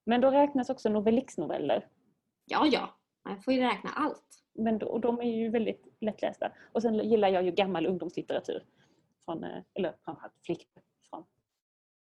Men 0.05 0.21
då 0.21 0.31
räknas 0.31 0.69
också 0.69 0.89
Novellix-noveller. 0.89 1.87
Ja, 2.45 2.67
ja. 2.71 2.89
Man 3.25 3.41
får 3.41 3.53
ju 3.53 3.59
räkna 3.59 3.89
allt. 3.89 4.43
Men 4.53 4.79
då, 4.79 4.87
och 4.87 5.01
de 5.01 5.19
är 5.19 5.37
ju 5.37 5.49
väldigt 5.49 5.87
lättlästa. 6.01 6.51
Och 6.71 6.81
sen 6.81 7.09
gillar 7.09 7.29
jag 7.29 7.43
ju 7.43 7.51
gammal 7.51 7.85
ungdomslitteratur. 7.85 8.63
Från, 9.25 9.43
eh, 9.43 9.63
eller 9.73 9.95
framförallt 10.05 10.33
flickböcker 10.45 10.89
från 11.09 11.23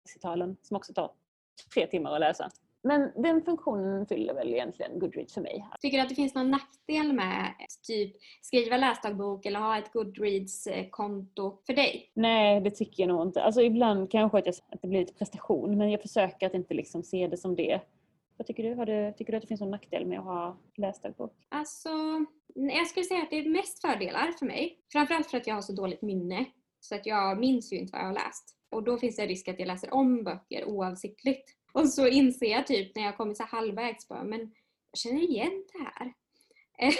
60-talen 0.09 0.57
som 0.61 0.77
också 0.77 0.93
tar 0.93 1.11
tre 1.73 1.87
timmar 1.87 2.13
att 2.13 2.19
läsa. 2.19 2.49
Men 2.87 3.11
den 3.15 3.41
funktionen 3.41 4.05
fyller 4.05 4.33
väl 4.33 4.53
egentligen 4.53 4.99
Goodreads 4.99 5.33
för 5.33 5.41
mig. 5.41 5.67
Tycker 5.81 5.97
du 5.97 6.03
att 6.03 6.09
det 6.09 6.15
finns 6.15 6.35
någon 6.35 6.51
nackdel 6.51 7.13
med 7.13 7.53
typ 7.87 8.15
skriva 8.41 8.77
läsdagbok 8.77 9.45
eller 9.45 9.59
ha 9.59 9.77
ett 9.77 9.93
Goodreads-konto 9.93 11.57
för 11.65 11.73
dig? 11.73 12.11
Nej, 12.13 12.61
det 12.61 12.71
tycker 12.71 13.03
jag 13.03 13.07
nog 13.07 13.27
inte. 13.27 13.43
Alltså 13.43 13.61
ibland 13.61 14.11
kanske 14.11 14.37
att, 14.37 14.45
jag, 14.45 14.55
att 14.71 14.81
det 14.81 14.87
blir 14.87 14.99
lite 14.99 15.13
prestation 15.13 15.77
men 15.77 15.91
jag 15.91 16.01
försöker 16.01 16.47
att 16.47 16.53
inte 16.53 16.73
liksom 16.73 17.03
se 17.03 17.27
det 17.27 17.37
som 17.37 17.55
det. 17.55 17.81
Vad 18.37 18.47
tycker 18.47 18.63
du? 18.63 18.75
Har 18.75 18.85
du? 18.85 19.13
Tycker 19.17 19.31
du 19.31 19.37
att 19.37 19.41
det 19.41 19.47
finns 19.47 19.61
någon 19.61 19.71
nackdel 19.71 20.05
med 20.05 20.19
att 20.19 20.25
ha 20.25 20.57
läsdagbok? 20.75 21.33
Alltså, 21.49 21.89
jag 22.55 22.87
skulle 22.87 23.03
säga 23.03 23.21
att 23.21 23.29
det 23.29 23.37
är 23.37 23.49
mest 23.49 23.81
fördelar 23.81 24.31
för 24.31 24.45
mig. 24.45 24.79
Framförallt 24.91 25.27
för 25.27 25.37
att 25.37 25.47
jag 25.47 25.55
har 25.55 25.61
så 25.61 25.73
dåligt 25.73 26.01
minne. 26.01 26.45
Så 26.79 26.95
att 26.95 27.05
jag 27.05 27.39
minns 27.39 27.73
ju 27.73 27.77
inte 27.77 27.91
vad 27.91 28.01
jag 28.01 28.07
har 28.07 28.13
läst. 28.13 28.55
Och 28.69 28.83
då 28.83 28.97
finns 28.97 29.15
det 29.15 29.25
risk 29.25 29.47
att 29.47 29.59
jag 29.59 29.67
läser 29.67 29.93
om 29.93 30.23
böcker 30.23 30.65
oavsiktligt. 30.65 31.56
Och 31.73 31.89
så 31.89 32.07
inser 32.07 32.51
jag 32.51 32.67
typ 32.67 32.95
när 32.95 33.03
jag 33.03 33.17
kommit 33.17 33.37
så 33.37 33.43
halvvägs 33.43 34.07
bara, 34.07 34.23
men 34.23 34.39
jag 34.91 34.99
känner 34.99 35.21
igen 35.21 35.63
det 35.73 35.79
här. 35.79 36.13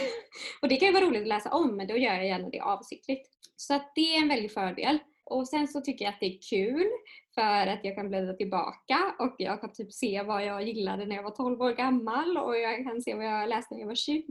och 0.62 0.68
det 0.68 0.76
kan 0.76 0.88
ju 0.88 0.94
vara 0.94 1.06
roligt 1.06 1.22
att 1.22 1.28
läsa 1.28 1.52
om 1.52 1.78
men 1.78 1.88
då 1.88 1.98
gör 1.98 2.14
jag 2.14 2.28
gärna 2.28 2.50
det 2.50 2.60
avsiktligt. 2.60 3.30
Så 3.56 3.74
att 3.74 3.92
det 3.96 4.16
är 4.16 4.22
en 4.22 4.28
väldig 4.28 4.52
fördel. 4.52 5.00
Och 5.24 5.48
sen 5.48 5.68
så 5.68 5.82
tycker 5.82 6.06
jag 6.06 6.14
att 6.14 6.20
det 6.20 6.26
är 6.26 6.40
kul 6.50 6.88
för 7.36 7.68
att 7.68 7.80
jag 7.84 7.96
kan 7.96 8.10
bläddra 8.10 8.34
tillbaka 8.34 9.16
och 9.20 9.36
jag 9.38 9.62
kan 9.62 9.74
typ 9.74 9.94
se 9.94 10.24
vad 10.24 10.46
jag 10.46 10.64
gillade 10.68 11.06
när 11.06 11.16
jag 11.16 11.24
var 11.24 11.32
12 11.32 11.62
år 11.62 11.72
gammal 11.72 12.38
och 12.38 12.58
jag 12.58 12.84
kan 12.84 13.02
se 13.02 13.16
vad 13.16 13.26
jag 13.26 13.50
läste 13.50 13.74
när 13.74 13.82
jag 13.82 13.88
var 13.88 13.96
20. 13.96 14.24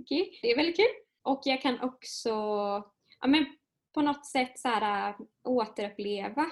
Det 0.42 0.50
är 0.50 0.56
väldigt 0.56 0.76
kul. 0.76 0.86
Och 1.22 1.40
jag 1.44 1.62
kan 1.62 1.80
också 1.80 2.30
ja, 3.20 3.26
men 3.26 3.46
på 3.94 4.02
något 4.02 4.26
sätt 4.26 4.58
så 4.58 4.68
här, 4.68 5.08
äh, 5.08 5.16
återuppleva 5.44 6.46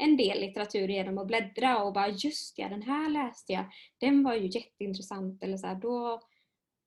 en 0.00 0.16
del 0.16 0.40
litteratur 0.40 0.88
genom 0.88 1.18
att 1.18 1.26
bläddra 1.26 1.82
och 1.82 1.92
bara 1.92 2.08
just 2.08 2.58
ja, 2.58 2.68
den 2.68 2.82
här 2.82 3.10
läste 3.10 3.52
jag. 3.52 3.64
Den 3.98 4.22
var 4.22 4.34
ju 4.34 4.46
jätteintressant. 4.46 5.42
Eller 5.42 5.56
så 5.56 5.66
här, 5.66 5.74
då 5.74 6.20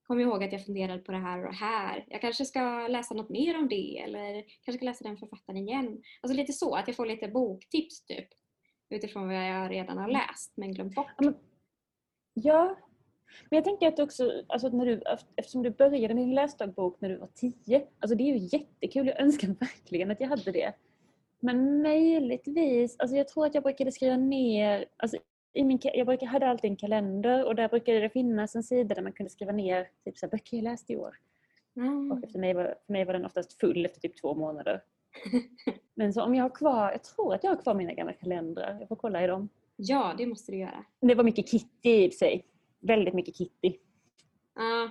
kom 0.07 0.19
jag 0.19 0.29
ihåg 0.29 0.43
att 0.43 0.51
jag 0.51 0.65
funderade 0.65 0.99
på 0.99 1.11
det 1.11 1.17
här 1.17 1.45
och 1.45 1.51
det 1.51 1.57
här. 1.57 2.05
Jag 2.07 2.21
kanske 2.21 2.45
ska 2.45 2.87
läsa 2.87 3.13
något 3.13 3.29
mer 3.29 3.57
om 3.57 3.69
det 3.69 3.99
eller 3.99 4.33
kanske 4.41 4.73
ska 4.73 4.85
läsa 4.85 5.03
den 5.03 5.17
författaren 5.17 5.57
igen. 5.57 6.01
Alltså 6.21 6.37
lite 6.37 6.53
så, 6.53 6.75
att 6.75 6.87
jag 6.87 6.95
får 6.95 7.05
lite 7.05 7.27
boktips 7.27 8.05
typ. 8.05 8.27
Utifrån 8.89 9.27
vad 9.27 9.35
jag 9.35 9.71
redan 9.71 9.97
har 9.97 10.07
läst 10.07 10.53
men 10.55 10.73
glömt 10.73 10.95
bort. 10.95 11.35
Ja, 12.33 12.77
men 13.49 13.57
jag 13.57 13.63
tänker 13.63 13.87
att 13.87 13.99
också, 13.99 14.43
alltså 14.47 14.69
när 14.69 14.85
du, 14.85 15.01
eftersom 15.35 15.63
du 15.63 15.69
började 15.69 16.13
med 16.13 16.23
din 16.23 16.35
läsdagbok 16.35 17.01
när 17.01 17.09
du 17.09 17.17
var 17.17 17.29
tio, 17.35 17.87
alltså 17.99 18.15
det 18.15 18.23
är 18.23 18.37
ju 18.37 18.57
jättekul, 18.57 19.07
jag 19.07 19.19
önskar 19.19 19.47
verkligen 19.47 20.11
att 20.11 20.19
jag 20.19 20.27
hade 20.27 20.51
det. 20.51 20.73
Men 21.43 21.81
möjligtvis, 21.81 22.95
alltså 22.99 23.17
jag 23.17 23.27
tror 23.27 23.45
att 23.45 23.55
jag 23.55 23.63
brukade 23.63 23.91
skriva 23.91 24.17
ner, 24.17 24.85
alltså 24.97 25.17
i 25.53 25.63
min, 25.63 25.79
jag 25.83 26.07
brukade, 26.07 26.31
hade 26.31 26.47
alltid 26.47 26.71
en 26.71 26.75
kalender 26.75 27.45
och 27.45 27.55
där 27.55 27.69
brukade 27.69 27.99
det 27.99 28.09
finnas 28.09 28.55
en 28.55 28.63
sida 28.63 28.95
där 28.95 29.01
man 29.01 29.11
kunde 29.11 29.29
skriva 29.29 29.51
ner 29.51 29.89
typ 30.05 30.17
så 30.17 30.27
böcker 30.27 30.57
jag 30.57 30.63
läste 30.63 30.93
i 30.93 30.97
år. 30.97 31.17
Mm. 31.75 32.11
Och 32.11 32.23
efter 32.23 32.39
mig 32.39 32.53
var, 32.53 32.75
för 32.85 32.93
mig 32.93 33.05
var 33.05 33.13
den 33.13 33.25
oftast 33.25 33.59
full 33.59 33.85
efter 33.85 33.99
typ 33.99 34.21
två 34.21 34.35
månader. 34.35 34.81
Men 35.95 36.13
så 36.13 36.23
om 36.23 36.35
jag 36.35 36.43
har 36.43 36.55
kvar, 36.55 36.91
jag 36.91 37.03
tror 37.03 37.33
att 37.33 37.43
jag 37.43 37.51
har 37.51 37.61
kvar 37.61 37.73
mina 37.73 37.93
gamla 37.93 38.13
kalendrar. 38.13 38.77
Jag 38.79 38.87
får 38.87 38.95
kolla 38.95 39.23
i 39.23 39.27
dem. 39.27 39.49
Ja, 39.75 40.15
det 40.17 40.25
måste 40.25 40.51
du 40.51 40.57
göra. 40.57 40.85
Det 41.01 41.15
var 41.15 41.23
mycket 41.23 41.49
Kitty 41.49 41.89
i 41.89 42.11
sig. 42.11 42.45
Väldigt 42.79 43.13
mycket 43.13 43.35
Kitty. 43.35 43.73
Ja. 44.55 44.89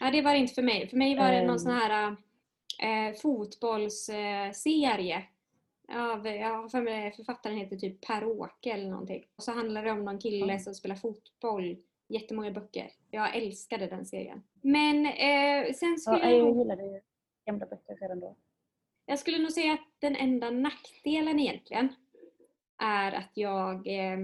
ja, 0.00 0.10
det 0.10 0.22
var 0.22 0.32
det 0.32 0.38
inte 0.38 0.54
för 0.54 0.62
mig. 0.62 0.88
För 0.88 0.96
mig 0.96 1.16
var 1.16 1.32
det 1.32 1.40
um. 1.40 1.46
någon 1.46 1.60
sån 1.60 1.72
här 1.72 2.16
äh, 2.78 3.14
fotbollsserie 3.22 5.24
av, 5.92 6.26
jag 6.26 6.56
har 6.56 6.68
för 6.68 6.82
mig 6.82 7.12
författaren 7.12 7.56
heter 7.56 7.76
typ 7.76 8.06
Per-Åke 8.06 8.72
eller 8.72 8.90
någonting. 8.90 9.24
Och 9.36 9.42
så 9.42 9.52
handlar 9.52 9.84
det 9.84 9.90
om 9.90 10.04
någon 10.04 10.18
kille 10.18 10.58
som 10.58 10.74
spelar 10.74 10.96
fotboll. 10.96 11.76
Jättemånga 12.08 12.50
böcker. 12.50 12.90
Jag 13.10 13.36
älskade 13.36 13.86
den 13.86 14.06
serien. 14.06 14.42
Men 14.60 15.06
eh, 15.06 15.72
sen 15.74 15.98
skulle 15.98 16.30
ja, 16.30 16.30
jag... 16.30 16.58
gillade 16.58 17.00
gamla 17.46 17.66
böcker 17.66 17.96
redan 18.00 18.20
då. 18.20 18.36
Jag 19.06 19.18
skulle 19.18 19.38
nog 19.38 19.52
säga 19.52 19.72
att 19.72 19.86
den 19.98 20.16
enda 20.16 20.50
nackdelen 20.50 21.38
egentligen 21.38 21.88
är 22.78 23.12
att 23.12 23.30
jag 23.34 23.86
eh, 23.86 24.18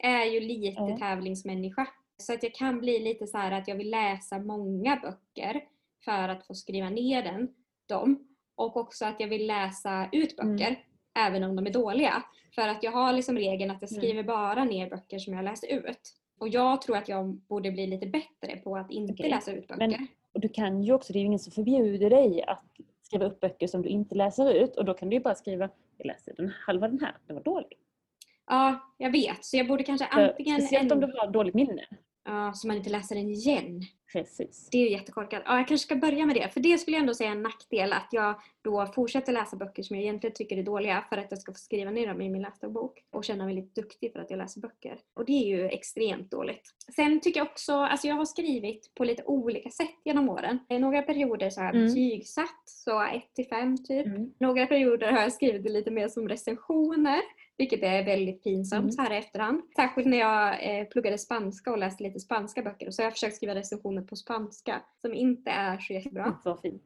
är 0.00 0.24
ju 0.24 0.40
lite 0.40 0.80
mm. 0.80 0.98
tävlingsmänniska. 0.98 1.88
Så 2.16 2.32
att 2.34 2.42
jag 2.42 2.54
kan 2.54 2.80
bli 2.80 2.98
lite 2.98 3.26
så 3.26 3.38
att 3.38 3.68
jag 3.68 3.76
vill 3.76 3.90
läsa 3.90 4.38
många 4.38 4.96
böcker 4.96 5.64
för 6.04 6.28
att 6.28 6.46
få 6.46 6.54
skriva 6.54 6.88
ner 6.88 7.22
den, 7.22 7.54
dem. 7.86 8.28
Och 8.54 8.76
också 8.76 9.04
att 9.04 9.20
jag 9.20 9.28
vill 9.28 9.46
läsa 9.46 10.08
ut 10.12 10.36
böcker. 10.36 10.68
Mm 10.68 10.80
även 11.26 11.44
om 11.44 11.56
de 11.56 11.66
är 11.66 11.70
dåliga. 11.70 12.22
För 12.54 12.68
att 12.68 12.82
jag 12.82 12.92
har 12.92 13.12
liksom 13.12 13.36
regeln 13.36 13.70
att 13.70 13.82
jag 13.82 13.92
mm. 13.92 14.00
skriver 14.00 14.22
bara 14.22 14.64
ner 14.64 14.90
böcker 14.90 15.18
som 15.18 15.34
jag 15.34 15.44
läst 15.44 15.64
ut. 15.64 16.14
Och 16.40 16.48
jag 16.48 16.82
tror 16.82 16.96
att 16.96 17.08
jag 17.08 17.34
borde 17.34 17.70
bli 17.70 17.86
lite 17.86 18.06
bättre 18.06 18.56
på 18.56 18.76
att 18.76 18.90
inte 18.90 19.12
okay. 19.12 19.30
läsa 19.30 19.52
ut 19.52 19.68
böcker. 19.68 19.88
Men, 19.88 20.06
och 20.32 20.40
du 20.40 20.48
kan 20.48 20.82
ju 20.82 20.92
också, 20.92 21.12
det 21.12 21.18
är 21.18 21.20
ju 21.20 21.26
ingen 21.26 21.38
som 21.38 21.52
förbjuder 21.52 22.10
dig 22.10 22.44
att 22.46 22.64
skriva 23.02 23.24
upp 23.24 23.40
böcker 23.40 23.66
som 23.66 23.82
du 23.82 23.88
inte 23.88 24.14
läser 24.14 24.54
ut 24.54 24.76
och 24.76 24.84
då 24.84 24.94
kan 24.94 25.10
du 25.10 25.16
ju 25.16 25.22
bara 25.22 25.34
skriva, 25.34 25.68
jag 25.96 26.06
läser 26.06 26.34
den 26.36 26.52
halva 26.66 26.88
den 26.88 27.00
här, 27.00 27.16
den 27.26 27.36
var 27.36 27.42
dålig. 27.42 27.78
Ja, 28.46 28.94
jag 28.98 29.10
vet. 29.10 29.44
Så 29.44 29.56
jag 29.56 29.68
borde 29.68 29.82
kanske 29.82 30.06
antingen... 30.06 30.60
Speciellt 30.60 30.92
om 30.92 31.00
du 31.00 31.06
har 31.06 31.30
dåligt 31.30 31.54
minne. 31.54 31.84
Ja, 32.24 32.52
så 32.54 32.66
man 32.66 32.76
inte 32.76 32.90
läser 32.90 33.14
den 33.14 33.30
igen. 33.30 33.82
Precis. 34.12 34.68
Det 34.72 34.78
är 34.78 34.82
ju 34.82 34.90
jättekorkat. 34.90 35.42
Ja, 35.46 35.56
jag 35.56 35.68
kanske 35.68 35.86
ska 35.86 35.96
börja 35.96 36.26
med 36.26 36.36
det. 36.36 36.48
För 36.48 36.60
det 36.60 36.78
skulle 36.78 36.96
jag 36.96 37.00
ändå 37.00 37.14
säga 37.14 37.30
är 37.30 37.32
en 37.32 37.42
nackdel. 37.42 37.92
Att 37.92 38.08
jag 38.10 38.40
då 38.62 38.86
fortsätter 38.86 39.32
läsa 39.32 39.56
böcker 39.56 39.82
som 39.82 39.96
jag 39.96 40.02
egentligen 40.02 40.34
tycker 40.34 40.56
är 40.56 40.62
dåliga 40.62 41.04
för 41.08 41.16
att 41.16 41.26
jag 41.30 41.40
ska 41.40 41.52
få 41.52 41.58
skriva 41.58 41.90
ner 41.90 42.06
dem 42.06 42.20
i 42.20 42.28
min 42.28 42.42
läsdagbok. 42.42 43.04
Och 43.10 43.24
känna 43.24 43.44
mig 43.44 43.54
lite 43.54 43.80
duktig 43.80 44.12
för 44.12 44.20
att 44.20 44.30
jag 44.30 44.38
läser 44.38 44.60
böcker. 44.60 44.98
Och 45.14 45.24
det 45.24 45.32
är 45.32 45.46
ju 45.46 45.66
extremt 45.66 46.30
dåligt. 46.30 46.74
Sen 46.96 47.20
tycker 47.20 47.40
jag 47.40 47.46
också, 47.46 47.72
alltså 47.72 48.06
jag 48.06 48.14
har 48.14 48.24
skrivit 48.24 48.94
på 48.94 49.04
lite 49.04 49.22
olika 49.24 49.70
sätt 49.70 49.96
genom 50.04 50.28
åren. 50.28 50.58
I 50.68 50.78
några 50.78 51.02
perioder 51.02 51.50
så 51.50 51.60
har 51.60 51.66
jag 51.66 51.74
mm. 51.74 51.86
betygsatt, 51.86 52.62
så 52.64 53.02
1 53.02 53.34
till 53.34 53.46
5 53.46 53.84
typ. 53.84 54.06
Mm. 54.06 54.32
Några 54.38 54.66
perioder 54.66 55.12
har 55.12 55.20
jag 55.20 55.32
skrivit 55.32 55.70
lite 55.70 55.90
mer 55.90 56.08
som 56.08 56.28
recensioner. 56.28 57.20
Vilket 57.60 57.82
är 57.82 58.04
väldigt 58.04 58.42
pinsamt 58.44 58.82
mm. 58.82 58.92
så 58.92 59.02
här 59.02 59.12
i 59.12 59.16
efterhand. 59.16 59.62
Särskilt 59.76 60.06
när 60.06 60.18
jag 60.18 60.78
eh, 60.78 60.84
pluggade 60.84 61.18
spanska 61.18 61.70
och 61.72 61.78
läste 61.78 62.02
lite 62.02 62.20
spanska 62.20 62.62
böcker. 62.62 62.86
Och 62.86 62.94
så 62.94 63.02
har 63.02 63.06
jag 63.06 63.12
försökt 63.12 63.36
skriva 63.36 63.54
recensioner 63.54 64.02
på 64.02 64.16
spanska 64.16 64.82
som 65.00 65.14
inte 65.14 65.50
är 65.50 65.78
så 65.78 65.92
jättebra. 65.92 66.38
Så 66.42 66.56
fint. 66.56 66.82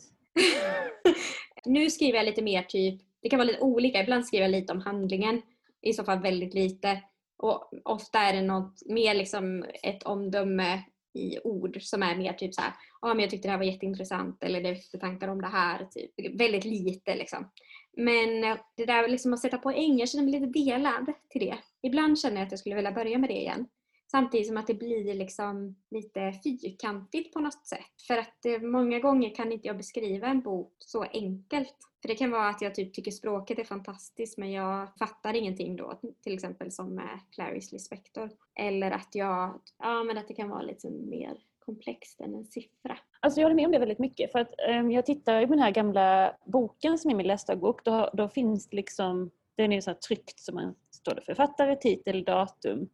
nu 1.65 1.91
skriver 1.91 2.19
jag 2.19 2.27
lite 2.27 2.43
mer 2.43 2.63
typ, 2.63 3.01
det 3.23 3.29
kan 3.29 3.39
vara 3.39 3.47
lite 3.47 3.61
olika. 3.61 4.03
Ibland 4.03 4.27
skriver 4.27 4.45
jag 4.45 4.51
lite 4.51 4.73
om 4.73 4.81
handlingen. 4.81 5.43
I 5.83 5.93
så 5.93 6.05
fall 6.05 6.23
väldigt 6.23 6.55
lite. 6.55 7.03
Och 7.37 7.71
ofta 7.85 8.19
är 8.19 8.33
det 8.33 8.43
något 8.43 8.83
mer 8.87 9.15
liksom 9.15 9.65
ett 9.83 10.03
omdöme 10.03 10.83
i 11.15 11.39
ord 11.45 11.83
som 11.83 12.03
är 12.03 12.17
mer 12.17 12.33
typ 12.33 12.55
så 12.55 12.63
ja 13.01 13.11
ah, 13.11 13.15
men 13.15 13.21
jag 13.21 13.31
tyckte 13.31 13.49
det 13.49 13.53
här 13.53 13.59
var 13.59 13.65
jätteintressant 13.65 14.43
eller 14.43 14.63
det 14.63 14.69
är 14.69 14.99
tankar 14.99 15.29
om 15.29 15.41
det 15.41 15.49
här. 15.49 15.85
Typ. 15.85 16.41
Väldigt 16.41 16.65
lite 16.65 17.15
liksom. 17.15 17.51
Men 17.97 18.45
eh, 18.45 18.57
det 18.77 18.85
där 18.85 19.09
liksom 19.09 19.33
att 19.33 19.41
sätta 19.41 19.59
poäng, 19.59 19.99
jag 19.99 20.09
känner 20.09 20.25
mig 20.25 20.41
lite 20.41 20.59
delad 20.59 21.13
till 21.29 21.41
det. 21.41 21.59
Ibland 21.83 22.19
känner 22.19 22.37
jag 22.37 22.47
att 22.47 22.53
jag 22.53 22.61
skulle 22.61 22.75
vilja 22.75 22.93
börja 22.93 23.19
med 23.19 23.31
det 23.31 23.41
igen. 23.41 23.67
Samtidigt 24.11 24.47
som 24.47 24.57
att 24.57 24.67
det 24.67 24.75
blir 24.75 25.15
liksom 25.15 25.77
lite 25.91 26.33
fyrkantigt 26.45 27.33
på 27.35 27.41
något 27.41 27.67
sätt. 27.67 28.03
För 28.07 28.19
att 28.19 28.47
eh, 28.47 28.61
många 28.61 28.99
gånger 28.99 29.35
kan 29.35 29.53
inte 29.53 29.67
jag 29.67 29.77
beskriva 29.77 30.27
en 30.27 30.41
bok 30.41 30.77
så 30.79 31.03
enkelt. 31.03 31.75
För 32.03 32.09
det 32.09 32.15
kan 32.15 32.31
vara 32.31 32.49
att 32.49 32.63
jag 32.63 32.75
typ 32.75 32.95
tycker 32.95 33.11
språket 33.11 33.59
är 33.59 33.65
fantastiskt 33.65 34.39
men 34.39 34.53
jag 34.53 34.89
fattar 34.99 35.35
ingenting 35.35 35.77
då. 35.77 36.01
Till 36.23 36.35
exempel 36.35 36.73
som 36.73 36.95
med 36.95 37.21
Clarice 37.31 37.73
Lispector. 37.73 38.31
Eller 38.55 38.91
att 38.91 39.15
jag, 39.15 39.61
ja 39.79 40.05
men 40.05 40.19
att 40.19 40.29
det 40.29 40.35
kan 40.35 40.49
vara 40.49 40.63
lite 40.63 40.91
mer 40.91 41.39
komplext 41.67 42.21
än 42.21 42.35
en 42.35 42.45
siffra. 42.45 42.99
Alltså 43.21 43.41
jag 43.41 43.45
håller 43.45 43.57
med 43.57 43.67
om 43.67 43.73
det 43.73 43.79
väldigt 43.79 43.99
mycket. 43.99 44.33
För 44.33 44.39
att 44.39 44.55
um, 44.69 44.91
jag 44.91 45.07
tittar 45.07 45.47
på 45.47 45.53
den 45.53 45.63
här 45.63 45.71
gamla 45.71 46.37
boken 46.45 46.99
som 46.99 47.11
är 47.11 47.15
min 47.15 47.27
läsdagbok. 47.27 47.85
Då, 47.85 48.11
då 48.13 48.29
finns 48.29 48.69
det 48.69 48.77
liksom, 48.77 49.31
den 49.57 49.73
är 49.73 49.81
så 49.81 49.91
här 49.91 49.99
tryckt 49.99 50.41
som 50.41 50.55
man 50.55 50.75
står 50.91 51.15
det 51.15 51.23
författare, 51.23 51.77
titel, 51.77 52.25
datum, 52.25 52.89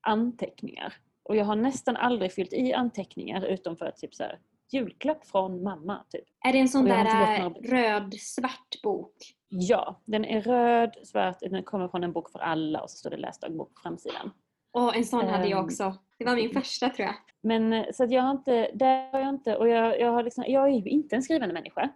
anteckningar. 0.00 0.94
Och 1.22 1.36
jag 1.36 1.44
har 1.44 1.56
nästan 1.56 1.96
aldrig 1.96 2.32
fyllt 2.32 2.52
i 2.52 2.72
anteckningar 2.72 3.44
utom 3.44 3.76
för 3.76 3.86
att 3.86 3.96
typ 3.96 4.14
så 4.14 4.22
här, 4.22 4.38
julklapp 4.72 5.24
från 5.26 5.62
mamma. 5.62 6.04
Typ. 6.10 6.24
Är 6.48 6.52
det 6.52 6.58
en 6.58 6.68
sån 6.68 6.84
där 6.84 7.40
äh, 7.40 7.50
röd-svart 7.50 8.82
bok? 8.82 9.14
Ja, 9.48 10.00
den 10.04 10.24
är 10.24 10.40
röd, 10.42 10.96
svart, 11.04 11.40
den 11.40 11.62
kommer 11.62 11.88
från 11.88 12.04
en 12.04 12.12
bok 12.12 12.30
för 12.30 12.38
alla 12.38 12.80
och 12.80 12.90
så 12.90 12.96
står 12.96 13.10
det 13.10 13.16
läsdagbok 13.16 13.74
på 13.74 13.80
framsidan. 13.80 14.30
Åh, 14.72 14.96
en 14.96 15.04
sån 15.04 15.26
hade 15.28 15.48
jag 15.48 15.58
Ehm. 15.58 15.64
också. 15.64 15.94
Det 16.24 16.30
var 16.30 16.36
min 16.36 16.50
första 16.50 16.88
tror 16.88 17.06
jag. 17.06 17.14
Men 17.40 17.72
eh, 17.72 17.86
så 17.92 18.04
att 18.04 18.10
jag 18.10 18.22
har 18.22 18.30
inte, 18.30 18.70
där 18.74 19.12
har 19.12 19.20
jag 19.20 19.28
inte, 19.28 19.56
och 19.56 19.68
jag, 19.68 20.00
jag, 20.00 20.12
har 20.12 20.22
liksom, 20.22 20.44
jag 20.46 20.64
är 20.64 20.68
ju 20.68 20.90
inte 20.90 21.16
en 21.16 21.22
skrivande 21.22 21.54
människa. 21.54 21.90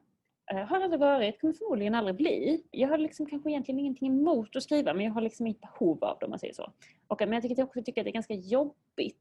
Jag 0.46 0.66
har 0.66 0.80
aldrig 0.80 1.00
varit, 1.00 1.40
kommer 1.40 1.54
förmodligen 1.54 1.94
aldrig 1.94 2.16
bli. 2.16 2.62
Jag 2.70 2.88
har 2.88 2.98
liksom 2.98 3.26
kanske 3.26 3.50
egentligen 3.50 3.78
ingenting 3.78 4.08
emot 4.08 4.56
att 4.56 4.62
skriva 4.62 4.94
men 4.94 5.04
jag 5.04 5.12
har 5.12 5.20
liksom 5.20 5.46
inget 5.46 5.60
behov 5.60 6.04
av 6.04 6.18
det 6.18 6.26
om 6.26 6.30
man 6.30 6.38
säger 6.38 6.54
så. 6.54 6.72
Och, 7.08 7.20
men 7.20 7.32
jag 7.32 7.42
tycker 7.42 7.62
också 7.62 7.82
tycker 7.82 8.00
att 8.00 8.04
det 8.04 8.10
är 8.10 8.12
ganska 8.12 8.34
jobbigt. 8.34 9.18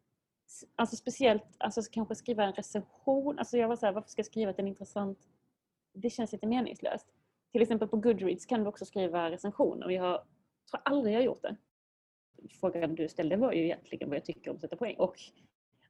Alltså 0.75 0.95
speciellt, 0.95 1.43
alltså 1.57 1.81
kanske 1.91 2.15
skriva 2.15 2.43
en 2.43 2.53
recension. 2.53 3.39
Alltså 3.39 3.57
jag 3.57 3.67
var 3.67 3.75
såhär, 3.75 3.93
varför 3.93 4.09
ska 4.09 4.19
jag 4.19 4.25
skriva 4.25 4.51
att 4.51 4.57
den 4.57 4.65
är 4.65 4.69
intressant? 4.69 5.19
Det 5.93 6.09
känns 6.09 6.31
lite 6.31 6.47
meningslöst. 6.47 7.07
Till 7.51 7.61
exempel 7.61 7.87
på 7.87 7.97
Goodreads 7.97 8.45
kan 8.45 8.63
du 8.63 8.69
också 8.69 8.85
skriva 8.85 9.31
recensioner 9.31 9.85
och 9.85 9.91
jag 9.91 10.03
har, 10.03 10.23
tror 10.71 10.81
aldrig 10.85 11.13
jag 11.13 11.19
har 11.19 11.25
gjort 11.25 11.41
det. 11.41 11.55
Frågan 12.59 12.95
du 12.95 13.07
ställde 13.07 13.35
var 13.35 13.51
ju 13.51 13.63
egentligen 13.63 14.09
vad 14.09 14.15
jag 14.15 14.25
tycker 14.25 14.49
om 14.49 14.55
att 14.55 14.61
sätta 14.61 14.75
poäng. 14.75 14.95
Och 14.97 15.15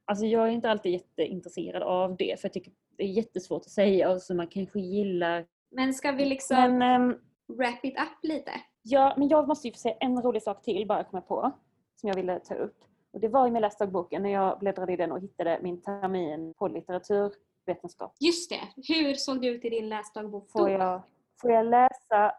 Alltså 0.08 0.26
jag 0.26 0.48
är 0.48 0.50
inte 0.50 0.70
alltid 0.70 0.92
jätteintresserad 0.92 1.82
av 1.82 2.16
det 2.16 2.40
för 2.40 2.48
jag 2.48 2.52
tycker 2.52 2.72
det 2.96 3.04
är 3.04 3.08
jättesvårt 3.08 3.62
att 3.62 3.70
säga 3.70 4.10
och 4.10 4.22
så 4.22 4.34
man 4.34 4.46
kanske 4.46 4.80
gillar... 4.80 5.46
Men 5.70 5.94
ska 5.94 6.12
vi 6.12 6.24
liksom 6.24 6.56
Men, 6.56 6.82
ehm, 6.82 7.18
wrap 7.46 7.84
it 7.84 7.94
up 7.94 8.18
lite? 8.22 8.50
ja, 8.82 9.14
men 9.16 9.28
jag 9.28 9.48
måste 9.48 9.68
ju 9.68 9.72
få 9.72 9.78
säga 9.78 9.96
en 10.00 10.22
rolig 10.22 10.42
sak 10.42 10.62
till 10.62 10.86
bara 10.86 11.04
komma 11.04 11.20
på 11.20 11.52
som 11.96 12.08
jag 12.08 12.16
ville 12.16 12.40
ta 12.40 12.54
upp. 12.54 12.76
Och 13.12 13.20
det 13.20 13.28
var 13.28 13.46
ju 13.46 13.52
med 13.52 13.62
läsdagboken 13.62 14.22
när 14.22 14.30
jag 14.30 14.58
bläddrade 14.58 14.92
i 14.92 14.96
den 14.96 15.12
och 15.12 15.20
hittade 15.20 15.58
min 15.62 15.82
termin 15.82 16.54
på 16.54 16.68
litteraturvetenskap. 16.68 18.16
Just 18.20 18.50
det. 18.50 18.92
Hur 18.94 19.14
såg 19.14 19.40
det 19.40 19.48
ut 19.48 19.64
i 19.64 19.70
din 19.70 19.88
läsdagbok 19.88 20.48
då? 20.52 20.58
Får 20.58 20.70
jag, 20.70 21.02
får 21.40 21.50
jag 21.50 21.66
läsa 21.66 22.32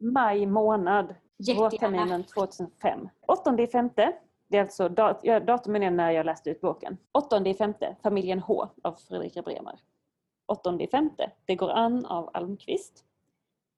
maj 0.00 0.46
månad 0.46 1.14
vårterminen 1.56 2.24
2005. 2.24 3.08
8 3.26 3.58
i 3.62 3.66
femte, 3.66 4.12
det 4.48 4.56
är 4.58 4.62
alltså 4.62 4.88
dat- 4.88 5.20
ja, 5.22 5.40
datumen 5.40 5.82
är 5.82 5.90
när 5.90 6.10
jag 6.10 6.26
läste 6.26 6.50
ut 6.50 6.60
boken. 6.60 6.98
8 7.12 7.46
i 7.48 7.54
femte, 7.54 7.96
Familjen 8.02 8.38
H 8.38 8.68
av 8.82 8.92
Fredrika 8.92 9.42
Bremer. 9.42 9.80
8 10.46 10.76
i 10.80 10.86
femte, 10.86 11.32
Det 11.46 11.54
går 11.56 11.70
an 11.70 12.06
av 12.06 12.30
Almqvist. 12.34 13.04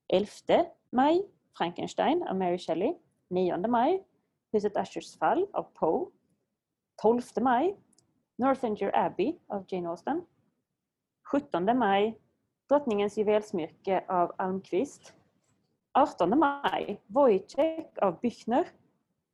11 0.09 0.65
maj, 0.93 1.27
Frankenstein 1.57 2.23
av 2.23 2.37
Mary 2.37 2.59
Shelley. 2.59 2.95
9 3.29 3.69
maj, 3.69 4.05
Huset 4.53 4.77
Ushers 4.77 5.19
fall 5.19 5.47
av 5.53 5.63
Poe. 5.75 6.07
12 7.03 7.23
maj, 7.41 7.77
Northanger 8.39 8.91
Abbey 8.95 9.39
av 9.49 9.65
Jane 9.69 9.89
Austen. 9.89 10.23
17 11.33 11.79
maj, 11.79 12.19
Drottningens 12.69 13.19
juvelsmycke 13.19 14.05
av 14.09 14.33
Almqvist. 14.39 15.15
18 15.93 16.39
maj, 16.39 17.01
Wojciech 17.07 17.99
av 18.03 18.21
Büchner. 18.21 18.65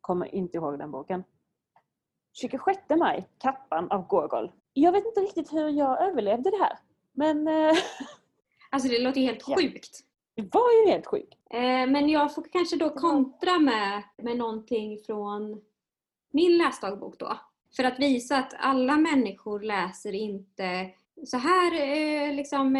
Kommer 0.00 0.34
inte 0.34 0.56
ihåg 0.56 0.78
den 0.78 0.90
boken. 0.90 1.24
26 2.32 2.78
maj, 2.98 3.28
Kappan 3.38 3.90
av 3.90 4.06
Gogol. 4.06 4.52
Jag 4.72 4.92
vet 4.92 5.04
inte 5.06 5.20
riktigt 5.20 5.52
hur 5.52 5.68
jag 5.68 6.02
överlevde 6.08 6.50
det 6.50 6.56
här. 6.64 6.78
Men 7.12 7.48
eh, 7.48 7.74
Alltså 8.70 8.88
det 8.88 8.98
låter 8.98 9.20
ju 9.20 9.26
helt 9.26 9.44
Ja. 9.48 9.56
sjukt. 9.56 10.00
det 10.34 10.54
var 10.54 10.72
ju 10.84 10.90
helt 10.90 11.06
sjukt. 11.06 11.34
Eh, 11.50 11.60
men 11.86 12.08
jag 12.08 12.34
får 12.34 12.44
kanske 12.52 12.76
då 12.76 12.90
kontra 12.90 13.58
med, 13.58 14.02
med 14.22 14.36
någonting 14.36 14.98
från 15.06 15.62
min 16.30 16.58
läsdagbok 16.58 17.18
då. 17.18 17.38
För 17.76 17.84
att 17.84 17.98
visa 17.98 18.36
att 18.38 18.54
alla 18.58 18.96
människor 18.96 19.60
läser 19.60 20.12
inte 20.14 20.90
så 21.26 21.36
här 21.36 21.72
eh, 21.74 22.34
liksom 22.34 22.76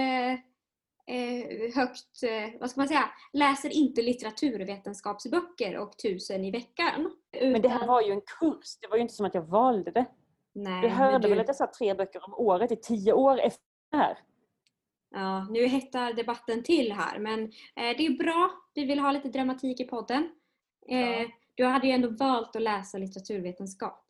eh, 1.07 1.40
eh, 1.40 1.74
högt, 1.74 2.22
eh, 2.22 2.61
vad 2.61 2.70
ska 2.70 2.80
man 2.80 2.88
säga, 2.88 3.11
läser 3.32 3.72
inte 3.72 4.02
litteraturvetenskapsböcker 4.02 5.78
och 5.78 5.98
tusen 5.98 6.44
i 6.44 6.50
veckan. 6.50 7.16
Men 7.40 7.62
det 7.62 7.68
här 7.68 7.76
Utan- 7.76 7.88
var 7.88 8.02
ju 8.02 8.12
en 8.12 8.20
kurs. 8.40 8.78
Det 8.80 8.88
var 8.88 8.96
ju 8.96 9.02
inte 9.02 9.14
som 9.14 9.26
att 9.26 9.34
jag 9.34 9.42
valde 9.46 9.90
det. 9.90 10.07
Nej, 10.54 10.82
Du 10.82 10.88
men 10.88 10.96
hörde 10.96 11.18
du- 11.18 11.28
väl 11.28 11.40
att 11.40 11.46
jag 11.48 11.57
sa 11.57 11.70
tre 11.78 11.94
böcker 11.94 12.24
om 12.26 12.34
året 12.34 12.72
i 12.72 12.76
tio 12.76 13.12
år 13.12 13.38
efter 13.40 13.62
det 13.90 13.96
här? 13.96 14.18
Ja, 15.11 15.46
nu 15.50 15.66
hettar 15.66 16.12
debatten 16.12 16.62
till 16.62 16.92
här 16.92 17.18
men 17.18 17.42
eh, 17.44 17.96
det 17.98 18.07
är 18.07 18.18
bra. 18.24 18.50
Vi 18.74 18.84
vill 18.84 18.98
ha 18.98 19.12
lite 19.12 19.28
dramatik 19.28 19.80
i 19.80 19.84
podden. 19.84 20.28
Eh, 20.88 20.98
Ja. 21.22 21.28
Du 21.54 21.64
hade 21.64 21.86
ju 21.86 21.92
ändå 21.92 22.09
valt 22.11 22.57
att 22.57 22.62
läsa 22.62 22.98
litteraturvetenskap. 22.98 24.04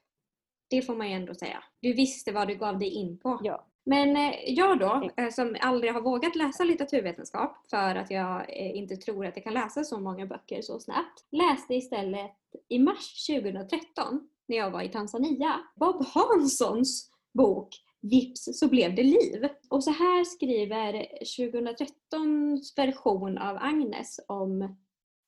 Det 0.71 0.83
får 0.83 0.95
man 0.97 1.09
ju 1.09 1.15
ändå 1.15 1.35
säga. 1.35 1.65
Du 1.81 1.93
visste 1.93 2.33
vad 2.33 2.49
du 2.49 2.55
gav 2.55 2.79
dig 2.79 2.89
in 2.91 3.19
på. 3.19 3.41
Ja. 3.43 3.67
Men 3.87 4.17
eh, 4.17 4.35
jag 4.47 4.79
då, 4.79 5.11
eh, 5.17 5.31
som 5.31 5.57
aldrig 5.61 5.93
har 5.93 6.01
vågat 6.01 6.37
läsa 6.37 6.65
litteraturvetenskap 6.65 7.67
för 7.71 7.95
att 7.95 8.11
jag 8.11 8.41
eh, 8.41 8.77
inte 8.77 8.97
tror 8.97 9.27
att 9.27 9.37
jag 9.37 9.45
kan 9.45 9.55
läsa 9.55 9.85
så 9.85 10.01
många 10.01 10.27
böcker 10.27 10.63
så 10.63 10.81
snabbt, 10.81 11.25
läste 11.31 11.75
istället 11.75 12.37
i 12.69 12.79
mars 12.79 13.27
2013, 13.27 14.29
när 14.49 14.57
jag 14.57 14.71
var 14.71 14.83
i 14.83 14.89
Tanzania, 14.89 15.61
Bob 15.77 16.05
Hanssons 16.07 17.11
bok 17.35 17.69
Vips 18.11 18.59
så 18.59 18.69
blev 18.69 18.95
det 18.95 19.03
liv. 19.03 19.49
Och 19.69 19.85
så 19.85 19.91
här 19.91 20.25
skriver 20.25 20.93
2013s 21.39 22.77
version 22.77 23.39
av 23.39 23.57
Agnes 23.61 24.21
om 24.29 24.59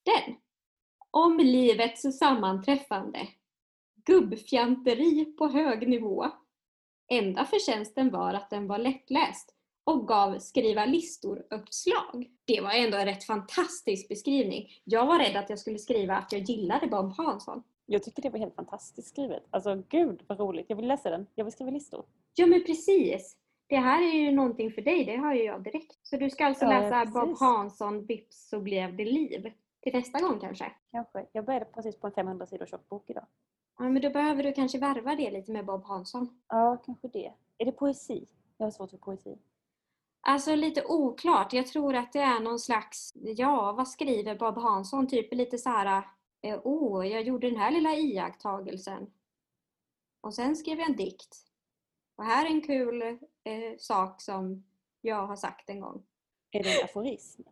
den. 0.05 0.35
Om 1.11 1.39
livets 1.39 2.19
sammanträffande. 2.19 3.29
Gubbfjanteri 4.05 5.25
på 5.25 5.49
hög 5.49 5.89
nivå. 5.89 6.27
Enda 7.09 7.45
förtjänsten 7.45 8.11
var 8.11 8.35
att 8.35 8.51
den 8.51 8.67
var 8.67 8.79
lättläst 8.79 9.55
och 9.85 10.09
gav 10.09 10.39
skriva 10.39 10.87
listor-uppslag. 10.87 12.31
Det 12.45 12.61
var 12.61 12.71
ändå 12.71 12.97
en 12.97 13.05
rätt 13.07 13.25
fantastisk 13.25 14.09
beskrivning. 14.09 14.69
Jag 14.85 15.07
var 15.07 15.19
rädd 15.19 15.37
att 15.37 15.51
jag 15.51 15.59
skulle 15.59 15.79
skriva 15.79 16.17
att 16.17 16.33
jag 16.33 16.43
gillade 16.43 16.87
Bob 16.87 17.13
Hansson. 17.17 17.63
Jag 17.87 18.03
tycker 18.03 18.23
det 18.23 18.31
var 18.31 18.39
helt 18.39 18.55
fantastiskt 18.55 19.09
skrivet. 19.09 19.43
Alltså 19.51 19.83
gud 19.89 20.23
vad 20.27 20.41
roligt. 20.41 20.67
Jag 20.69 20.77
vill 20.77 20.89
läsa 20.89 21.11
den. 21.11 21.27
Jag 21.35 21.45
vill 21.45 21.53
skriva 21.53 21.71
listor. 21.71 22.05
Ja 22.35 22.47
men 22.47 22.65
precis! 22.65 23.37
Det 23.67 23.77
här 23.77 24.03
är 24.03 24.15
ju 24.15 24.31
någonting 24.31 24.73
för 24.73 24.83
dig, 24.83 25.05
det 25.05 25.17
har 25.17 25.35
ju 25.35 25.43
jag 25.43 25.63
direkt. 25.63 25.99
Så 26.03 26.17
du 26.17 26.31
ska 26.31 26.47
alltså 26.47 26.65
Ja, 26.65 26.71
läsa 26.81 27.05
Bob 27.05 27.25
precis. 27.25 27.41
Hansson, 27.41 28.07
Vips 28.07 28.49
så 28.49 28.61
blev 28.61 28.97
det 28.97 29.05
liv. 29.05 29.53
Till 29.81 29.93
nästa 29.93 30.21
gång 30.21 30.41
kanske? 30.41 30.73
Kanske. 30.91 31.27
Jag 31.33 31.45
började 31.45 31.65
precis 31.65 32.01
på 32.01 32.07
en 32.07 32.13
500 32.13 32.47
sidor 32.47 32.67
tjock 32.67 32.89
bok 32.89 33.11
idag. 33.11 33.27
Ja 33.79 33.89
men 33.89 34.03
då 34.03 34.11
behöver 34.11 34.43
du 34.43 34.53
kanske 34.53 34.79
värva 34.79 35.15
det 35.15 35.31
lite 35.31 35.53
med 35.53 35.67
Bob 35.67 35.85
Hansson. 35.85 36.41
Ja, 36.49 36.83
kanske 36.87 37.09
det. 37.09 37.33
Är 37.59 37.65
det 37.65 37.73
poesi? 37.73 38.27
Jag 38.57 38.67
har 38.67 38.71
svårt 38.71 38.91
för 38.91 38.97
poesi. 38.99 39.39
Alltså 40.21 40.55
lite 40.55 40.85
oklart. 40.85 41.53
Jag 41.53 41.67
tror 41.67 41.95
att 41.95 42.13
det 42.13 42.21
är 42.21 42.41
någon 42.41 42.59
slags, 42.59 43.13
ja 43.15 43.73
vad 43.73 43.89
skriver 43.89 44.35
Bob 44.35 44.59
Hansson? 44.59 45.07
Typ 45.09 45.35
lite 45.35 45.59
så 45.59 45.69
här, 45.71 46.03
eh, 46.43 46.61
åh 46.65 47.09
jag 47.09 47.23
gjorde 47.23 47.51
den 47.51 47.59
här 47.59 47.71
lilla 47.71 47.95
iakttagelsen. 47.95 49.11
Och 50.21 50.35
sen 50.35 50.57
skrev 50.57 50.79
jag 50.79 50.91
en 50.91 50.97
dikt. 50.97 51.37
Och 52.17 52.25
här 52.25 52.47
är 52.47 52.51
en 52.51 52.61
kul 52.63 53.03
eh, 53.45 53.77
sak 53.79 54.21
som 54.23 54.65
jag 55.01 55.27
har 55.27 55.37
sagt 55.37 55.71
en 55.71 55.81
gång. 55.81 56.03
Är 56.51 56.63
det 56.63 56.79
en 56.81 56.85
aforism? 56.85 57.43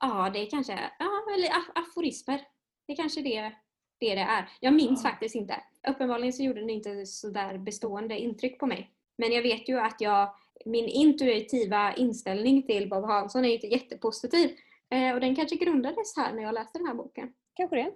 Ja, 0.00 0.30
det 0.30 0.38
är 0.38 0.50
kanske, 0.50 0.90
ja 0.98 1.24
eller 1.34 1.48
af- 1.48 1.72
aforismer. 1.74 2.46
Det 2.86 2.92
är 2.92 2.96
kanske 2.96 3.22
det 3.22 3.56
det, 3.98 4.14
det 4.14 4.20
är. 4.20 4.48
Jag 4.60 4.74
minns 4.74 5.02
faktiskt 5.02 5.34
inte. 5.34 5.62
Uppenbarligen 5.88 6.32
så 6.32 6.42
gjorde 6.42 6.60
den 6.60 6.70
inte 6.70 7.06
så 7.06 7.28
där 7.28 7.58
bestående 7.58 8.18
intryck 8.18 8.58
på 8.58 8.66
mig. 8.66 8.90
Men 9.18 9.32
jag 9.32 9.42
vet 9.42 9.68
ju 9.68 9.78
att 9.78 10.00
jag, 10.00 10.34
min 10.64 10.88
intuitiva 10.88 11.94
inställning 11.94 12.62
till 12.62 12.88
Bob 12.88 13.04
Hansson 13.04 13.44
är 13.44 13.54
inte 13.54 13.66
jättepositiv. 13.66 14.50
Eh, 14.90 15.14
och 15.14 15.20
den 15.20 15.36
kanske 15.36 15.56
grundades 15.56 16.16
här 16.16 16.32
när 16.32 16.42
jag 16.42 16.54
läste 16.54 16.78
den 16.78 16.86
här 16.86 16.94
boken. 16.94 17.32
Kanske 17.54 17.76
det. 17.76 17.90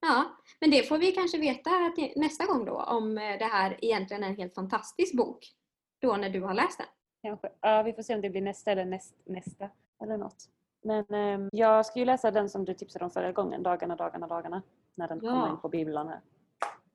Ja, 0.00 0.24
men 0.60 0.70
det 0.70 0.88
får 0.88 0.98
vi 0.98 1.12
kanske 1.12 1.38
veta 1.38 1.70
nästa 2.16 2.46
gång 2.46 2.64
då 2.64 2.82
om 2.82 3.18
eh, 3.18 3.38
det 3.38 3.44
här 3.44 3.78
egentligen 3.84 4.24
är 4.24 4.28
en 4.28 4.36
helt 4.36 4.54
fantastisk 4.54 5.16
bok. 5.16 5.52
Då 5.98 6.16
när 6.16 6.30
du 6.30 6.40
har 6.40 6.54
läst 6.54 6.78
den. 6.78 6.86
Kanske. 7.22 7.48
Ja, 7.60 7.82
vi 7.82 7.92
får 7.92 8.02
se 8.02 8.14
om 8.14 8.20
det 8.20 8.30
blir 8.30 8.42
nästa 8.42 8.72
eller 8.72 8.84
näst, 8.84 9.14
nästa. 9.24 9.70
Eller 10.02 10.16
något. 10.16 10.48
Men 10.82 11.14
ehm, 11.14 11.48
jag 11.52 11.86
ska 11.86 11.98
ju 11.98 12.04
läsa 12.04 12.30
den 12.30 12.50
som 12.50 12.64
du 12.64 12.74
tipsade 12.74 13.04
om 13.04 13.10
förra 13.10 13.32
gången. 13.32 13.62
Dagarna, 13.62 13.96
dagarna, 13.96 14.26
dagarna. 14.26 14.62
När 14.96 15.08
den 15.08 15.20
Ja. 15.22 15.30
kommer 15.30 15.50
in 15.50 15.60
på 15.60 15.68
bibeln 15.68 16.08
här. 16.08 16.20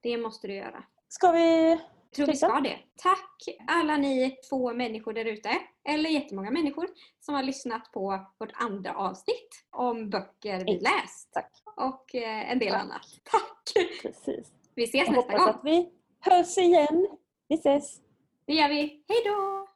Det 0.01 0.17
måste 0.17 0.47
du 0.47 0.53
göra. 0.53 0.83
Ska 1.07 1.31
vi... 1.31 1.69
Jag 1.69 2.15
tror 2.15 2.27
vi 2.27 2.35
ska 2.35 2.59
det. 2.59 2.79
Tack 2.95 3.43
alla 3.67 3.97
ni 3.97 4.37
två 4.49 4.73
människor 4.73 5.13
där 5.13 5.25
ute, 5.25 5.49
eller 5.83 6.09
jättemånga 6.09 6.51
människor, 6.51 6.87
som 7.19 7.35
har 7.35 7.43
lyssnat 7.43 7.91
på 7.91 8.25
vårt 8.39 8.51
andra 8.53 8.95
avsnitt 8.95 9.65
om 9.69 10.09
böcker 10.09 10.59
vi 10.65 10.71
Hej. 10.71 10.79
läst 10.81 11.33
Tack. 11.33 11.51
och 11.77 12.15
eh, 12.15 12.51
en 12.51 12.59
del 12.59 12.71
Tack. 12.71 12.81
annat. 12.81 13.01
Tack! 13.23 13.73
Precis. 14.01 14.51
Vi 14.75 14.83
ses 14.83 15.07
Jag 15.07 15.15
nästa 15.15 15.31
hoppas 15.31 15.45
gång. 15.45 15.49
att 15.55 15.61
vi 15.65 15.89
hörs 16.19 16.57
igen. 16.57 17.07
Vi 17.47 17.55
ses. 17.55 18.01
Det 18.45 18.53
gör 18.53 18.69
vi. 18.69 18.79
Hej 19.07 19.21
då! 19.25 19.67